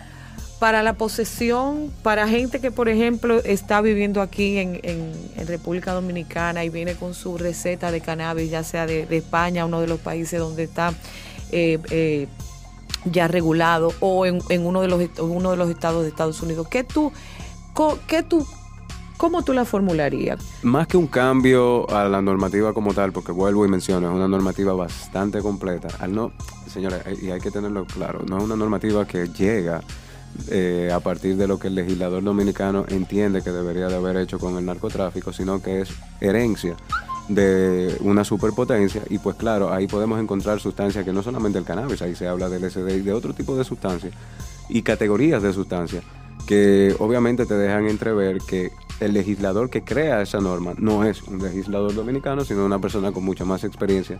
para 0.59 0.83
la 0.83 0.95
posesión, 0.95 1.93
para 2.03 2.27
gente 2.27 2.61
que, 2.61 2.71
por 2.71 2.89
ejemplo, 2.89 3.43
está 3.45 3.83
viviendo 3.83 4.23
aquí 4.23 4.57
en, 4.57 4.81
en, 4.85 5.13
en, 5.37 5.47
República 5.47 5.93
Dominicana 5.93 6.65
y 6.65 6.71
viene 6.71 6.95
con 6.95 7.13
su 7.13 7.37
receta 7.37 7.91
de 7.91 8.01
cannabis, 8.01 8.51
ya 8.51 8.65
sea 8.65 8.87
de, 8.87 9.05
de 9.05 9.19
España, 9.19 9.67
uno 9.67 9.83
de 9.83 9.87
los 9.87 10.01
países 10.01 10.41
donde 10.41 10.63
está 10.63 10.95
eh, 11.53 11.79
eh, 11.91 12.27
ya 13.11 13.29
regulado 13.29 13.93
o 14.01 14.27
en, 14.27 14.39
en, 14.49 14.67
uno 14.67 14.81
de 14.81 14.89
los 14.89 15.01
uno 15.21 15.51
de 15.51 15.57
los 15.57 15.71
estados 15.71 16.03
de 16.03 16.09
Estados 16.09 16.41
Unidos. 16.43 16.69
¿Qué 16.69 16.85
tú, 16.85 17.13
qué 18.07 18.23
tú, 18.23 18.47
cómo 19.17 19.43
tú 19.43 19.53
la 19.53 19.65
formularías? 19.65 20.41
Más 20.63 20.87
que 20.87 20.97
un 20.97 21.07
cambio 21.07 21.89
a 21.91 22.09
la 22.09 22.21
normativa 22.23 22.73
como 22.73 22.95
tal, 22.95 23.13
porque 23.13 23.33
vuelvo 23.33 23.65
y 23.65 23.69
menciono, 23.69 24.09
es 24.09 24.15
una 24.15 24.29
normativa 24.29 24.73
bastante 24.75 25.41
completa. 25.41 25.89
Al 26.01 26.15
no, 26.15 26.33
señores, 26.67 27.03
y 27.23 27.31
hay 27.31 27.41
que 27.41 27.51
tenerlo 27.51 27.85
claro, 27.85 28.25
no 28.29 28.39
es 28.39 28.45
una 28.45 28.57
normativa 28.57 29.07
que 29.07 29.29
llega 29.29 29.83
eh, 30.51 30.91
a 30.93 31.01
partir 31.01 31.37
de 31.37 31.47
lo 31.47 31.59
que 31.59 31.69
el 31.69 31.75
legislador 31.75 32.23
dominicano 32.23 32.85
entiende 32.89 33.43
que 33.43 33.51
debería 33.51 33.89
de 33.89 33.97
haber 33.97 34.17
hecho 34.19 34.39
con 34.39 34.57
el 34.59 34.67
narcotráfico, 34.67 35.33
sino 35.33 35.63
que 35.63 35.81
es 35.81 35.91
herencia 36.21 36.77
de 37.29 37.97
una 38.01 38.25
superpotencia 38.25 39.03
y 39.11 39.19
pues 39.19 39.37
claro, 39.37 39.73
ahí 39.73 39.87
podemos 39.87 40.21
encontrar 40.21 40.61
sustancias 40.61 41.05
que 41.05 41.13
no 41.13 41.23
solamente 41.23 41.59
el 41.59 41.65
cannabis, 41.65 42.03
ahí 42.03 42.15
se 42.15 42.29
habla 42.29 42.49
del 42.49 42.63
LSD 42.63 42.89
y 42.89 43.01
de 43.01 43.13
otro 43.13 43.33
tipo 43.33 43.57
de 43.57 43.65
sustancias 43.65 44.15
y 44.69 44.83
categorías 44.83 45.43
de 45.43 45.53
sustancias 45.53 46.05
que 46.47 46.95
obviamente 47.01 47.45
te 47.45 47.55
dejan 47.55 47.89
entrever 47.89 48.39
que 48.39 48.71
el 49.01 49.13
legislador 49.13 49.69
que 49.69 49.83
crea 49.83 50.23
esa 50.23 50.41
norma 50.41 50.75
no 50.79 51.05
es 51.05 51.23
un 51.23 51.43
legislador 51.43 51.95
dominicano, 51.95 52.45
sino 52.45 52.65
una 52.65 52.79
persona 52.79 53.13
con 53.13 53.25
mucha 53.25 53.45
más 53.45 53.65
experiencia 53.65 54.19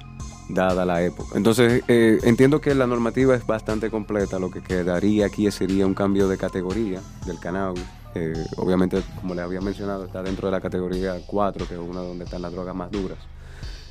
dada 0.49 0.85
la 0.85 1.03
época. 1.03 1.37
Entonces, 1.37 1.83
eh, 1.89 2.19
entiendo 2.25 2.61
que 2.61 2.75
la 2.75 2.87
normativa 2.87 3.35
es 3.35 3.47
bastante 3.47 3.91
completa, 3.91 4.39
lo 4.39 4.51
que 4.51 4.61
quedaría 4.61 5.27
aquí 5.27 5.51
sería 5.51 5.87
un 5.87 5.95
cambio 5.95 6.29
de 6.29 6.37
categoría 6.37 7.01
del 7.27 7.39
cannabis 7.39 7.85
eh, 8.17 8.47
obviamente, 8.57 9.03
como 9.21 9.35
les 9.35 9.45
había 9.45 9.61
mencionado, 9.61 10.07
está 10.07 10.23
dentro 10.23 10.49
de 10.49 10.53
la 10.53 10.61
categoría 10.61 11.17
4, 11.27 11.69
que 11.69 11.75
es 11.75 11.81
una 11.81 12.01
donde 12.01 12.25
están 12.25 12.41
las 12.41 12.53
drogas 12.53 12.75
más 12.75 12.91
duras. 12.91 13.19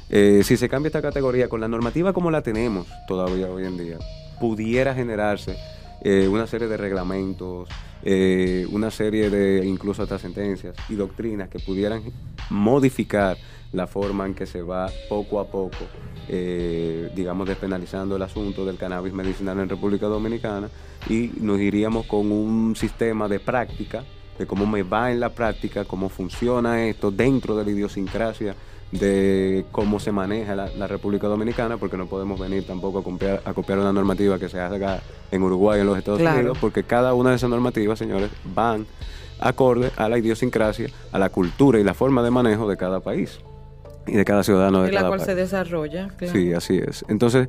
Eh, 0.09 0.41
si 0.43 0.57
se 0.57 0.67
cambia 0.67 0.87
esta 0.87 1.01
categoría 1.01 1.47
con 1.47 1.61
la 1.61 1.67
normativa 1.67 2.13
como 2.13 2.31
la 2.31 2.41
tenemos 2.41 2.87
todavía 3.07 3.47
hoy 3.47 3.65
en 3.65 3.77
día, 3.77 3.97
pudiera 4.39 4.95
generarse 4.95 5.57
eh, 6.01 6.27
una 6.27 6.47
serie 6.47 6.67
de 6.67 6.77
reglamentos, 6.77 7.69
una 8.71 8.91
serie 8.91 9.31
de 9.31 9.65
incluso 9.65 10.03
hasta 10.03 10.19
sentencias 10.19 10.75
y 10.89 10.95
doctrinas 10.95 11.49
que 11.49 11.57
pudieran 11.57 12.03
modificar 12.51 13.37
la 13.75 13.87
forma 13.87 14.25
en 14.25 14.33
que 14.33 14.45
se 14.45 14.61
va 14.61 14.89
poco 15.09 15.39
a 15.39 15.45
poco, 15.45 15.85
eh, 16.27 17.11
digamos, 17.15 17.47
despenalizando 17.47 18.15
el 18.15 18.21
asunto 18.21 18.65
del 18.65 18.77
cannabis 18.77 19.13
medicinal 19.13 19.59
en 19.59 19.69
República 19.69 20.07
Dominicana 20.07 20.69
y 21.09 21.31
nos 21.39 21.59
iríamos 21.59 22.05
con 22.07 22.31
un 22.31 22.75
sistema 22.75 23.27
de 23.27 23.39
práctica, 23.39 24.03
de 24.39 24.47
cómo 24.47 24.65
me 24.65 24.83
va 24.83 25.11
en 25.11 25.19
la 25.19 25.29
práctica, 25.29 25.85
cómo 25.85 26.09
funciona 26.09 26.85
esto 26.85 27.11
dentro 27.11 27.55
de 27.55 27.65
la 27.65 27.71
idiosincrasia 27.71 28.55
de 28.91 29.65
cómo 29.71 29.99
se 29.99 30.11
maneja 30.11 30.55
la, 30.55 30.69
la, 30.69 30.87
República 30.87 31.27
Dominicana, 31.27 31.77
porque 31.77 31.97
no 31.97 32.05
podemos 32.05 32.39
venir 32.39 32.65
tampoco 32.65 32.99
a 32.99 33.03
copiar, 33.03 33.41
a 33.43 33.53
copiar 33.53 33.79
una 33.79 33.91
normativa 33.91 34.39
que 34.39 34.47
se 34.47 34.59
haga 34.59 35.01
en 35.31 35.41
Uruguay, 35.41 35.81
en 35.81 35.87
los 35.87 35.97
Estados 35.97 36.19
claro. 36.19 36.37
Unidos, 36.37 36.57
porque 36.61 36.83
cada 36.83 37.13
una 37.13 37.31
de 37.31 37.37
esas 37.37 37.49
normativas, 37.49 37.99
señores, 37.99 38.29
van 38.53 38.85
acorde 39.39 39.91
a 39.97 40.07
la 40.07 40.17
idiosincrasia, 40.17 40.89
a 41.11 41.19
la 41.19 41.29
cultura 41.29 41.79
y 41.79 41.83
la 41.83 41.93
forma 41.93 42.23
de 42.23 42.31
manejo 42.31 42.69
de 42.69 42.77
cada 42.77 42.99
país 43.01 43.39
y 44.07 44.13
de 44.13 44.25
cada 44.25 44.43
ciudadano 44.43 44.81
de 44.81 44.89
en 44.89 44.95
la 44.95 45.01
cada 45.01 45.09
cual 45.09 45.19
país. 45.19 45.27
se 45.27 45.35
desarrolla. 45.35 46.07
Claro. 46.17 46.33
Sí, 46.33 46.53
así 46.53 46.77
es. 46.77 47.05
Entonces, 47.07 47.47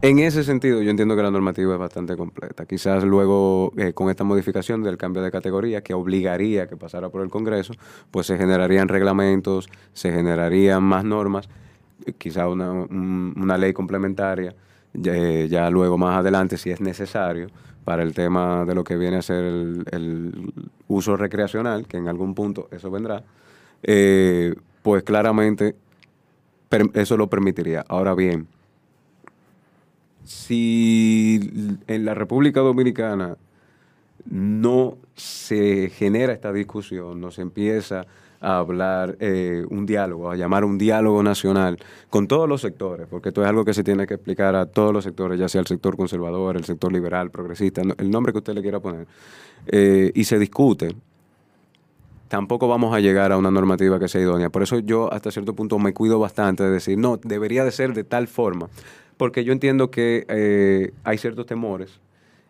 en 0.00 0.20
ese 0.20 0.44
sentido, 0.44 0.80
yo 0.80 0.90
entiendo 0.90 1.16
que 1.16 1.22
la 1.22 1.30
normativa 1.30 1.72
es 1.72 1.78
bastante 1.78 2.16
completa. 2.16 2.66
Quizás 2.66 3.02
luego, 3.02 3.72
eh, 3.76 3.92
con 3.92 4.10
esta 4.10 4.22
modificación 4.22 4.82
del 4.82 4.96
cambio 4.96 5.22
de 5.22 5.30
categoría, 5.32 5.82
que 5.82 5.92
obligaría 5.92 6.68
que 6.68 6.76
pasara 6.76 7.08
por 7.08 7.22
el 7.22 7.30
Congreso, 7.30 7.74
pues 8.10 8.26
se 8.26 8.36
generarían 8.36 8.86
reglamentos, 8.86 9.68
se 9.92 10.12
generarían 10.12 10.84
más 10.84 11.04
normas, 11.04 11.48
eh, 12.06 12.12
quizás 12.16 12.46
una, 12.46 12.70
un, 12.70 13.34
una, 13.36 13.58
ley 13.58 13.72
complementaria, 13.72 14.54
ya, 14.94 15.16
eh, 15.16 15.48
ya, 15.48 15.68
luego 15.68 15.98
más 15.98 16.16
adelante, 16.18 16.56
si 16.58 16.70
es 16.70 16.80
necesario, 16.80 17.48
para 17.84 18.04
el 18.04 18.14
tema 18.14 18.64
de 18.64 18.74
lo 18.76 18.84
que 18.84 18.96
viene 18.96 19.16
a 19.16 19.22
ser 19.22 19.44
el, 19.44 19.84
el 19.90 20.52
uso 20.86 21.16
recreacional, 21.16 21.86
que 21.86 21.96
en 21.96 22.06
algún 22.06 22.34
punto 22.34 22.68
eso 22.70 22.88
vendrá, 22.88 23.24
eh, 23.82 24.54
pues 24.82 25.02
claramente 25.02 25.74
eso 26.94 27.16
lo 27.16 27.28
permitiría. 27.28 27.84
Ahora 27.88 28.14
bien, 28.14 28.46
si 30.24 31.78
en 31.86 32.04
la 32.04 32.14
República 32.14 32.60
Dominicana 32.60 33.36
no 34.26 34.98
se 35.14 35.90
genera 35.90 36.32
esta 36.32 36.52
discusión, 36.52 37.20
no 37.20 37.30
se 37.30 37.42
empieza 37.42 38.06
a 38.40 38.58
hablar 38.58 39.16
eh, 39.20 39.64
un 39.68 39.86
diálogo, 39.86 40.30
a 40.30 40.36
llamar 40.36 40.64
un 40.64 40.78
diálogo 40.78 41.22
nacional 41.22 41.78
con 42.08 42.28
todos 42.28 42.48
los 42.48 42.60
sectores, 42.60 43.06
porque 43.08 43.30
esto 43.30 43.42
es 43.42 43.48
algo 43.48 43.64
que 43.64 43.74
se 43.74 43.82
tiene 43.82 44.06
que 44.06 44.14
explicar 44.14 44.54
a 44.54 44.66
todos 44.66 44.92
los 44.92 45.04
sectores, 45.04 45.38
ya 45.40 45.48
sea 45.48 45.60
el 45.60 45.66
sector 45.66 45.96
conservador, 45.96 46.56
el 46.56 46.64
sector 46.64 46.92
liberal, 46.92 47.30
progresista, 47.30 47.80
el 47.80 48.10
nombre 48.10 48.32
que 48.32 48.38
usted 48.38 48.54
le 48.54 48.62
quiera 48.62 48.80
poner, 48.80 49.06
eh, 49.66 50.12
y 50.14 50.24
se 50.24 50.38
discute, 50.38 50.94
tampoco 52.28 52.68
vamos 52.68 52.94
a 52.94 53.00
llegar 53.00 53.32
a 53.32 53.38
una 53.38 53.50
normativa 53.50 53.98
que 53.98 54.08
sea 54.08 54.20
idónea. 54.20 54.50
Por 54.50 54.62
eso 54.62 54.78
yo 54.78 55.12
hasta 55.12 55.30
cierto 55.30 55.54
punto 55.54 55.78
me 55.78 55.92
cuido 55.92 56.18
bastante 56.18 56.62
de 56.62 56.70
decir, 56.70 56.98
no, 56.98 57.16
debería 57.16 57.64
de 57.64 57.72
ser 57.72 57.94
de 57.94 58.04
tal 58.04 58.28
forma 58.28 58.68
porque 59.18 59.44
yo 59.44 59.52
entiendo 59.52 59.90
que 59.90 60.24
eh, 60.28 60.92
hay 61.04 61.18
ciertos 61.18 61.44
temores 61.44 62.00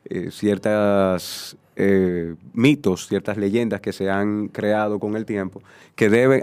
eh, 0.05 0.31
ciertas 0.31 1.57
eh, 1.77 2.35
mitos, 2.55 3.09
ciertas 3.09 3.37
leyendas 3.37 3.81
que 3.81 3.93
se 3.93 4.09
han 4.09 4.49
creado 4.49 4.99
con 4.99 5.17
el 5.17 5.27
tiempo, 5.27 5.61
que, 5.97 6.09
deben, 6.09 6.43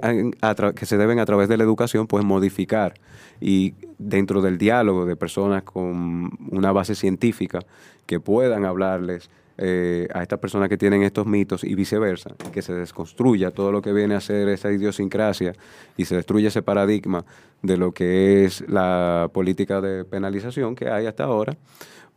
que 0.76 0.86
se 0.86 0.98
deben 0.98 1.20
a 1.20 1.26
través 1.26 1.50
de 1.50 1.58
la 1.58 1.64
educación 1.64 2.06
pues 2.06 2.24
modificar 2.24 2.94
y 3.42 3.74
dentro 3.98 4.42
del 4.42 4.58
diálogo 4.58 5.06
de 5.06 5.16
personas 5.16 5.64
con 5.64 6.32
una 6.52 6.72
base 6.74 6.96
científica 6.96 7.60
que 8.06 8.20
puedan 8.20 8.66
hablarles 8.66 9.30
eh, 9.58 10.08
a 10.14 10.22
estas 10.22 10.40
personas 10.40 10.68
que 10.68 10.78
tienen 10.78 11.04
estos 11.04 11.26
mitos 11.26 11.64
y 11.64 11.76
viceversa, 11.76 12.36
que 12.52 12.62
se 12.62 12.74
desconstruya 12.74 13.52
todo 13.52 13.72
lo 13.72 13.82
que 13.82 13.94
viene 13.94 14.16
a 14.16 14.22
ser 14.22 14.50
esa 14.50 14.72
idiosincrasia 14.72 15.54
y 15.96 16.06
se 16.06 16.16
destruye 16.16 16.48
ese 16.48 16.62
paradigma 16.62 17.24
de 17.62 17.78
lo 17.78 17.94
que 17.94 18.44
es 18.44 18.68
la 18.68 19.30
política 19.34 19.80
de 19.80 20.04
penalización 20.04 20.76
que 20.76 20.90
hay 20.90 21.06
hasta 21.06 21.24
ahora, 21.24 21.56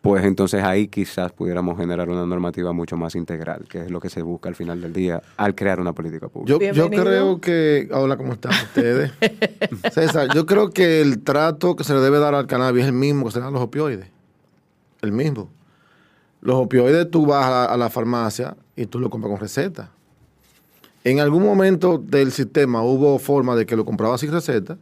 pues 0.01 0.25
entonces 0.25 0.63
ahí 0.63 0.89
quizás 0.89 1.33
pudiéramos 1.33 1.77
generar 1.77 2.09
una 2.09 2.25
normativa 2.25 2.73
mucho 2.73 2.97
más 2.97 3.15
integral, 3.15 3.67
que 3.69 3.83
es 3.83 3.91
lo 3.91 4.01
que 4.01 4.09
se 4.09 4.23
busca 4.23 4.49
al 4.49 4.55
final 4.55 4.81
del 4.81 4.93
día 4.93 5.23
al 5.37 5.55
crear 5.55 5.81
una 5.81 5.93
política 5.93 6.29
pública. 6.29 6.73
Yo, 6.73 6.73
yo 6.73 6.91
creo 6.91 7.41
que. 7.41 7.89
Hola, 7.93 8.17
¿cómo 8.17 8.33
están 8.33 8.53
ustedes? 8.53 9.13
César, 9.93 10.29
yo 10.35 10.47
creo 10.47 10.71
que 10.71 11.01
el 11.01 11.23
trato 11.23 11.75
que 11.75 11.85
se 11.85 11.95
le 11.95 12.01
debe 12.01 12.19
dar 12.19 12.35
al 12.35 12.47
cannabis 12.47 12.83
es 12.83 12.89
el 12.89 12.95
mismo 12.95 13.27
que 13.27 13.33
se 13.33 13.39
le 13.39 13.43
da 13.43 13.49
a 13.49 13.53
los 13.53 13.63
opioides. 13.63 14.09
El 15.03 15.13
mismo. 15.13 15.51
Los 16.49 16.57
opioides 16.57 17.11
tú 17.11 17.27
vas 17.27 17.45
a, 17.45 17.67
a 17.67 17.77
la 17.77 17.91
farmacia 17.91 18.57
y 18.75 18.87
tú 18.87 18.99
lo 18.99 19.11
compras 19.11 19.33
con 19.33 19.41
receta. 19.41 19.91
En 21.05 21.21
algún 21.21 21.43
momento 21.43 21.99
del 21.99 22.33
sistema 22.33 22.83
hubo 22.83 23.19
forma 23.19 23.55
de 23.55 23.67
que 23.67 23.77
lo 23.77 23.85
comprabas 23.85 24.23
sin 24.23 24.33
receta, 24.33 24.79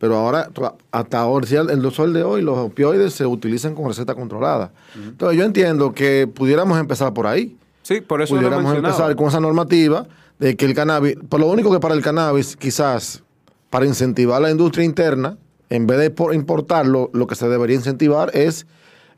pero 0.00 0.16
ahora, 0.16 0.50
hasta 0.90 1.20
ahora, 1.20 1.46
el 1.70 1.92
sol 1.92 2.12
de 2.12 2.24
hoy, 2.24 2.42
los 2.42 2.58
opioides 2.58 3.12
se 3.12 3.26
utilizan 3.26 3.76
con 3.76 3.86
receta 3.86 4.16
controlada. 4.16 4.72
Entonces, 4.96 5.38
yo 5.38 5.44
entiendo 5.44 5.92
que 5.92 6.26
pudiéramos 6.26 6.80
empezar 6.80 7.14
por 7.14 7.28
ahí 7.28 7.56
Sí, 7.82 8.00
por 8.00 8.20
eso 8.20 8.34
pudiéramos 8.34 8.74
empezar 8.74 9.14
con 9.14 9.28
esa 9.28 9.38
normativa 9.38 10.08
de 10.40 10.56
que 10.56 10.64
el 10.64 10.74
cannabis, 10.74 11.16
por 11.28 11.38
lo 11.38 11.46
único 11.46 11.70
que 11.70 11.78
para 11.78 11.94
el 11.94 12.02
cannabis, 12.02 12.56
quizás 12.56 13.22
para 13.70 13.86
incentivar 13.86 14.42
la 14.42 14.50
industria 14.50 14.84
interna, 14.84 15.36
en 15.70 15.86
vez 15.86 15.98
de 15.98 16.10
por 16.10 16.34
importarlo, 16.34 17.10
lo 17.12 17.28
que 17.28 17.36
se 17.36 17.48
debería 17.48 17.76
incentivar 17.76 18.30
es 18.34 18.66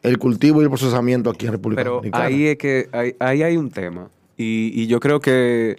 el 0.07 0.19
cultivo 0.19 0.61
y 0.61 0.65
el 0.65 0.71
procesamiento 0.71 1.31
aquí 1.31 1.47
en 1.47 1.53
República 1.53 1.83
Pero 1.83 1.97
Dominicana. 1.97 2.25
ahí 2.25 2.47
es 2.47 2.59
que 2.59 2.89
ahí, 2.93 3.15
ahí 3.19 3.43
hay 3.43 3.57
un 3.57 3.71
tema 3.71 4.09
y, 4.37 4.73
y 4.75 4.87
yo 4.87 5.01
creo 5.01 5.21
que 5.21 5.77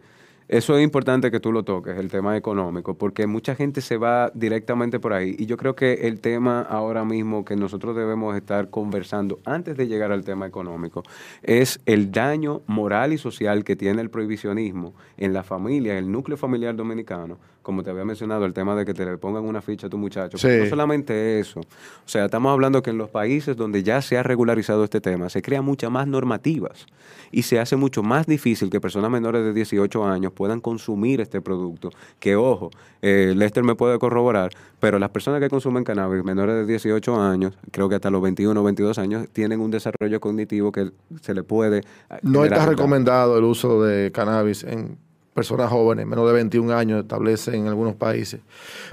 eso 0.49 0.77
es 0.77 0.83
importante 0.83 1.29
que 1.29 1.41
tú 1.41 1.51
lo 1.51 1.63
toques, 1.63 1.97
el 1.97 2.09
tema 2.09 2.37
económico, 2.37 2.93
porque 2.93 3.27
mucha 3.27 3.53
gente 3.53 3.81
se 3.81 3.97
va 3.97 4.31
directamente 4.33 4.97
por 4.97 5.11
ahí 5.11 5.35
y 5.37 5.45
yo 5.45 5.57
creo 5.57 5.75
que 5.75 6.07
el 6.07 6.21
tema 6.21 6.61
ahora 6.61 7.03
mismo 7.03 7.43
que 7.43 7.57
nosotros 7.57 7.97
debemos 7.97 8.33
estar 8.33 8.69
conversando 8.69 9.39
antes 9.43 9.75
de 9.75 9.87
llegar 9.87 10.13
al 10.13 10.23
tema 10.23 10.47
económico 10.47 11.03
es 11.43 11.81
el 11.85 12.11
daño 12.13 12.61
moral 12.65 13.11
y 13.11 13.17
social 13.17 13.65
que 13.65 13.75
tiene 13.75 14.01
el 14.01 14.09
prohibicionismo 14.09 14.93
en 15.17 15.33
la 15.33 15.43
familia, 15.43 15.97
en 15.97 16.05
el 16.05 16.11
núcleo 16.13 16.37
familiar 16.37 16.77
dominicano, 16.77 17.37
como 17.67 17.83
te 17.83 17.89
había 17.89 18.05
mencionado, 18.05 18.45
el 18.45 18.53
tema 18.53 18.77
de 18.77 18.85
que 18.85 18.93
te 18.93 19.03
le 19.03 19.17
pongan 19.17 19.43
una 19.43 19.61
ficha 19.61 19.87
a 19.87 19.89
tu 19.89 19.97
muchacho. 19.97 20.37
Sí. 20.37 20.47
No 20.47 20.67
solamente 20.67 21.41
eso, 21.41 21.59
o 21.59 21.65
sea, 22.05 22.23
estamos 22.23 22.49
hablando 22.53 22.81
que 22.81 22.91
en 22.91 22.97
los 22.97 23.09
países 23.09 23.57
donde 23.57 23.83
ya 23.83 24.01
se 24.01 24.17
ha 24.17 24.23
regularizado 24.23 24.85
este 24.85 25.01
tema, 25.01 25.27
se 25.27 25.41
crean 25.41 25.65
muchas 25.65 25.91
más 25.91 26.07
normativas 26.07 26.85
y 27.29 27.41
se 27.41 27.59
hace 27.59 27.75
mucho 27.75 28.03
más 28.03 28.25
difícil 28.25 28.69
que 28.69 28.79
personas 28.79 29.11
menores 29.11 29.43
de 29.43 29.51
18 29.51 30.05
años 30.05 30.31
puedan 30.31 30.61
consumir 30.61 31.19
este 31.19 31.41
producto. 31.41 31.89
Que 32.19 32.37
ojo, 32.37 32.71
eh, 33.01 33.33
Lester 33.35 33.65
me 33.65 33.75
puede 33.75 33.99
corroborar, 33.99 34.51
pero 34.79 34.97
las 34.97 35.09
personas 35.09 35.41
que 35.41 35.49
consumen 35.49 35.83
cannabis 35.83 36.23
menores 36.23 36.55
de 36.55 36.65
18 36.65 37.21
años, 37.21 37.53
creo 37.71 37.89
que 37.89 37.95
hasta 37.95 38.09
los 38.09 38.21
21 38.21 38.57
o 38.57 38.63
22 38.63 38.97
años, 38.97 39.27
tienen 39.33 39.59
un 39.59 39.71
desarrollo 39.71 40.21
cognitivo 40.21 40.71
que 40.71 40.91
se 41.21 41.33
le 41.33 41.43
puede... 41.43 41.79
eh, 41.79 42.19
No 42.21 42.45
está 42.45 42.65
recomendado 42.65 43.37
el 43.37 43.43
uso 43.43 43.83
de 43.83 44.13
cannabis 44.13 44.63
en 44.63 45.05
personas 45.37 45.69
jóvenes, 45.69 46.07
menos 46.07 46.25
de 46.25 46.33
21 46.33 46.73
años, 46.75 47.03
establece 47.03 47.55
en 47.55 47.67
algunos 47.67 47.93
países. 47.93 48.41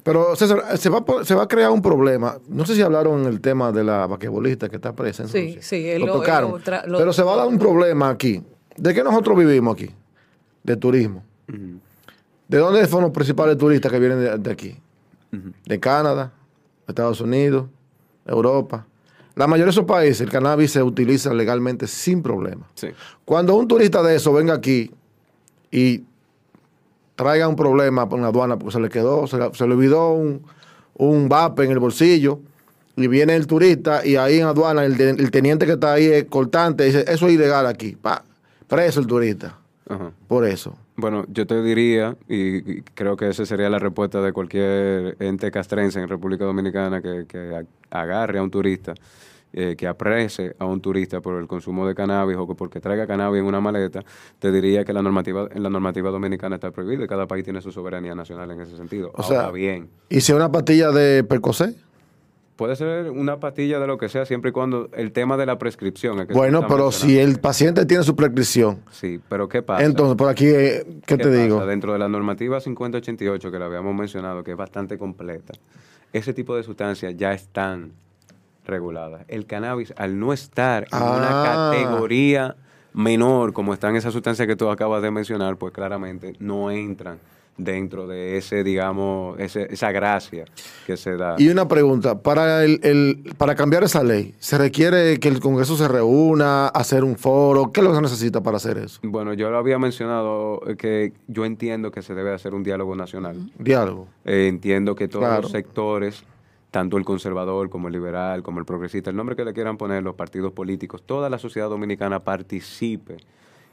Pero, 0.02 0.36
César, 0.36 0.62
se 0.76 0.90
va, 0.90 1.02
se 1.24 1.34
va 1.34 1.44
a 1.44 1.48
crear 1.48 1.70
un 1.70 1.80
problema. 1.80 2.36
No 2.48 2.66
sé 2.66 2.74
si 2.74 2.82
hablaron 2.82 3.22
en 3.22 3.28
el 3.28 3.40
tema 3.40 3.72
de 3.72 3.82
la 3.82 4.06
vaquebolista 4.06 4.68
que 4.68 4.76
está 4.76 4.92
presa 4.94 5.22
en 5.22 5.30
Sí, 5.30 5.46
Rusia. 5.46 5.62
sí, 5.62 5.88
él 5.88 6.00
lo, 6.02 6.08
lo- 6.08 6.12
tocaron. 6.12 6.50
él 6.50 6.56
lo 6.58 6.62
tra- 6.62 6.84
lo- 6.86 6.98
Pero 6.98 7.14
se 7.14 7.22
va 7.22 7.32
a 7.32 7.36
dar 7.38 7.46
un 7.48 7.58
problema 7.58 8.10
aquí. 8.10 8.42
¿De 8.76 8.92
qué 8.92 9.02
nosotros 9.02 9.38
vivimos 9.38 9.72
aquí? 9.74 9.88
De 10.62 10.76
turismo. 10.76 11.24
¿De 12.46 12.58
dónde 12.58 12.86
son 12.86 13.00
los 13.04 13.10
principales 13.10 13.56
turistas 13.56 13.90
que 13.90 13.98
vienen 13.98 14.18
de, 14.20 14.36
de 14.36 14.50
aquí? 14.52 14.76
ujú. 15.32 15.50
De 15.64 15.80
Canadá, 15.80 16.30
Estados 16.86 17.22
Unidos, 17.22 17.66
Europa. 18.26 18.86
La 19.34 19.46
mayoría 19.46 19.64
de 19.64 19.70
esos 19.70 19.86
países 19.86 20.20
el 20.20 20.30
cannabis 20.30 20.72
se 20.72 20.82
utiliza 20.82 21.32
legalmente 21.32 21.86
sin 21.86 22.22
problema. 22.22 22.68
Sí. 22.74 22.88
Cuando 23.24 23.54
un 23.56 23.66
turista 23.66 24.02
de 24.02 24.16
eso 24.16 24.30
venga 24.34 24.52
aquí 24.52 24.90
y 25.72 26.04
traiga 27.16 27.48
un 27.48 27.56
problema 27.56 28.08
con 28.08 28.22
la 28.22 28.28
aduana 28.28 28.58
porque 28.58 28.72
se 28.72 28.80
le 28.80 28.88
quedó, 28.88 29.26
se 29.26 29.38
le, 29.38 29.54
se 29.54 29.66
le 29.66 29.74
olvidó 29.74 30.12
un, 30.12 30.42
un 30.94 31.28
vape 31.28 31.64
en 31.64 31.70
el 31.70 31.78
bolsillo 31.78 32.40
y 32.96 33.06
viene 33.08 33.34
el 33.34 33.46
turista 33.46 34.06
y 34.06 34.16
ahí 34.16 34.38
en 34.38 34.46
aduana 34.46 34.84
el, 34.84 35.30
teniente 35.30 35.66
que 35.66 35.72
está 35.72 35.94
ahí 35.94 36.06
es 36.06 36.24
cortante 36.24 36.84
dice, 36.84 37.04
eso 37.08 37.26
es 37.26 37.34
ilegal 37.34 37.66
aquí. 37.66 37.96
Pa, 37.96 38.22
preso 38.68 39.00
el 39.00 39.06
turista. 39.06 39.58
Ajá. 39.88 40.12
Por 40.28 40.46
eso. 40.46 40.76
Bueno, 40.96 41.24
yo 41.28 41.46
te 41.46 41.60
diría, 41.60 42.16
y, 42.28 42.78
y 42.78 42.82
creo 42.94 43.16
que 43.16 43.28
esa 43.28 43.44
sería 43.44 43.68
la 43.68 43.80
respuesta 43.80 44.22
de 44.22 44.32
cualquier 44.32 45.16
ente 45.18 45.50
castrense 45.50 46.00
en 46.00 46.08
República 46.08 46.44
Dominicana 46.44 47.02
que, 47.02 47.66
agarre 47.90 48.38
a 48.38 48.42
un 48.42 48.50
turista, 48.50 48.94
eh, 49.56 49.76
que 49.76 49.86
aprese 49.86 50.54
a 50.58 50.64
un 50.66 50.80
turista 50.80 51.20
por 51.20 51.40
el 51.40 51.46
consumo 51.46 51.86
de 51.86 51.94
cannabis 51.94 52.36
o 52.36 52.46
que 52.48 52.54
porque 52.54 52.80
traiga 52.80 53.06
cannabis 53.06 53.40
en 53.40 53.46
una 53.46 53.60
maleta, 53.60 54.02
te 54.38 54.50
diría 54.52 54.84
que 54.84 54.92
la 54.92 55.00
normativa 55.02 55.48
en 55.52 55.62
la 55.62 55.70
normativa 55.70 56.10
dominicana 56.10 56.56
está 56.56 56.70
prohibido 56.72 57.04
y 57.04 57.06
cada 57.06 57.26
país 57.26 57.44
tiene 57.44 57.60
su 57.60 57.70
soberanía 57.72 58.14
nacional 58.14 58.50
en 58.50 58.60
ese 58.60 58.76
sentido. 58.76 59.10
O 59.14 59.22
Ahora 59.22 59.42
sea, 59.42 59.50
bien, 59.50 59.88
Y 60.08 60.20
si 60.20 60.32
es 60.32 60.36
una 60.36 60.50
pastilla 60.50 60.90
de 60.90 61.22
Percocet, 61.24 61.76
puede 62.56 62.76
ser 62.76 63.10
una 63.10 63.40
pastilla 63.40 63.80
de 63.80 63.86
lo 63.86 63.98
que 63.98 64.08
sea 64.08 64.24
siempre 64.26 64.50
y 64.50 64.52
cuando 64.52 64.88
el 64.92 65.12
tema 65.12 65.36
de 65.36 65.46
la 65.46 65.58
prescripción. 65.58 66.20
es 66.20 66.26
que 66.28 66.34
bueno, 66.34 66.66
pero 66.68 66.92
si 66.92 67.18
el 67.18 67.38
paciente 67.40 67.84
tiene 67.86 68.02
su 68.04 68.14
prescripción, 68.14 68.80
Sí, 68.90 69.20
pero 69.28 69.48
¿qué 69.48 69.62
pasa? 69.62 69.84
entonces 69.84 70.16
por 70.16 70.28
aquí, 70.28 70.46
eh, 70.46 70.84
¿qué, 71.06 71.16
te 71.16 71.24
pasa? 71.24 71.42
digo? 71.42 71.66
Dentro 71.66 71.92
de 71.92 71.98
la 71.98 72.08
normativa 72.08 72.60
5088 72.60 73.50
que 73.50 73.58
la 73.58 73.66
habíamos 73.66 73.94
mencionado, 73.94 74.44
que 74.44 74.52
es 74.52 74.56
bastante 74.56 74.98
completa, 74.98 75.52
ese 76.12 76.32
tipo 76.32 76.54
de 76.54 76.62
sustancias 76.62 77.16
ya 77.16 77.32
están 77.32 77.92
reguladas. 78.64 79.22
El 79.28 79.46
cannabis, 79.46 79.92
al 79.96 80.18
no 80.18 80.32
estar 80.32 80.84
en 80.84 80.88
Ah. 80.92 81.16
una 81.16 81.70
categoría 81.78 82.56
menor, 82.92 83.52
como 83.52 83.74
están 83.74 83.96
esas 83.96 84.12
sustancias 84.12 84.46
que 84.46 84.56
tú 84.56 84.68
acabas 84.70 85.02
de 85.02 85.10
mencionar, 85.10 85.56
pues 85.56 85.72
claramente 85.72 86.34
no 86.38 86.70
entran 86.70 87.18
dentro 87.56 88.08
de 88.08 88.36
ese, 88.36 88.64
digamos, 88.64 89.38
ese- 89.38 89.72
esa 89.72 89.92
gracia 89.92 90.44
que 90.88 90.96
se 90.96 91.16
da. 91.16 91.36
Y 91.38 91.48
una 91.50 91.68
pregunta, 91.68 92.20
para 92.20 92.64
el, 92.64 92.80
el- 92.82 93.32
para 93.36 93.54
cambiar 93.54 93.84
esa 93.84 94.02
ley, 94.02 94.34
¿se 94.40 94.58
requiere 94.58 95.20
que 95.20 95.28
el 95.28 95.38
Congreso 95.38 95.76
se 95.76 95.86
reúna, 95.86 96.66
hacer 96.66 97.04
un 97.04 97.16
foro? 97.16 97.70
¿Qué 97.72 97.78
es 97.78 97.84
lo 97.84 97.90
que 97.90 97.96
se 97.96 98.02
necesita 98.02 98.42
para 98.42 98.56
hacer 98.56 98.78
eso? 98.78 98.98
Bueno, 99.04 99.34
yo 99.34 99.50
lo 99.50 99.58
había 99.58 99.78
mencionado 99.78 100.60
que 100.76 101.12
yo 101.28 101.44
entiendo 101.44 101.92
que 101.92 102.02
se 102.02 102.14
debe 102.14 102.32
hacer 102.34 102.54
un 102.54 102.64
diálogo 102.64 102.96
nacional. 102.96 103.36
Diálogo. 103.56 104.08
Eh, 104.24 104.48
entiendo 104.48 104.96
que 104.96 105.06
todos 105.06 105.24
Claro. 105.24 105.42
los 105.42 105.52
sectores, 105.52 106.24
tanto 106.74 106.98
el 106.98 107.04
conservador 107.04 107.70
como 107.70 107.86
el 107.86 107.92
liberal, 107.92 108.42
como 108.42 108.58
el 108.58 108.64
progresista, 108.64 109.08
el 109.08 109.14
nombre 109.14 109.36
que 109.36 109.44
le 109.44 109.54
quieran 109.54 109.76
poner, 109.76 110.02
los 110.02 110.16
partidos 110.16 110.52
políticos, 110.52 111.04
toda 111.06 111.30
la 111.30 111.38
sociedad 111.38 111.68
dominicana 111.68 112.18
participe 112.18 113.18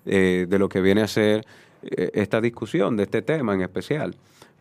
eh, 0.06 0.46
de 0.48 0.60
lo 0.60 0.70
que 0.70 0.82
viene 0.82 1.02
a 1.02 1.08
ser 1.08 1.44
eh, 1.82 2.12
esta 2.14 2.40
discusión 2.40 2.96
de 2.96 3.04
este 3.04 3.24
tema 3.24 3.56
en 3.56 3.62
especial. 3.62 4.14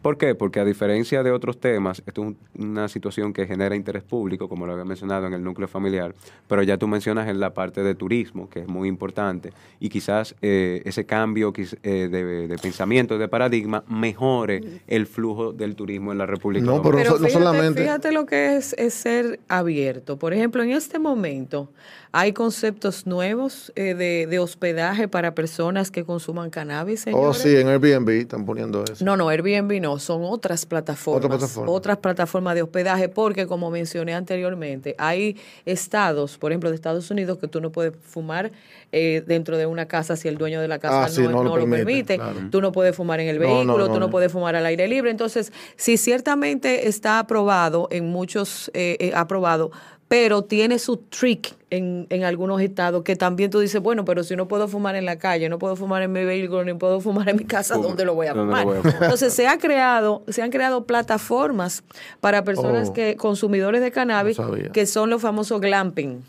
¿Por 0.03 0.17
qué? 0.19 0.35
Porque 0.35 0.61
a 0.61 0.65
diferencia 0.65 1.23
de 1.23 1.31
otros 1.31 1.61
temas, 1.61 2.03
esto 2.07 2.23
es 2.23 2.29
un- 2.29 2.37
una 2.71 2.89
situación 2.89 3.33
que 3.33 3.47
genera 3.47 3.77
interés 3.77 4.03
público, 4.03 4.49
como 4.49 4.67
lo 4.67 4.73
había 4.73 4.85
mencionado 4.85 5.27
en 5.27 5.35
el 5.35 5.43
núcleo 5.45 5.69
familiar, 5.69 6.15
pero 6.49 6.63
ya 6.63 6.79
tú 6.79 6.89
mencionas 6.89 7.29
en 7.29 7.39
la 7.39 7.53
parte 7.53 7.83
de 7.83 7.95
turismo, 7.95 8.49
que 8.49 8.61
es 8.61 8.67
muy 8.69 8.89
importante, 8.89 9.53
y 9.79 9.89
quizás 9.91 10.35
eh, 10.43 10.81
ese 10.85 11.05
cambio 11.05 11.53
eh, 11.83 12.09
de, 12.11 12.49
de 12.49 12.59
pensamiento, 12.59 13.19
de 13.19 13.29
paradigma, 13.29 13.85
mejore 13.89 14.81
el 14.87 15.07
flujo 15.07 15.53
del 15.53 15.75
turismo 15.77 16.13
en 16.13 16.19
la 16.19 16.27
República 16.27 16.65
No, 16.65 16.81
pero 16.83 16.93
Dominicana. 16.99 17.11
no 17.11 17.17
so- 17.17 17.23
no 17.23 17.29
fíjate, 17.29 17.45
solamente- 17.45 17.83
fíjate 17.83 18.13
lo 18.13 18.27
que 18.27 18.57
es, 18.57 18.75
es 18.79 18.95
ser 18.95 19.41
abierto. 19.49 20.19
Por 20.19 20.33
ejemplo, 20.33 20.63
en 20.63 20.71
este 20.71 20.99
momento 20.99 21.71
hay 22.13 22.33
conceptos 22.33 23.07
nuevos 23.07 23.73
eh, 23.77 23.95
de, 23.95 24.27
de 24.29 24.39
hospedaje 24.39 25.07
para 25.09 25.35
personas 25.35 25.91
que 25.91 26.05
consuman 26.05 26.51
cannabis. 26.51 27.03
Oh, 27.13 27.33
señores. 27.33 27.37
sí, 27.39 27.57
en 27.57 27.69
Airbnb 27.69 28.09
están 28.11 28.45
poniendo 28.45 28.83
eso. 28.85 29.05
No, 29.05 29.17
no, 29.17 29.29
Airbnb 29.29 29.81
no, 29.81 29.89
son 29.98 30.22
otras 30.24 30.64
plataformas. 30.66 31.24
Otra 31.24 31.38
plataforma. 31.38 31.72
Otras 31.72 31.96
plataformas 31.98 32.55
de 32.55 32.62
hospedaje, 32.62 33.09
porque 33.09 33.46
como 33.46 33.70
mencioné 33.70 34.14
anteriormente, 34.14 34.94
hay 34.98 35.37
estados, 35.66 36.38
por 36.38 36.53
ejemplo, 36.53 36.70
de 36.70 36.76
Estados 36.76 37.11
Unidos, 37.11 37.38
que 37.38 37.48
tú 37.48 37.61
no 37.61 37.70
puedes 37.72 37.92
fumar 38.03 38.50
eh, 38.92 39.22
dentro 39.26 39.57
de 39.57 39.66
una 39.66 39.87
casa 39.87 40.16
si 40.16 40.29
el 40.29 40.37
dueño 40.37 40.61
de 40.61 40.68
la 40.68 40.79
casa 40.79 41.05
Ah, 41.05 41.09
sí, 41.09 41.22
no, 41.22 41.31
no 41.31 41.44
lo 41.44 41.55
permite, 41.55 41.76
permite. 41.85 42.16
claro. 42.16 42.40
Tú 42.50 42.61
no 42.61 42.72
puedes 42.72 42.94
fumar 42.96 43.20
en 43.20 43.29
el 43.29 43.38
vehículo, 43.38 43.64
no, 43.79 43.87
tú 43.87 43.94
no, 43.94 44.00
no. 44.00 44.11
puedes 44.11 44.33
fumar 44.33 44.57
al 44.57 44.66
aire 44.66 44.88
libre. 44.88 45.11
Entonces, 45.11 45.53
si 45.76 45.96
ciertamente 45.96 46.88
está 46.88 47.18
aprobado 47.18 47.88
en 47.90 48.09
muchos, 48.09 48.70
eh, 48.74 48.96
eh, 49.00 49.12
aprobado 49.14 49.70
pero 50.11 50.42
tiene 50.42 50.81
su 50.81 50.96
trick 50.96 51.55
en, 51.70 52.09
en 52.11 52.25
algunos 52.25 52.61
estados 52.61 53.05
que 53.05 53.14
también 53.14 53.49
tú 53.49 53.61
dices, 53.61 53.81
bueno, 53.81 54.05
pero 54.05 54.25
si 54.25 54.35
no 54.35 54.49
puedo 54.49 54.66
fumar 54.66 54.96
en 54.96 55.05
la 55.07 55.18
calle, 55.20 55.49
no 55.49 55.61
puedo 55.61 55.77
fumar 55.77 56.03
en 56.03 56.11
mi 56.11 56.25
vehículo, 56.25 56.64
ni 56.64 56.75
puedo 56.75 57.01
fumar 57.01 57.29
en 57.29 57.37
mi 57.37 57.44
casa. 57.44 57.77
¿dónde 57.77 58.05
lo 58.05 58.16
voy 58.16 58.27
a 58.27 58.35
¿Dónde 58.35 58.51
fumar? 58.53 58.64
lo 58.66 58.70
voy 58.70 58.79
a 58.79 58.83
fumar? 58.83 59.03
Entonces 59.05 59.33
se 59.33 59.46
ha 59.46 59.57
creado, 59.59 60.25
se 60.27 60.42
han 60.42 60.51
creado 60.51 60.85
plataformas 60.85 61.85
para 62.20 62.42
personas 62.42 62.88
Oh. 62.88 62.92
que 62.92 63.14
consumidores 63.14 63.83
de 63.83 63.92
cannabis 63.92 64.37
No 64.37 64.51
que 64.73 64.85
son 64.87 65.11
los 65.11 65.23
famosos 65.23 65.61
glamping. 65.61 66.25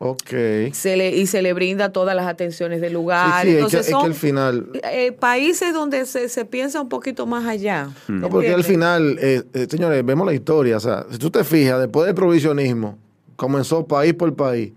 Ok. 0.00 0.28
Se 0.74 0.96
le, 0.98 1.16
y 1.16 1.26
se 1.26 1.40
le 1.40 1.54
brinda 1.54 1.92
todas 1.92 2.14
las 2.14 2.26
atenciones 2.26 2.82
del 2.82 2.92
lugar. 2.92 3.42
Sí, 3.46 3.48
sí, 3.48 3.48
es 3.48 3.54
que- 3.54 3.58
Entonces 3.60 3.80
es 3.80 3.86
que 3.86 3.92
son 3.92 4.04
al 4.04 4.14
final- 4.14 4.66
eh, 4.92 5.12
países 5.12 5.72
donde 5.72 6.04
se, 6.04 6.28
se 6.28 6.44
piensa 6.44 6.78
un 6.82 6.90
poquito 6.90 7.24
más 7.26 7.46
allá. 7.46 7.88
No, 8.08 8.28
porque 8.28 8.52
al 8.52 8.64
final, 8.64 9.16
eh, 9.18 9.44
eh, 9.54 9.66
señores, 9.70 10.04
vemos 10.04 10.26
la 10.26 10.34
historia. 10.34 10.76
O 10.76 10.80
sea, 10.80 11.06
si 11.10 11.16
tú 11.16 11.30
te 11.30 11.42
fijas, 11.42 11.78
después 11.80 12.04
del 12.04 12.14
provisionismo, 12.14 12.98
comenzó 13.36 13.86
país 13.86 14.14
por 14.14 14.34
país. 14.34 14.72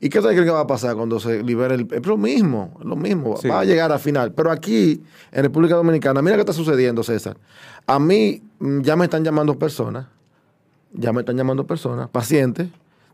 ¿Y 0.00 0.08
qué 0.08 0.18
ustedes 0.18 0.34
creen 0.34 0.48
que 0.48 0.54
va 0.54 0.60
a 0.60 0.66
pasar 0.66 0.96
cuando 0.96 1.20
se 1.20 1.42
libere 1.42 1.74
el.? 1.74 1.86
Es 1.90 2.06
lo 2.06 2.16
mismo, 2.16 2.74
es 2.80 2.86
lo 2.86 2.96
mismo. 2.96 3.36
Sí. 3.36 3.48
Va 3.48 3.60
a 3.60 3.64
llegar 3.64 3.92
al 3.92 3.98
final. 3.98 4.32
Pero 4.32 4.50
aquí, 4.50 5.02
en 5.30 5.42
República 5.42 5.74
Dominicana, 5.74 6.22
mira 6.22 6.36
qué 6.36 6.40
está 6.40 6.54
sucediendo, 6.54 7.02
César. 7.02 7.36
A 7.86 7.98
mí 7.98 8.42
mm, 8.58 8.80
ya 8.80 8.96
me 8.96 9.04
están 9.04 9.24
llamando 9.24 9.58
personas, 9.58 10.06
ya 10.94 11.12
me 11.12 11.20
están 11.20 11.36
llamando 11.36 11.66
personas, 11.66 12.08
pacientes, 12.08 12.68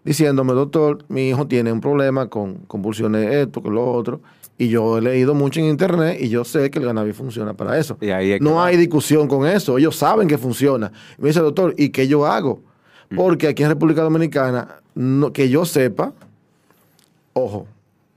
diciéndome, 0.04 0.52
doctor, 0.52 1.04
mi 1.08 1.28
hijo 1.28 1.48
tiene 1.48 1.72
un 1.72 1.80
problema 1.80 2.28
con 2.28 2.54
convulsiones, 2.68 3.34
esto, 3.34 3.60
con 3.62 3.74
lo 3.74 3.92
otro. 3.92 4.20
Y 4.56 4.68
yo 4.68 4.96
he 4.96 5.02
leído 5.02 5.34
mucho 5.34 5.60
en 5.60 5.66
internet 5.66 6.18
y 6.20 6.28
yo 6.28 6.44
sé 6.44 6.70
que 6.70 6.78
el 6.78 6.86
cannabis 6.86 7.16
funciona 7.16 7.54
para 7.54 7.78
eso. 7.78 7.98
Y 8.00 8.10
ahí 8.10 8.30
es 8.30 8.38
que 8.38 8.44
no 8.44 8.54
va. 8.54 8.66
hay 8.66 8.76
discusión 8.76 9.28
con 9.28 9.46
eso. 9.46 9.76
Ellos 9.76 9.96
saben 9.96 10.28
que 10.28 10.38
funciona. 10.38 10.92
Y 11.18 11.22
me 11.22 11.28
dice, 11.28 11.40
doctor, 11.40 11.74
¿y 11.76 11.90
qué 11.90 12.06
yo 12.06 12.24
hago? 12.24 12.62
Mm. 13.10 13.16
Porque 13.16 13.48
aquí 13.48 13.62
en 13.62 13.68
República 13.70 14.02
Dominicana, 14.02 14.80
no- 14.94 15.32
que 15.32 15.48
yo 15.48 15.64
sepa, 15.64 16.12
ojo, 17.32 17.66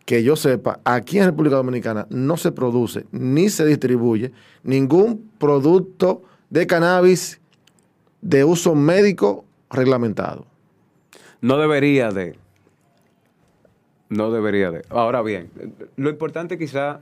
que 0.06 0.23
yo 0.23 0.36
sepa, 0.36 0.80
aquí 0.84 1.19
en 1.19 1.25
República 1.25 1.56
Dominicana 1.58 2.08
no 2.10 2.38
se 2.38 2.52
produce 2.52 3.06
ni 3.12 3.49
se 3.49 3.65
distribuye 3.65 4.32
ningún 4.63 5.30
producto 5.38 6.23
de 6.49 6.65
cannabis 6.65 7.39
de 8.21 8.43
uso 8.43 8.73
médico 8.75 9.45
reglamentado. 9.69 10.45
No 11.41 11.58
debería 11.58 12.10
de. 12.12 12.36
No 14.10 14.32
debería 14.32 14.71
de. 14.71 14.84
Ahora 14.89 15.21
bien, 15.21 15.52
lo 15.95 16.10
importante 16.10 16.58
quizá 16.58 16.99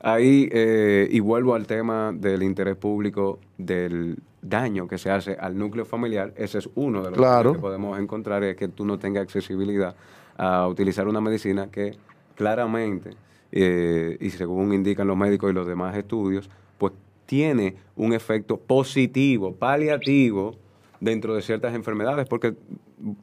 ahí, 0.00 0.48
eh, 0.52 1.08
y 1.10 1.18
vuelvo 1.20 1.54
al 1.56 1.66
tema 1.66 2.12
del 2.14 2.44
interés 2.44 2.76
público, 2.76 3.40
del 3.58 4.18
daño 4.48 4.86
que 4.88 4.98
se 4.98 5.10
hace 5.10 5.34
al 5.38 5.56
núcleo 5.58 5.84
familiar, 5.84 6.32
ese 6.36 6.58
es 6.58 6.68
uno 6.74 7.02
de 7.02 7.10
los 7.10 7.18
Claro. 7.18 7.52
que 7.54 7.58
podemos 7.58 7.98
encontrar, 7.98 8.42
es 8.44 8.56
que 8.56 8.68
tú 8.68 8.84
no 8.84 8.98
tengas 8.98 9.22
accesibilidad 9.22 9.94
a 10.36 10.66
utilizar 10.68 11.08
una 11.08 11.20
medicina 11.20 11.68
que 11.70 11.96
claramente, 12.34 13.10
eh, 13.52 14.16
y 14.20 14.30
según 14.30 14.72
indican 14.72 15.06
los 15.06 15.16
médicos 15.16 15.50
y 15.50 15.54
los 15.54 15.66
demás 15.66 15.96
estudios, 15.96 16.50
pues 16.78 16.92
tiene 17.26 17.76
un 17.96 18.12
efecto 18.12 18.56
positivo, 18.58 19.54
paliativo, 19.54 20.56
dentro 21.00 21.34
de 21.34 21.42
ciertas 21.42 21.74
enfermedades, 21.74 22.26
porque 22.26 22.54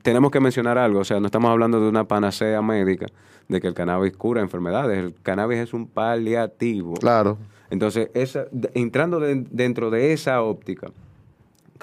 tenemos 0.04 0.30
que 0.32 0.40
mencionar 0.40 0.78
algo, 0.78 1.00
o 1.00 1.04
sea, 1.04 1.20
no 1.20 1.26
estamos 1.26 1.50
hablando 1.50 1.80
de 1.82 1.90
una 1.90 2.04
panacea 2.08 2.62
médica, 2.62 3.08
de 3.48 3.60
que 3.60 3.68
el 3.68 3.74
cannabis 3.74 4.16
cura 4.16 4.42
enfermedades, 4.42 4.98
el 5.00 5.14
cannabis 5.22 5.58
es 5.60 5.74
un 5.74 5.88
paliativo. 5.88 6.94
Claro. 6.96 7.38
Entonces, 7.70 8.10
esa, 8.14 8.46
entrando 8.76 9.20
de- 9.20 9.44
dentro 9.50 9.90
de 9.90 10.14
esa 10.14 10.42
óptica, 10.44 10.92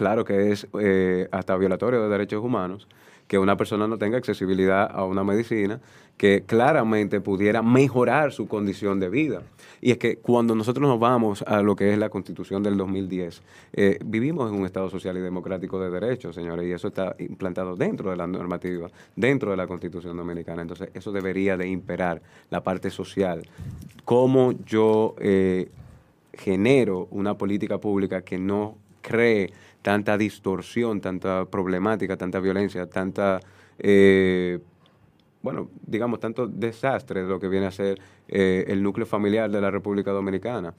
claro 0.01 0.25
que 0.25 0.51
es 0.51 0.67
eh, 0.81 1.29
hasta 1.31 1.55
violatorio 1.59 2.01
de 2.03 2.09
derechos 2.09 2.43
humanos 2.43 2.89
que 3.29 3.39
una 3.39 3.59
persona 3.59 3.87
no 3.87 3.99
tenga 3.99 4.17
accesibilidad 4.17 4.91
a 4.91 5.05
una 5.05 5.23
medicina 5.25 5.79
que 6.17 6.45
claramente 6.47 7.21
pudiera 7.21 7.61
mejorar 7.61 8.33
su 8.33 8.49
condición 8.49 8.99
de 8.99 9.11
vida. 9.11 9.43
Y 9.83 9.91
es 9.91 9.99
que 9.99 10.17
cuando 10.17 10.55
nosotros 10.55 10.89
nos 10.89 10.99
vamos 10.99 11.43
a 11.43 11.61
lo 11.61 11.77
que 11.77 11.93
es 11.93 11.99
la 11.99 12.09
constitución 12.09 12.63
del 12.63 12.79
2010, 12.79 13.43
eh, 13.75 13.99
vivimos 14.03 14.51
en 14.51 14.59
un 14.59 14.65
Estado 14.65 14.89
social 14.89 15.19
y 15.19 15.21
democrático 15.21 15.79
de 15.79 15.91
derechos, 15.91 16.35
señores, 16.35 16.67
y 16.67 16.73
eso 16.73 16.89
está 16.89 17.15
implantado 17.19 17.77
dentro 17.77 18.09
de 18.09 18.17
la 18.17 18.27
normativa, 18.27 18.89
dentro 19.15 19.51
de 19.51 19.59
la 19.59 19.67
constitución 19.67 20.17
dominicana. 20.17 20.63
Entonces, 20.63 20.89
eso 20.95 21.13
debería 21.13 21.59
de 21.59 21.69
imperar 21.69 22.23
la 22.49 22.63
parte 22.63 22.89
social. 22.89 23.47
Cómo 24.07 24.53
yo 24.65 25.15
eh, 25.19 25.69
genero 26.33 27.07
una 27.11 27.37
política 27.37 27.79
pública 27.79 28.23
que 28.23 28.39
no 28.39 28.79
cree 29.01 29.53
tanta 29.83 30.19
distorsión, 30.19 31.01
tanta 31.01 31.45
problemática, 31.47 32.17
tanta 32.17 32.41
violencia, 32.41 32.89
tanta, 32.89 33.41
eh, 33.79 34.59
bueno, 35.43 35.71
digamos, 35.87 36.21
tanto 36.21 36.47
desastre 36.47 37.23
de 37.23 37.29
lo 37.29 37.41
que 37.41 37.49
viene 37.49 37.67
a 37.67 37.71
ser 37.71 38.01
eh, 38.29 38.65
el 38.69 38.83
núcleo 38.83 39.07
familiar 39.07 39.51
de 39.51 39.61
la 39.61 39.71
República 39.71 40.11
Dominicana. 40.11 40.75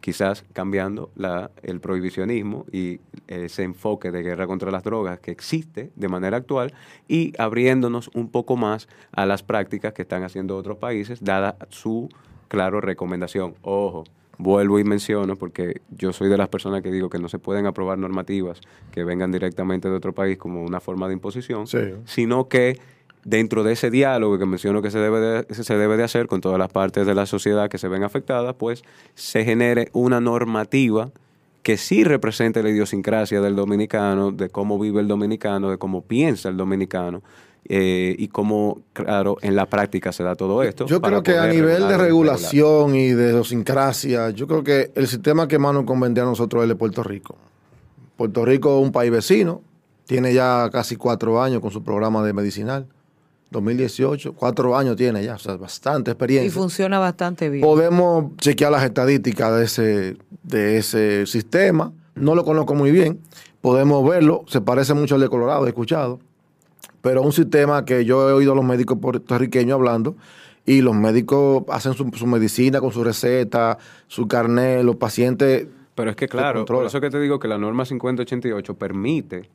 Quizás 0.00 0.44
cambiando 0.52 1.10
la, 1.16 1.50
el 1.62 1.80
prohibicionismo 1.80 2.64
y 2.70 3.00
ese 3.26 3.64
enfoque 3.64 4.12
de 4.12 4.22
guerra 4.22 4.46
contra 4.46 4.70
las 4.70 4.84
drogas 4.84 5.18
que 5.18 5.32
existe 5.32 5.90
de 5.96 6.08
manera 6.08 6.36
actual 6.36 6.72
y 7.08 7.32
abriéndonos 7.36 8.08
un 8.14 8.30
poco 8.30 8.56
más 8.56 8.88
a 9.10 9.26
las 9.26 9.42
prácticas 9.42 9.92
que 9.92 10.02
están 10.02 10.22
haciendo 10.22 10.56
otros 10.56 10.78
países, 10.78 11.22
dada 11.22 11.56
su, 11.68 12.08
claro, 12.46 12.80
recomendación. 12.80 13.56
Ojo, 13.62 14.04
vuelvo 14.38 14.78
y 14.78 14.84
menciono, 14.84 15.36
porque 15.36 15.80
yo 15.90 16.12
soy 16.12 16.28
de 16.28 16.36
las 16.36 16.48
personas 16.48 16.82
que 16.82 16.90
digo 16.92 17.10
que 17.10 17.18
no 17.18 17.28
se 17.28 17.38
pueden 17.38 17.66
aprobar 17.66 17.98
normativas 17.98 18.60
que 18.92 19.04
vengan 19.04 19.32
directamente 19.32 19.90
de 19.90 19.96
otro 19.96 20.12
país 20.12 20.38
como 20.38 20.62
una 20.64 20.80
forma 20.80 21.08
de 21.08 21.14
imposición, 21.14 21.66
Sí. 21.66 21.78
sino 22.06 22.48
que 22.48 22.78
dentro 23.24 23.64
de 23.64 23.72
ese 23.72 23.90
diálogo 23.90 24.38
que 24.38 24.46
menciono 24.46 24.80
que 24.80 24.90
se 24.92 24.98
debe, 25.00 25.18
de, 25.20 25.54
se 25.54 25.76
debe 25.76 25.96
de 25.96 26.04
hacer 26.04 26.28
con 26.28 26.40
todas 26.40 26.58
las 26.58 26.70
partes 26.70 27.04
de 27.04 27.14
la 27.14 27.26
sociedad 27.26 27.68
que 27.68 27.76
se 27.78 27.88
ven 27.88 28.04
afectadas, 28.04 28.54
pues 28.54 28.84
se 29.14 29.44
genere 29.44 29.88
una 29.92 30.20
normativa 30.20 31.10
que 31.64 31.76
sí 31.76 32.04
represente 32.04 32.62
la 32.62 32.70
idiosincrasia 32.70 33.40
del 33.40 33.56
dominicano, 33.56 34.30
de 34.30 34.48
cómo 34.48 34.78
vive 34.78 35.00
el 35.00 35.08
dominicano, 35.08 35.68
de 35.68 35.76
cómo 35.78 36.02
piensa 36.02 36.48
el 36.48 36.56
dominicano 36.56 37.22
eh, 37.70 38.14
y 38.18 38.28
cómo, 38.28 38.80
claro, 38.94 39.36
en 39.42 39.54
la 39.54 39.66
práctica 39.66 40.10
se 40.10 40.22
da 40.22 40.34
todo 40.34 40.62
esto. 40.62 40.86
Yo 40.86 41.02
creo 41.02 41.22
que 41.22 41.36
a 41.36 41.46
nivel 41.46 41.86
de 41.86 41.98
regulación 41.98 42.94
y 42.94 43.08
de 43.10 43.30
idiosincrasia, 43.30 44.30
yo 44.30 44.46
creo 44.46 44.64
que 44.64 44.90
el 44.94 45.06
sistema 45.06 45.46
que 45.46 45.58
más 45.58 45.74
nos 45.74 45.84
convendría 45.84 46.24
a 46.24 46.26
nosotros 46.28 46.60
es 46.60 46.64
el 46.64 46.68
de 46.70 46.76
Puerto 46.76 47.02
Rico. 47.02 47.36
Puerto 48.16 48.44
Rico 48.44 48.78
es 48.78 48.84
un 48.86 48.90
país 48.90 49.10
vecino, 49.10 49.60
tiene 50.06 50.32
ya 50.32 50.70
casi 50.72 50.96
cuatro 50.96 51.42
años 51.42 51.60
con 51.60 51.70
su 51.70 51.82
programa 51.84 52.24
de 52.24 52.32
medicinal. 52.32 52.86
2018, 53.50 54.34
cuatro 54.34 54.76
años 54.76 54.96
tiene 54.96 55.24
ya, 55.24 55.34
o 55.34 55.38
sea, 55.38 55.56
bastante 55.56 56.10
Y 56.10 56.12
experiencia. 56.12 56.52
funciona 56.52 56.98
bastante 56.98 57.48
bien. 57.48 57.62
Podemos 57.62 58.36
chequear 58.38 58.72
las 58.72 58.82
estadísticas 58.84 59.56
de 59.56 59.64
ese, 59.64 60.16
de 60.42 60.78
ese 60.78 61.26
sistema. 61.26 61.92
No 62.14 62.34
lo 62.34 62.44
conozco 62.44 62.74
muy 62.74 62.90
bien. 62.90 63.20
Podemos 63.60 64.06
verlo. 64.08 64.44
Se 64.48 64.60
parece 64.60 64.94
mucho 64.94 65.14
al 65.14 65.20
de 65.22 65.28
Colorado, 65.28 65.64
he 65.66 65.68
escuchado. 65.68 66.20
Pero 67.00 67.22
un 67.22 67.32
sistema 67.32 67.84
que 67.84 68.04
yo 68.04 68.28
he 68.28 68.32
oído 68.32 68.52
a 68.52 68.54
los 68.56 68.64
médicos 68.64 68.98
puertorriqueños 69.00 69.74
hablando. 69.74 70.16
Y 70.66 70.82
los 70.82 70.94
médicos 70.94 71.64
hacen 71.68 71.94
su, 71.94 72.10
su 72.14 72.26
medicina 72.26 72.80
con 72.80 72.92
su 72.92 73.02
receta, 73.02 73.78
su 74.06 74.28
carnet. 74.28 74.82
Los 74.84 74.96
pacientes. 74.96 75.66
Pero 75.94 76.10
es 76.10 76.16
que 76.16 76.28
claro, 76.28 76.64
por 76.66 76.86
eso 76.86 77.00
que 77.00 77.10
te 77.10 77.18
digo 77.20 77.38
que 77.38 77.48
la 77.48 77.56
norma 77.58 77.84
5088 77.84 78.74
permite, 78.74 79.48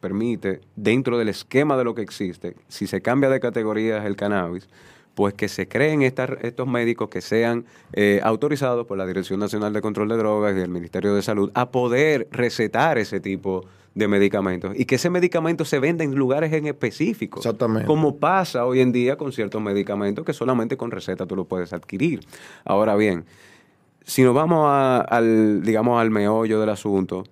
permite, 0.00 0.60
dentro 0.76 1.18
del 1.18 1.28
esquema 1.28 1.76
de 1.76 1.84
lo 1.84 1.94
que 1.94 2.02
existe, 2.02 2.56
si 2.68 2.86
se 2.86 3.00
cambia 3.02 3.28
de 3.28 3.38
categorías 3.38 4.04
el 4.04 4.16
cannabis, 4.16 4.68
pues 5.14 5.34
que 5.34 5.48
se 5.48 5.68
creen 5.68 6.02
estas- 6.02 6.38
estos 6.42 6.66
médicos 6.66 7.08
que 7.10 7.20
sean 7.20 7.66
eh, 7.92 8.20
autorizados 8.24 8.86
por 8.86 8.96
la 8.96 9.06
Dirección 9.06 9.38
Nacional 9.40 9.72
de 9.72 9.80
Control 9.82 10.08
de 10.08 10.16
Drogas 10.16 10.56
y 10.56 10.60
el 10.60 10.70
Ministerio 10.70 11.14
de 11.14 11.22
Salud 11.22 11.50
a 11.54 11.70
poder 11.70 12.28
recetar 12.30 12.96
ese 12.98 13.20
tipo 13.20 13.60
de 13.62 13.66
medicamentos 13.94 14.72
y 14.78 14.84
que 14.84 14.94
ese 14.94 15.10
medicamento 15.10 15.64
se 15.64 15.78
venda 15.78 16.04
en 16.04 16.14
lugares 16.14 16.52
en 16.52 16.66
específicos. 16.66 17.44
Exactamente. 17.44 17.86
Como 17.86 18.16
pasa 18.16 18.64
hoy 18.64 18.80
en 18.80 18.92
día 18.92 19.16
con 19.16 19.32
ciertos 19.32 19.60
medicamentos 19.60 20.24
que 20.24 20.32
solamente 20.32 20.76
con 20.76 20.90
receta 20.90 21.26
tú 21.26 21.36
lo 21.36 21.44
puedes 21.44 21.72
adquirir. 21.72 22.20
Ahora 22.64 22.94
bien, 22.96 23.24
si 24.04 24.22
nos 24.22 24.34
vamos 24.34 24.64
a- 24.68 25.00
al, 25.00 25.62
digamos, 25.62 26.00
al 26.00 26.10
meollo 26.10 26.60
del 26.60 26.70
asunto, 26.70 27.24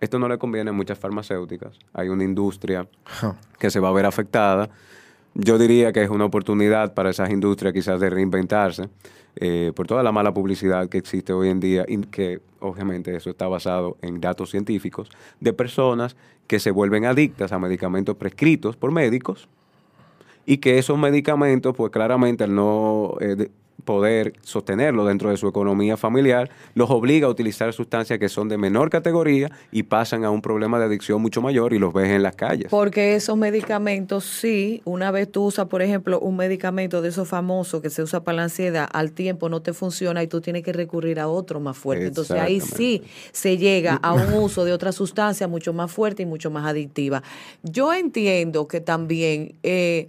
esto 0.00 0.18
no 0.18 0.28
le 0.28 0.36
conviene 0.38 0.70
a 0.70 0.72
muchas 0.72 0.98
farmacéuticas. 0.98 1.78
Hay 1.94 2.08
una 2.08 2.24
industria 2.24 2.86
que 3.58 3.70
se 3.70 3.80
va 3.80 3.88
a 3.88 3.92
ver 3.92 4.04
afectada. 4.06 4.68
Yo 5.34 5.58
diría 5.58 5.92
que 5.92 6.02
es 6.02 6.10
una 6.10 6.26
oportunidad 6.26 6.94
para 6.94 7.10
esas 7.10 7.30
industrias 7.30 7.72
quizás 7.72 7.98
de 8.00 8.10
reinventarse 8.10 8.88
eh, 9.36 9.72
por 9.74 9.86
toda 9.86 10.02
la 10.02 10.12
mala 10.12 10.32
publicidad 10.32 10.88
que 10.88 10.98
existe 10.98 11.32
hoy 11.32 11.48
en 11.48 11.60
día 11.60 11.84
y 11.88 11.98
que 12.02 12.40
obviamente 12.60 13.14
eso 13.16 13.30
está 13.30 13.48
basado 13.48 13.96
en 14.02 14.20
datos 14.20 14.50
científicos 14.50 15.08
de 15.40 15.52
personas 15.52 16.16
que 16.46 16.60
se 16.60 16.70
vuelven 16.70 17.04
adictas 17.04 17.52
a 17.52 17.58
medicamentos 17.58 18.16
prescritos 18.16 18.76
por 18.76 18.92
médicos 18.92 19.48
y 20.46 20.58
que 20.58 20.78
esos 20.78 20.98
medicamentos, 20.98 21.74
pues 21.74 21.90
claramente 21.90 22.44
al 22.44 22.54
no 22.54 23.16
eh, 23.20 23.48
poder 23.84 24.34
sostenerlo 24.42 25.04
dentro 25.04 25.30
de 25.30 25.36
su 25.36 25.46
economía 25.46 25.96
familiar, 25.96 26.50
los 26.74 26.90
obliga 26.90 27.26
a 27.26 27.30
utilizar 27.30 27.72
sustancias 27.72 28.18
que 28.18 28.28
son 28.28 28.48
de 28.48 28.56
menor 28.56 28.90
categoría 28.90 29.50
y 29.70 29.84
pasan 29.84 30.24
a 30.24 30.30
un 30.30 30.40
problema 30.40 30.78
de 30.78 30.86
adicción 30.86 31.20
mucho 31.20 31.42
mayor 31.42 31.72
y 31.72 31.78
los 31.78 31.92
ves 31.92 32.10
en 32.10 32.22
las 32.22 32.34
calles. 32.34 32.68
Porque 32.70 33.14
esos 33.14 33.36
medicamentos, 33.36 34.24
sí, 34.24 34.80
una 34.84 35.10
vez 35.10 35.30
tú 35.30 35.44
usas, 35.44 35.66
por 35.66 35.82
ejemplo, 35.82 36.18
un 36.20 36.36
medicamento 36.36 37.02
de 37.02 37.10
esos 37.10 37.28
famosos 37.28 37.82
que 37.82 37.90
se 37.90 38.02
usa 38.02 38.24
para 38.24 38.36
la 38.36 38.42
ansiedad, 38.44 38.88
al 38.92 39.12
tiempo 39.12 39.48
no 39.48 39.62
te 39.62 39.72
funciona 39.72 40.22
y 40.22 40.26
tú 40.26 40.40
tienes 40.40 40.62
que 40.62 40.72
recurrir 40.72 41.20
a 41.20 41.28
otro 41.28 41.60
más 41.60 41.76
fuerte. 41.76 42.06
Entonces 42.06 42.38
ahí 42.38 42.60
sí 42.60 43.02
se 43.32 43.58
llega 43.58 43.96
a 43.96 44.12
un 44.12 44.32
uso 44.32 44.64
de 44.64 44.72
otra 44.72 44.92
sustancia 44.92 45.48
mucho 45.48 45.72
más 45.72 45.90
fuerte 45.90 46.22
y 46.22 46.26
mucho 46.26 46.50
más 46.50 46.66
adictiva. 46.66 47.22
Yo 47.62 47.92
entiendo 47.92 48.66
que 48.66 48.80
también... 48.80 49.54
Eh, 49.62 50.08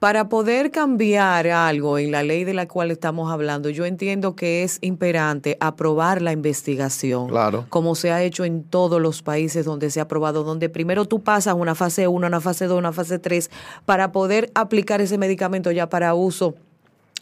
para 0.00 0.30
poder 0.30 0.70
cambiar 0.70 1.46
algo 1.48 1.98
en 1.98 2.10
la 2.10 2.22
ley 2.22 2.44
de 2.44 2.54
la 2.54 2.66
cual 2.66 2.90
estamos 2.90 3.30
hablando, 3.30 3.68
yo 3.68 3.84
entiendo 3.84 4.34
que 4.34 4.62
es 4.62 4.78
imperante 4.80 5.58
aprobar 5.60 6.22
la 6.22 6.32
investigación, 6.32 7.28
Claro. 7.28 7.66
como 7.68 7.94
se 7.94 8.10
ha 8.10 8.22
hecho 8.22 8.46
en 8.46 8.64
todos 8.64 8.98
los 9.00 9.22
países 9.22 9.66
donde 9.66 9.90
se 9.90 10.00
ha 10.00 10.04
aprobado, 10.04 10.42
donde 10.42 10.70
primero 10.70 11.04
tú 11.04 11.22
pasas 11.22 11.54
una 11.54 11.74
fase 11.74 12.08
1, 12.08 12.26
una 12.26 12.40
fase 12.40 12.64
2, 12.64 12.78
una 12.78 12.92
fase 12.92 13.18
3, 13.18 13.50
para 13.84 14.10
poder 14.10 14.50
aplicar 14.54 15.02
ese 15.02 15.18
medicamento 15.18 15.70
ya 15.70 15.90
para 15.90 16.14
uso 16.14 16.54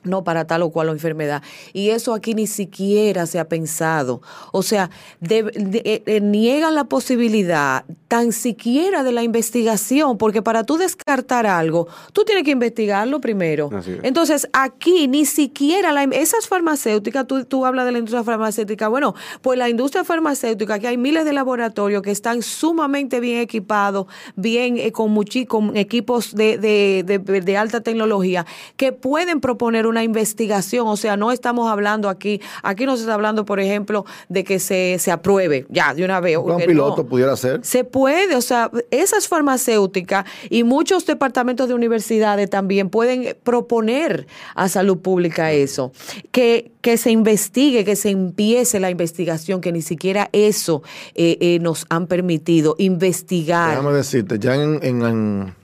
no 0.09 0.25
para 0.25 0.47
tal 0.47 0.63
o 0.63 0.71
cual 0.71 0.89
enfermedad. 0.89 1.43
Y 1.73 1.91
eso 1.91 2.15
aquí 2.15 2.35
ni 2.35 2.47
siquiera 2.47 3.27
se 3.27 3.39
ha 3.39 3.49
pensado. 3.49 4.21
O 4.53 4.63
sea, 4.63 4.91
de- 5.21 5.43
de- 5.45 5.83
eh, 5.85 6.03
eh, 6.07 6.21
niegan 6.21 6.75
la 6.75 6.85
posibilidad 6.85 7.85
tan 8.09 8.33
siquiera 8.33 9.03
de 9.03 9.13
la 9.13 9.23
investigación, 9.23 10.17
porque 10.19 10.41
para 10.43 10.65
tú 10.65 10.77
descartar 10.79 11.47
algo, 11.47 11.89
tú 12.13 12.25
tienes 12.25 12.45
que 12.45 12.53
investigarlo 12.53 13.21
primero. 13.21 13.69
Entonces, 14.03 14.49
aquí 14.53 15.09
ni 15.09 15.25
siquiera 15.27 15.93
la, 15.93 16.05
esas 16.05 16.47
farmacéuticas, 16.49 17.27
tú, 17.27 17.45
tú 17.45 17.67
hablas 17.67 17.85
de 17.85 17.93
la 17.93 17.99
industria 17.99 18.25
farmacéutica, 18.25 18.89
bueno, 18.89 19.15
pues 19.43 19.59
la 19.59 19.69
industria 19.69 20.05
farmacéutica, 20.05 20.79
que 20.79 20.89
hay 20.89 20.97
miles 20.97 21.25
de 21.25 21.33
laboratorios 21.35 22.01
que 22.03 22.11
están 22.11 22.41
sumamente 22.43 23.21
bien 23.21 23.41
equipados, 23.41 24.07
bien 24.37 24.79
eh, 24.79 24.91
con, 24.93 25.15
muchi- 25.15 25.47
con 25.47 25.77
equipos 25.77 26.35
de, 26.35 26.57
de- 26.57 27.03
de- 27.05 27.41
de 27.41 27.57
alta 27.57 27.81
tecnología, 27.83 28.47
que 28.77 28.93
pueden 28.93 29.41
proponer 29.41 29.87
una 29.87 29.98
investigación. 30.05 30.87
O 30.87 30.97
sea, 30.97 31.17
no 31.17 31.33
estamos 31.33 31.71
hablando 31.71 32.09
aquí, 32.09 32.41
aquí 32.63 32.87
no 32.87 32.97
se 32.97 33.03
está 33.03 33.15
hablando, 33.15 33.45
por 33.45 33.61
ejemplo, 33.61 34.05
de 34.29 34.45
que 34.45 34.59
se, 34.59 34.97
se 34.99 35.11
apruebe, 35.11 35.67
ya, 35.69 35.95
de 35.95 36.05
una 36.05 36.21
vez. 36.21 36.37
Un 36.39 36.57
piloto 36.59 37.03
no. 37.03 37.09
pudiera 37.09 37.37
ser. 37.37 37.61
Se 37.65 37.85
puede, 37.85 38.35
o 38.37 38.41
sea, 38.43 38.71
esas 38.91 39.29
farmacéuticas 39.29 40.25
y 40.51 40.65
muchos 40.65 41.07
departamentos 41.07 41.69
de 41.69 41.75
universidades 41.75 42.49
también 42.51 42.91
pueden 42.91 43.37
proponer 43.43 44.27
a 44.55 44.69
salud 44.69 44.99
pública 44.99 45.53
eso, 45.53 45.93
que, 46.33 46.73
que 46.81 46.97
se 46.97 47.11
investigue, 47.11 47.85
que 47.85 47.97
se 47.97 48.11
empiece 48.11 48.81
la 48.81 48.91
investigación, 48.91 49.61
que 49.61 49.73
ni 49.73 49.83
siquiera 49.83 50.29
eso 50.33 50.83
eh, 51.15 51.37
eh, 51.41 51.59
nos 51.61 51.87
han 51.91 52.07
permitido 52.07 52.75
investigar. 52.79 53.71
Déjame 53.71 53.93
decirte, 53.93 54.39
ya 54.39 54.55
en, 54.55 54.79
en- 54.83 55.03
en 55.03 55.55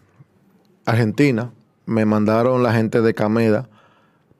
Argentina 0.84 1.52
me 1.86 2.04
mandaron 2.04 2.62
la 2.62 2.72
gente 2.72 3.00
de 3.02 3.14
Cameda, 3.14 3.68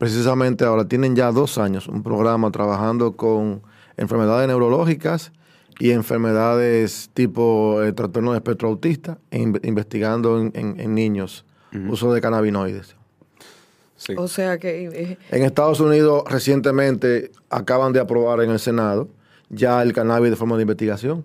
precisamente 0.05 0.67
ahora 0.67 0.87
tienen 0.87 1.17
ya 1.17 1.33
dos 1.33 1.57
años 1.57 1.89
un 1.89 2.03
programa 2.03 2.51
trabajando 2.51 3.13
con 3.17 3.63
enfermedades 3.97 4.47
neurológicas 4.47 5.33
y 5.79 5.93
enfermedades 5.93 7.09
tipo 7.15 7.83
eh, 7.83 7.91
trastorno 7.95 8.33
de 8.33 8.37
espectro 8.37 8.69
autista, 8.69 9.17
e 9.31 9.39
in- 9.41 9.59
investigando 9.63 10.39
en, 10.39 10.53
en- 10.55 10.79
en 10.79 10.95
niños 10.95 11.47
uso 11.89 12.13
de 12.13 12.21
cannabinoides. 12.21 12.95
Sí. 13.97 14.13
O 14.19 14.29
sea 14.29 14.59
que 14.59 14.85
eh, 14.93 15.19
En 15.31 15.43
Estados 15.43 15.81
Unidos 15.81 16.23
recientemente 16.29 17.33
acaban 17.49 17.95
de 17.95 18.01
aprobar 18.01 18.43
en 18.43 18.51
el 18.51 18.59
Senado 18.59 19.09
ya 19.49 19.83
el 19.83 19.95
cannabis 19.95 20.29
de 20.31 20.37
forma 20.37 20.57
de 20.57 20.63
investigación. 20.63 21.25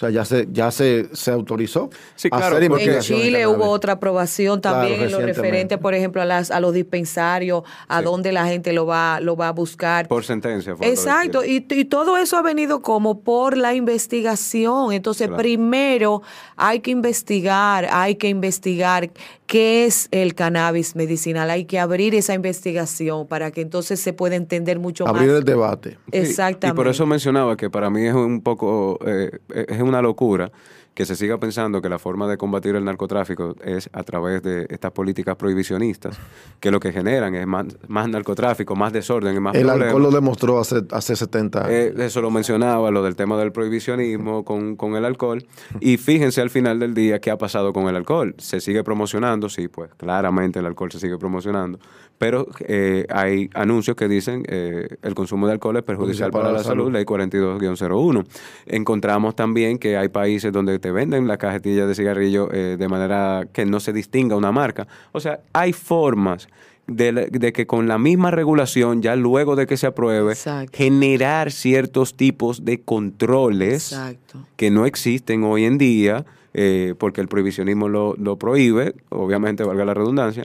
O 0.00 0.04
sea, 0.04 0.08
ya 0.08 0.24
se, 0.24 0.48
ya 0.50 0.70
se, 0.70 1.10
se 1.12 1.30
autorizó 1.30 1.90
Sí, 2.16 2.30
claro, 2.30 2.56
hacer 2.56 2.72
En 2.72 3.00
Chile 3.00 3.46
hubo 3.46 3.66
otra 3.68 3.92
aprobación 3.94 4.62
también 4.62 4.94
Claro, 4.96 5.04
en 5.04 5.12
lo 5.12 5.20
referente, 5.20 5.76
por 5.76 5.94
ejemplo, 5.94 6.22
a, 6.22 6.24
las, 6.24 6.50
a 6.50 6.58
los 6.58 6.72
dispensarios, 6.72 7.64
a 7.86 7.98
Sí. 7.98 8.04
dónde 8.06 8.32
la 8.32 8.46
gente 8.46 8.72
lo 8.72 8.86
va, 8.86 9.20
lo 9.20 9.36
va 9.36 9.48
a 9.48 9.52
buscar. 9.52 10.08
Por 10.08 10.24
sentencia. 10.24 10.74
que 10.74 10.88
Exacto, 10.88 11.44
y, 11.44 11.66
y 11.68 11.84
todo 11.84 12.16
eso 12.16 12.38
ha 12.38 12.42
venido 12.42 12.80
como 12.80 13.20
por 13.20 13.58
la 13.58 13.74
investigación. 13.74 14.94
Entonces, 14.94 15.26
Claro. 15.26 15.36
primero 15.42 16.22
hay 16.56 16.80
que 16.80 16.92
investigar, 16.92 17.86
hay 17.90 18.14
que 18.14 18.28
investigar 18.28 19.10
qué 19.50 19.84
es 19.84 20.06
el 20.12 20.36
cannabis 20.36 20.94
medicinal, 20.94 21.50
hay 21.50 21.64
que 21.64 21.80
abrir 21.80 22.14
esa 22.14 22.34
investigación 22.34 23.26
para 23.26 23.50
que 23.50 23.62
entonces 23.62 23.98
se 23.98 24.12
pueda 24.12 24.36
entender 24.36 24.78
mucho 24.78 25.08
Abrir 25.08 25.26
más. 25.28 25.38
el 25.38 25.44
debate. 25.44 25.98
Sí, 26.12 26.18
Exactamente. 26.18 26.76
Y 26.76 26.76
por 26.76 26.86
eso 26.86 27.04
mencionaba 27.04 27.56
que 27.56 27.68
para 27.68 27.90
mí 27.90 28.06
es 28.06 28.14
un 28.14 28.42
poco, 28.42 29.00
eh, 29.04 29.40
es 29.66 29.82
una 29.82 30.02
locura 30.02 30.52
que 31.00 31.06
se 31.06 31.16
siga 31.16 31.38
pensando 31.38 31.80
que 31.80 31.88
la 31.88 31.98
forma 31.98 32.28
de 32.28 32.36
combatir 32.36 32.74
el 32.76 32.84
narcotráfico 32.84 33.56
es 33.64 33.88
a 33.94 34.02
través 34.02 34.42
de 34.42 34.66
estas 34.68 34.92
políticas 34.92 35.34
prohibicionistas, 35.34 36.18
que 36.60 36.70
lo 36.70 36.78
que 36.78 36.92
generan 36.92 37.34
es 37.34 37.46
más, 37.46 37.68
más 37.88 38.06
narcotráfico, 38.06 38.76
más 38.76 38.92
desorden 38.92 39.34
y 39.34 39.40
más 39.40 39.54
El 39.54 39.62
problemas. 39.62 39.86
alcohol 39.86 40.02
lo 40.02 40.10
demostró 40.10 40.58
hace, 40.58 40.82
hace 40.90 41.16
70 41.16 41.58
años. 41.60 41.70
Eh, 41.70 41.94
eso 42.00 42.20
lo 42.20 42.30
mencionaba, 42.30 42.90
lo 42.90 43.02
del 43.02 43.16
tema 43.16 43.38
del 43.38 43.50
prohibicionismo 43.50 44.44
con, 44.44 44.76
con 44.76 44.94
el 44.94 45.06
alcohol. 45.06 45.46
Y 45.80 45.96
fíjense 45.96 46.42
al 46.42 46.50
final 46.50 46.78
del 46.78 46.92
día 46.92 47.18
qué 47.18 47.30
ha 47.30 47.38
pasado 47.38 47.72
con 47.72 47.88
el 47.88 47.96
alcohol. 47.96 48.34
Se 48.36 48.60
sigue 48.60 48.84
promocionando, 48.84 49.48
sí, 49.48 49.68
pues 49.68 49.88
claramente 49.96 50.58
el 50.58 50.66
alcohol 50.66 50.92
se 50.92 51.00
sigue 51.00 51.16
promocionando. 51.16 51.78
Pero 52.20 52.46
eh, 52.68 53.06
hay 53.08 53.48
anuncios 53.54 53.96
que 53.96 54.06
dicen 54.06 54.42
eh, 54.46 54.88
el 55.00 55.14
consumo 55.14 55.46
de 55.46 55.54
alcohol 55.54 55.78
es 55.78 55.82
perjudicial 55.84 56.30
para, 56.30 56.52
la 56.52 56.62
salud, 56.62 56.92
ley 56.92 57.04
42-01. 57.06 58.26
Encontramos 58.66 59.34
también 59.34 59.78
que 59.78 59.96
hay 59.96 60.08
países 60.10 60.52
donde 60.52 60.78
te 60.78 60.90
venden 60.90 61.26
la 61.26 61.38
cajetilla 61.38 61.86
de 61.86 61.94
cigarrillo 61.94 62.52
eh, 62.52 62.76
de 62.78 62.88
manera 62.88 63.48
que 63.50 63.64
no 63.64 63.80
se 63.80 63.94
distinga 63.94 64.36
una 64.36 64.52
marca. 64.52 64.86
O 65.12 65.20
sea, 65.20 65.40
hay 65.54 65.72
formas 65.72 66.46
de, 66.86 67.12
la- 67.12 67.24
de 67.24 67.54
que 67.54 67.66
con 67.66 67.88
la 67.88 67.96
misma 67.96 68.30
regulación, 68.30 69.00
ya 69.00 69.16
luego 69.16 69.56
de 69.56 69.66
que 69.66 69.78
se 69.78 69.86
apruebe, 69.86 70.32
Exacto. 70.32 70.72
generar 70.76 71.50
ciertos 71.50 72.14
tipos 72.18 72.66
de 72.66 72.82
controles 72.82 73.92
Exacto. 73.94 74.44
que 74.56 74.70
no 74.70 74.84
existen 74.84 75.42
hoy 75.44 75.64
en 75.64 75.78
día, 75.78 76.26
eh, 76.52 76.92
porque 76.98 77.22
el 77.22 77.28
prohibicionismo 77.28 77.88
lo, 77.88 78.14
lo 78.18 78.36
prohíbe, 78.36 78.94
obviamente 79.08 79.64
valga 79.64 79.86
la 79.86 79.94
redundancia, 79.94 80.44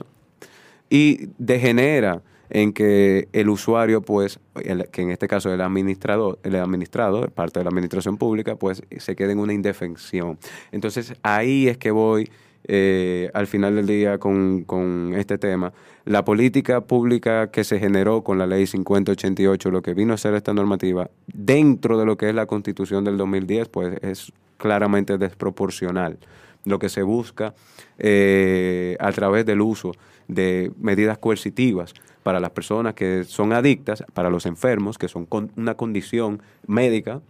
y 0.90 1.28
degenera 1.38 2.22
en 2.48 2.72
que 2.72 3.28
el 3.32 3.48
usuario, 3.48 4.02
pues, 4.02 4.38
el- 4.62 4.86
que 4.88 5.02
en 5.02 5.10
este 5.10 5.26
caso 5.26 5.52
el 5.52 5.60
administrador, 5.60 6.38
el 6.44 6.54
administrado, 6.56 7.26
parte 7.28 7.58
de 7.60 7.64
la 7.64 7.70
administración 7.70 8.16
pública, 8.18 8.54
pues 8.56 8.82
se 8.98 9.16
quede 9.16 9.32
en 9.32 9.40
una 9.40 9.52
indefensión. 9.52 10.38
Entonces 10.70 11.14
ahí 11.22 11.66
es 11.68 11.76
que 11.78 11.90
voy 11.90 12.30
eh, 12.68 13.30
al 13.32 13.46
final 13.46 13.76
del 13.76 13.86
día 13.86 14.18
con, 14.18 14.64
con 14.64 15.14
este 15.16 15.38
tema. 15.38 15.72
La 16.04 16.24
política 16.24 16.80
pública 16.80 17.50
que 17.52 17.62
se 17.62 17.78
generó 17.78 18.22
con 18.24 18.38
la 18.38 18.46
ley 18.46 18.66
5088, 18.66 19.70
lo 19.70 19.82
que 19.82 19.94
vino 19.94 20.14
a 20.14 20.16
ser 20.16 20.34
esta 20.34 20.52
normativa, 20.52 21.08
dentro 21.32 21.96
de 21.98 22.04
lo 22.06 22.16
que 22.16 22.28
es 22.28 22.34
la 22.34 22.46
constitución 22.46 23.04
del 23.04 23.16
2010, 23.18 23.68
pues 23.68 23.96
es 24.02 24.32
claramente 24.56 25.16
desproporcional. 25.16 26.18
Lo 26.66 26.78
que 26.78 26.90
se 26.90 27.02
busca 27.02 27.54
eh, 27.96 28.98
a 29.00 29.10
través 29.12 29.46
del 29.46 29.62
uso 29.62 29.92
de 30.28 30.70
medidas 30.78 31.16
coercitivas 31.16 31.94
para 32.22 32.40
las 32.40 32.50
personas 32.50 32.94
que 32.94 33.24
son 33.24 33.52
adictas, 33.54 34.04
para 34.12 34.28
los 34.28 34.44
enfermos, 34.44 34.98
que 34.98 35.08
son 35.08 35.24
con 35.24 35.52
una 35.56 35.76
condición 35.76 36.42
médica 36.66 37.22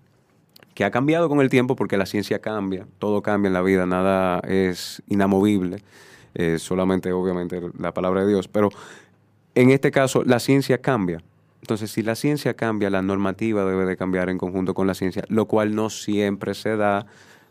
que 0.74 0.84
ha 0.84 0.91
cambiado 0.91 1.28
con 1.28 1.41
el 1.41 1.49
tiempo 1.49 1.76
porque 1.76 1.97
la 1.97 2.07
ciencia 2.07 2.41
cambia, 2.41 2.87
todo 2.99 3.22
cambia 3.22 3.49
en 3.49 3.55
la 3.55 3.62
vida, 3.62 3.87
nada 3.87 4.41
es 4.41 5.03
inamovible, 5.09 5.82
eh, 6.34 6.59
solamente 6.59 7.12
obviamente 7.12 7.61
la 7.78 7.95
palabra 7.95 8.22
de 8.24 8.28
Dios, 8.28 8.49
pero 8.49 8.68
en 9.55 9.70
este 9.70 9.91
caso 9.91 10.22
la 10.24 10.39
ciencia 10.39 10.78
cambia. 10.78 11.22
Entonces, 11.62 11.91
si 11.91 12.03
la 12.03 12.14
ciencia 12.14 12.55
cambia, 12.55 12.91
la 12.91 13.03
normativa 13.03 13.64
debe 13.64 13.87
de 13.87 13.97
cambiar 13.97 14.28
en 14.28 14.39
conjunto 14.39 14.74
con 14.74 14.87
la 14.87 14.95
ciencia, 14.95 15.24
lo 15.28 15.47
cual 15.47 15.74
no 15.74 15.91
siempre 15.91 16.55
se 16.55 16.76
da 16.76 17.07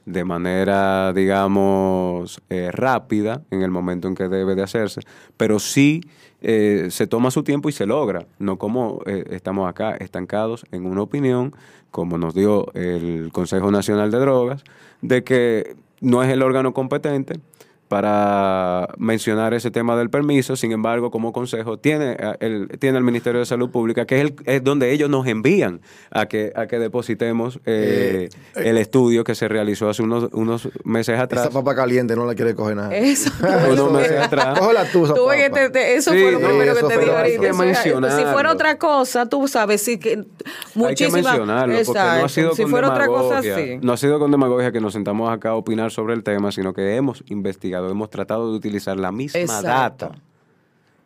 de 0.05 0.23
manera, 0.23 1.13
digamos, 1.13 2.41
eh, 2.49 2.69
rápida 2.71 3.41
en 3.49 3.61
el 3.61 3.71
momento 3.71 4.07
en 4.07 4.15
que 4.15 4.27
debe 4.27 4.55
de 4.55 4.63
hacerse, 4.63 5.01
pero 5.35 5.59
sí 5.59 6.01
eh, 6.41 6.87
se 6.91 7.07
toma 7.07 7.31
su 7.31 7.43
tiempo 7.43 7.69
y 7.69 7.71
se 7.71 7.85
logra, 7.85 8.27
no 8.37 8.57
como 8.57 9.01
eh, 9.05 9.25
estamos 9.31 9.67
acá 9.67 9.95
estancados 9.95 10.65
en 10.71 10.85
una 10.85 11.01
opinión, 11.01 11.53
como 11.89 12.17
nos 12.17 12.35
dio 12.35 12.71
el 12.73 13.29
Consejo 13.31 13.71
Nacional 13.71 14.11
de 14.11 14.19
Drogas, 14.19 14.63
de 15.01 15.23
que 15.23 15.75
no 16.01 16.21
es 16.21 16.29
el 16.29 16.43
órgano 16.43 16.73
competente, 16.73 17.39
para 17.87 18.89
mencionar 18.97 19.53
ese 19.53 19.71
tema 19.71 19.95
del 19.95 20.09
permiso. 20.09 20.55
Sin 20.55 20.71
embargo, 20.71 21.11
como 21.11 21.31
consejo, 21.31 21.77
tiene 21.77 22.15
eh, 22.19 22.33
el, 22.39 22.67
tiene 22.79 22.97
el 22.97 23.03
Ministerio 23.03 23.39
de 23.39 23.45
Salud 23.45 23.69
Pública, 23.69 24.05
que 24.05 24.15
es, 24.17 24.21
el, 24.21 24.35
es 24.45 24.63
donde 24.63 24.91
ellos 24.91 25.09
nos 25.09 25.27
envían 25.27 25.81
a 26.11 26.25
que, 26.25 26.51
a 26.55 26.67
que 26.67 26.79
depositemos 26.79 27.59
eh, 27.65 28.29
el 28.55 28.77
estudio 28.77 29.23
que 29.23 29.35
se 29.35 29.47
realizó 29.47 29.89
hace 29.89 30.01
unos, 30.03 30.29
unos 30.33 30.69
meses 30.83 31.19
atrás. 31.19 31.45
Esa 31.45 31.53
papa 31.53 31.75
caliente 31.75 32.15
no 32.15 32.25
la 32.25 32.35
quiere 32.35 32.55
coger 32.55 32.75
nada. 32.75 32.95
Eso. 32.95 33.29
Unos 33.71 33.91
meses 33.91 34.19
atrás. 34.19 34.57
Cógela 34.59 34.85
tú, 34.91 35.05
esa 35.05 35.13
Tú 35.13 35.27
que 35.29 35.49
papa. 35.49 35.61
te- 35.61 35.69
te- 35.69 35.95
eso 35.95 36.11
Sí, 36.11 36.21
fue 36.21 36.31
lo 36.31 36.39
primero 36.39 36.71
eso 36.73 36.87
que 36.87 36.93
te 36.95 36.99
digo 37.01 37.15
ahorita. 37.15 37.47
Eso 37.49 38.17
Si 38.17 38.23
fuera 38.25 38.51
otra 38.51 38.77
cosa, 38.77 39.27
tú 39.27 39.47
sabes, 39.47 39.81
sí 39.81 39.99
que 39.99 40.09
Hay 40.11 40.15
que 40.23 40.79
muchísimas. 40.79 41.23
mencionarlo, 41.23 41.75
porque 41.85 41.93
no 41.99 41.99
ha 42.05 42.05
Exacto. 42.05 42.29
sido 42.29 42.55
Si 42.55 42.61
con 42.63 42.71
fuera 42.71 42.89
otra 42.89 43.07
cosa, 43.07 43.41
sí. 43.41 43.77
No 43.81 43.93
ha 43.93 43.97
sido 43.97 44.19
con 44.19 44.31
demagogia 44.31 44.71
que 44.71 44.81
nos 44.81 44.93
sentamos 44.93 45.31
acá 45.31 45.49
a 45.49 45.55
opinar 45.55 45.91
sobre 45.91 46.13
el 46.13 46.23
tema, 46.23 46.51
sino 46.51 46.73
que 46.73 46.95
hemos 46.95 47.23
investigado, 47.27 47.74
hemos 47.77 48.09
tratado 48.09 48.51
de 48.51 48.57
utilizar 48.57 48.97
la 48.97 49.11
misma 49.11 49.39
Exacto. 49.41 49.67
data 50.07 50.11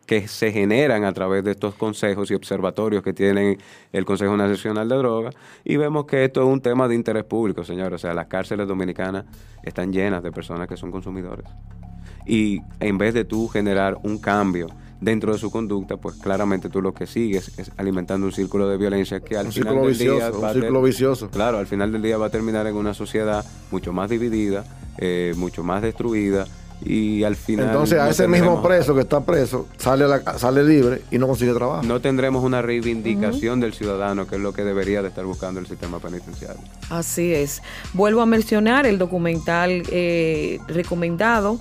que 0.06 0.26
se 0.26 0.50
generan 0.50 1.04
a 1.04 1.12
través 1.12 1.44
de 1.44 1.52
estos 1.52 1.74
consejos 1.76 2.30
y 2.32 2.34
observatorios 2.34 3.02
que 3.04 3.12
tiene 3.12 3.58
el 3.92 4.04
Consejo 4.04 4.36
Nacional 4.36 4.88
de 4.88 4.96
Drogas 4.96 5.36
y 5.64 5.76
vemos 5.76 6.04
que 6.06 6.24
esto 6.24 6.40
es 6.42 6.48
un 6.48 6.60
tema 6.60 6.88
de 6.88 6.96
interés 6.96 7.22
público, 7.24 7.62
señores. 7.62 7.92
O 7.94 7.98
sea, 7.98 8.12
las 8.12 8.26
cárceles 8.26 8.66
dominicanas 8.66 9.24
están 9.62 9.92
llenas 9.92 10.22
de 10.24 10.32
personas 10.32 10.66
que 10.66 10.76
son 10.76 10.90
consumidores. 10.90 11.46
Y 12.26 12.60
en 12.80 12.98
vez 12.98 13.14
de 13.14 13.24
tú 13.24 13.46
generar 13.48 13.98
un 14.02 14.18
cambio 14.18 14.66
dentro 15.00 15.32
de 15.32 15.38
su 15.38 15.50
conducta, 15.50 15.96
pues 15.96 16.16
claramente 16.16 16.68
tú 16.68 16.82
lo 16.82 16.92
que 16.92 17.06
sigues 17.06 17.56
es 17.58 17.70
alimentando 17.76 18.26
un 18.26 18.32
círculo 18.32 18.68
de 18.68 18.76
violencia 18.78 19.20
que 19.20 19.36
al 19.36 19.46
Un 19.46 19.52
final 19.52 19.68
círculo 19.74 19.88
del 19.88 19.98
día 19.98 20.12
vicioso, 20.12 20.36
un 20.38 20.44
va 20.44 20.48
a 20.48 20.52
ter- 20.52 20.60
círculo 20.62 20.82
vicioso. 20.82 21.30
Claro, 21.30 21.58
al 21.58 21.66
final 21.68 21.92
del 21.92 22.02
día 22.02 22.18
va 22.18 22.26
a 22.26 22.30
terminar 22.30 22.66
en 22.66 22.74
una 22.74 22.94
sociedad 22.94 23.44
mucho 23.70 23.92
más 23.92 24.10
dividida, 24.10 24.64
eh, 24.98 25.34
mucho 25.36 25.62
más 25.62 25.82
destruida 25.82 26.46
y 26.84 27.22
al 27.24 27.36
final... 27.36 27.66
Entonces 27.66 27.98
a 27.98 28.04
no 28.04 28.10
ese 28.10 28.26
mismo 28.28 28.62
preso 28.62 28.94
que 28.94 29.02
está 29.02 29.20
preso 29.24 29.66
sale, 29.76 30.04
a 30.04 30.08
la- 30.08 30.38
sale 30.38 30.64
libre 30.64 31.02
y 31.10 31.18
no 31.18 31.26
consigue 31.26 31.52
trabajo. 31.52 31.82
No 31.82 32.00
tendremos 32.00 32.42
una 32.42 32.62
reivindicación 32.62 33.60
del 33.60 33.74
ciudadano, 33.74 34.26
que 34.26 34.36
es 34.36 34.40
lo 34.40 34.52
que 34.52 34.64
debería 34.64 35.02
de 35.02 35.08
estar 35.08 35.24
buscando 35.24 35.60
el 35.60 35.66
sistema 35.66 35.98
penitenciario. 35.98 36.60
Así 36.88 37.32
es. 37.34 37.62
Vuelvo 37.92 38.20
a 38.22 38.26
mencionar 38.26 38.86
el 38.86 38.98
documental 38.98 39.82
eh, 39.90 40.58
recomendado, 40.68 41.60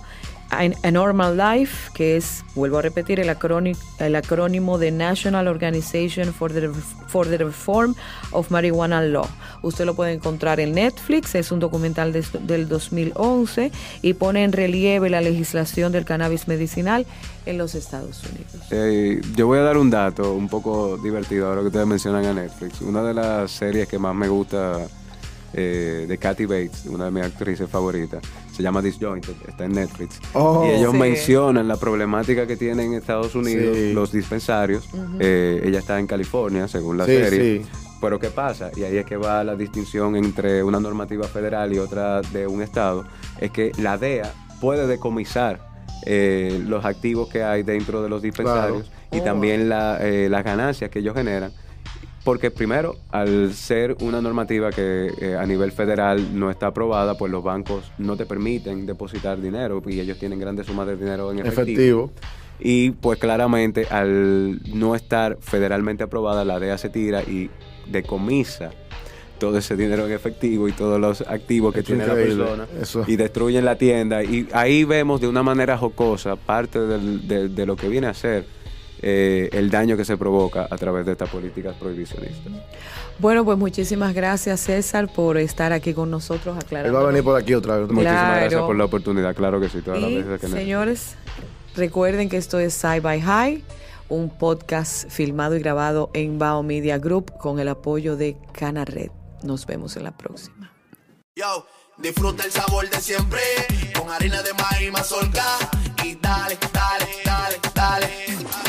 A, 0.51 0.91
Normal 0.91 1.37
Life, 1.37 1.91
que 1.93 2.17
es, 2.17 2.43
vuelvo 2.55 2.79
a 2.79 2.81
repetir, 2.81 3.19
el, 3.19 3.29
acróni- 3.29 3.77
el 3.99 4.15
acrónimo 4.15 4.77
de 4.77 4.91
National 4.91 5.47
Organization 5.47 6.33
for 6.33 6.51
the, 6.51 6.69
for 7.07 7.27
the 7.27 7.37
Reform 7.37 7.93
of 8.31 8.49
Marijuana 8.49 9.01
Law. 9.01 9.27
Usted 9.61 9.85
lo 9.85 9.93
puede 9.95 10.13
encontrar 10.13 10.59
en 10.59 10.73
Netflix, 10.73 11.35
es 11.35 11.51
un 11.51 11.59
documental 11.59 12.11
des- 12.13 12.31
del 12.47 12.67
2011 12.67 13.71
y 14.01 14.13
pone 14.13 14.43
en 14.43 14.51
relieve 14.51 15.09
la 15.09 15.21
legislación 15.21 15.91
del 15.91 16.05
cannabis 16.05 16.47
medicinal 16.47 17.05
en 17.45 17.57
los 17.57 17.75
Estados 17.75 18.21
Unidos. 18.23 18.67
Eh, 18.71 19.21
yo 19.35 19.47
voy 19.47 19.59
a 19.59 19.63
dar 19.63 19.77
un 19.77 19.89
dato 19.89 20.33
un 20.33 20.47
poco 20.49 20.97
divertido 20.97 21.47
ahora 21.47 21.61
que 21.61 21.67
ustedes 21.67 21.87
mencionan 21.87 22.25
a 22.25 22.33
Netflix. 22.33 22.81
Una 22.81 23.03
de 23.03 23.13
las 23.13 23.51
series 23.51 23.87
que 23.87 23.99
más 23.99 24.15
me 24.15 24.27
gusta 24.27 24.79
eh, 25.53 26.05
de 26.07 26.17
Kathy 26.17 26.45
Bates, 26.45 26.85
una 26.85 27.05
de 27.05 27.11
mis 27.11 27.23
actrices 27.23 27.69
favoritas, 27.69 28.21
se 28.55 28.61
llama 28.63 28.81
Disjointed, 28.81 29.33
está 29.47 29.65
en 29.65 29.73
Netflix. 29.73 30.19
Oh. 30.33 30.65
y 30.67 30.71
ellos 30.75 30.91
Sí. 30.91 30.97
mencionan 30.97 31.67
la 31.67 31.77
problemática 31.77 32.45
que 32.45 32.55
tienen 32.57 32.87
en 32.87 32.93
Estados 32.99 33.33
Unidos 33.35 33.75
Sí. 33.75 33.93
los 33.93 34.11
dispensarios. 34.11 34.87
Eh, 35.19 35.61
ella 35.65 35.79
está 35.79 35.97
en 35.99 36.07
California, 36.07 36.67
según 36.67 36.97
la 36.97 37.05
Sí, 37.05 37.11
serie. 37.13 37.63
sí. 37.63 37.69
Pero 38.01 38.17
¿qué 38.19 38.29
pasa? 38.29 38.71
Y 38.77 38.83
ahí 38.83 38.95
es 38.97 39.05
que 39.05 39.17
va 39.17 39.43
la 39.43 39.55
distinción 39.55 40.15
entre 40.15 40.63
una 40.63 40.79
normativa 40.79 41.27
federal 41.27 41.73
y 41.73 41.79
otra 41.79 42.21
de 42.21 42.47
un 42.47 42.61
estado. 42.61 43.05
Es 43.39 43.51
que 43.51 43.71
la 43.77 43.97
DEA 43.97 44.31
puede 44.61 44.87
decomisar 44.87 45.67
eh, 46.05 46.63
los 46.65 46.85
activos 46.85 47.27
que 47.29 47.43
hay 47.43 47.63
dentro 47.63 48.01
de 48.01 48.07
los 48.07 48.21
dispensarios 48.21 48.89
y 49.11 49.19
Oh. 49.19 49.23
también 49.23 49.67
la, 49.67 49.97
eh, 50.01 50.29
las 50.29 50.45
ganancias 50.45 50.89
que 50.89 50.99
ellos 50.99 51.13
generan. 51.13 51.51
Porque 52.23 52.51
primero, 52.51 52.97
al 53.11 53.53
ser 53.53 53.95
una 54.01 54.21
normativa 54.21 54.71
que 54.71 55.11
eh, 55.19 55.35
a 55.39 55.45
nivel 55.45 55.71
federal 55.71 56.37
no 56.37 56.51
está 56.51 56.67
aprobada, 56.67 57.17
pues 57.17 57.31
los 57.31 57.43
bancos 57.43 57.91
no 57.97 58.17
te 58.17 58.25
permiten 58.25 58.85
depositar 58.85 59.39
dinero 59.41 59.81
y 59.87 59.99
ellos 59.99 60.17
tienen 60.19 60.37
grandes 60.39 60.67
sumas 60.67 60.85
de 60.87 60.97
dinero 60.97 61.31
en 61.31 61.39
efectivo. 61.39 61.61
Efectivo. 61.71 62.11
Y 62.59 62.91
pues 62.91 63.19
claramente 63.19 63.87
al 63.89 64.59
no 64.75 64.95
estar 64.95 65.37
federalmente 65.39 66.03
aprobada, 66.03 66.43
la 66.43 66.59
DEA 66.59 66.77
se 66.77 66.89
tira 66.89 67.23
y 67.23 67.49
decomisa 67.89 68.71
todo 69.39 69.57
ese 69.57 69.77
dinero 69.77 70.05
en 70.05 70.11
efectivo 70.11 70.67
y 70.67 70.73
todos 70.73 70.99
los 70.99 71.21
activos 71.21 71.73
que 71.73 71.81
tiene 71.83 72.05
la 72.05 72.13
persona 72.13 72.67
Eso. 72.81 73.05
y 73.07 73.15
destruyen 73.15 73.63
la 73.63 73.77
tienda. 73.77 74.21
Y 74.25 74.49
ahí 74.51 74.83
vemos 74.83 75.21
de 75.21 75.29
una 75.29 75.41
manera 75.43 75.77
jocosa 75.77 76.35
parte 76.35 76.79
del- 76.79 77.25
de, 77.25 77.47
de 77.47 77.65
lo 77.65 77.77
que 77.77 77.87
viene 77.87 78.07
a 78.07 78.13
ser 78.13 78.45
eh, 79.01 79.49
el 79.53 79.69
daño 79.69 79.95
que 79.97 80.05
se 80.05 80.17
provoca 80.17 80.67
a 80.69 80.77
través 80.77 81.05
de 81.05 81.13
estas 81.13 81.29
políticas 81.29 81.75
prohibicionistas. 81.79 82.51
Bueno, 83.19 83.43
pues 83.43 83.57
muchísimas 83.57 84.13
gracias 84.13 84.61
César 84.61 85.11
por 85.11 85.37
estar 85.37 85.73
aquí 85.73 85.93
con 85.93 86.09
nosotros 86.09 86.55
Él 86.57 86.63
aclarando. 86.65 86.97
va 86.97 87.03
a 87.03 87.07
venir 87.07 87.23
por 87.23 87.35
aquí 87.39 87.53
otra 87.53 87.75
vez. 87.77 87.89
Muchísimas 87.89 88.13
Claro. 88.13 88.39
gracias 88.41 88.61
por 88.61 88.75
la 88.77 88.85
oportunidad, 88.85 89.35
claro 89.35 89.59
que 89.59 89.69
sí, 89.69 89.81
todas 89.81 90.01
las 90.01 90.09
veces 90.11 90.39
que 90.39 90.47
señores, 90.47 91.15
recuerden 91.75 92.29
que 92.29 92.37
esto 92.37 92.59
es 92.59 92.73
Side 92.73 93.01
by 93.01 93.21
High, 93.21 93.63
un 94.09 94.29
podcast 94.29 95.09
filmado 95.09 95.55
y 95.55 95.59
grabado 95.59 96.09
en 96.13 96.39
Bao 96.39 96.63
Media 96.63 96.97
Group 96.97 97.37
con 97.37 97.59
el 97.59 97.67
apoyo 97.67 98.15
de 98.15 98.37
Cana 98.53 98.85
Red. 98.85 99.11
Nos 99.43 99.65
vemos 99.65 99.95
en 99.97 100.03
la 100.03 100.11
próxima. 100.17 100.71
Yo, 101.35 101.65
disfruta 101.97 102.43
el 102.43 102.51
sabor 102.51 102.89
de 102.89 102.97
siempre 103.01 103.39
con 103.97 104.09
harina 104.09 104.41
de 104.41 104.51
maíz 104.53 104.91
mazorca 104.91 105.43
y 106.03 106.15
dale, 106.15 106.57
dale, 106.73 107.05
dale, 107.25 107.55
dale. 107.75 108.68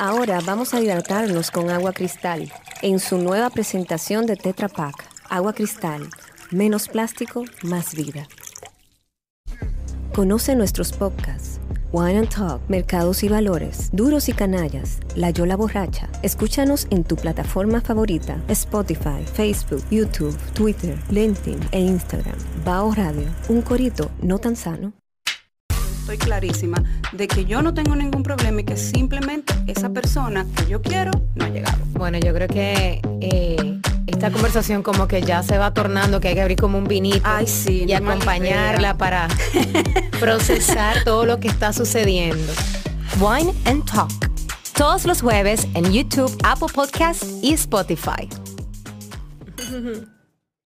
Ahora 0.00 0.38
vamos 0.46 0.74
a 0.74 0.80
hidratarnos 0.80 1.50
con 1.50 1.70
agua 1.70 1.92
cristal 1.92 2.52
en 2.82 3.00
su 3.00 3.18
nueva 3.18 3.50
presentación 3.50 4.26
de 4.26 4.36
Tetra 4.36 4.68
Pak. 4.68 4.94
Agua 5.28 5.52
cristal, 5.52 6.08
menos 6.52 6.88
plástico, 6.88 7.42
más 7.64 7.96
vida. 7.96 8.28
Conoce 10.14 10.54
nuestros 10.54 10.92
podcasts. 10.92 11.58
Wine 11.90 12.18
and 12.18 12.28
Talk, 12.28 12.60
Mercados 12.68 13.24
y 13.24 13.28
Valores, 13.28 13.88
Duros 13.92 14.28
y 14.28 14.34
Canallas, 14.34 15.00
La 15.16 15.30
Yola 15.30 15.56
Borracha. 15.56 16.08
Escúchanos 16.22 16.86
en 16.90 17.02
tu 17.02 17.16
plataforma 17.16 17.80
favorita, 17.80 18.40
Spotify, 18.46 19.24
Facebook, 19.32 19.82
YouTube, 19.90 20.36
Twitter, 20.54 20.96
LinkedIn 21.10 21.58
e 21.72 21.80
Instagram. 21.80 22.36
Bao 22.64 22.94
Radio, 22.94 23.26
un 23.48 23.62
corito 23.62 24.12
no 24.22 24.38
tan 24.38 24.54
sano. 24.54 24.92
Estoy 26.12 26.26
clarísima 26.26 26.82
de 27.12 27.28
que 27.28 27.44
yo 27.44 27.60
no 27.60 27.74
tengo 27.74 27.94
ningún 27.94 28.22
problema 28.22 28.62
y 28.62 28.64
que 28.64 28.78
simplemente 28.78 29.52
esa 29.66 29.90
persona 29.90 30.46
que 30.56 30.70
yo 30.70 30.80
quiero 30.80 31.10
no 31.34 31.44
ha 31.44 31.48
llegado. 31.50 31.76
Bueno, 31.92 32.16
yo 32.18 32.32
creo 32.32 32.48
que 32.48 33.02
eh, 33.20 33.80
esta 34.06 34.30
conversación 34.30 34.82
como 34.82 35.06
que 35.06 35.20
ya 35.20 35.42
se 35.42 35.58
va 35.58 35.74
tornando, 35.74 36.18
que 36.18 36.28
hay 36.28 36.34
que 36.34 36.40
abrir 36.40 36.56
como 36.56 36.78
un 36.78 36.84
vinito 36.84 37.20
Ay, 37.24 37.46
sí, 37.46 37.84
y 37.86 38.00
no 38.00 38.08
acompañarla 38.08 38.78
idea. 38.80 38.96
para 38.96 39.28
procesar 40.18 41.04
todo 41.04 41.26
lo 41.26 41.40
que 41.40 41.48
está 41.48 41.74
sucediendo. 41.74 42.54
Wine 43.20 43.52
and 43.66 43.84
Talk. 43.84 44.10
Todos 44.74 45.04
los 45.04 45.20
jueves 45.20 45.68
en 45.74 45.92
YouTube, 45.92 46.34
Apple 46.42 46.68
Podcasts 46.72 47.26
y 47.42 47.52
Spotify. 47.52 48.30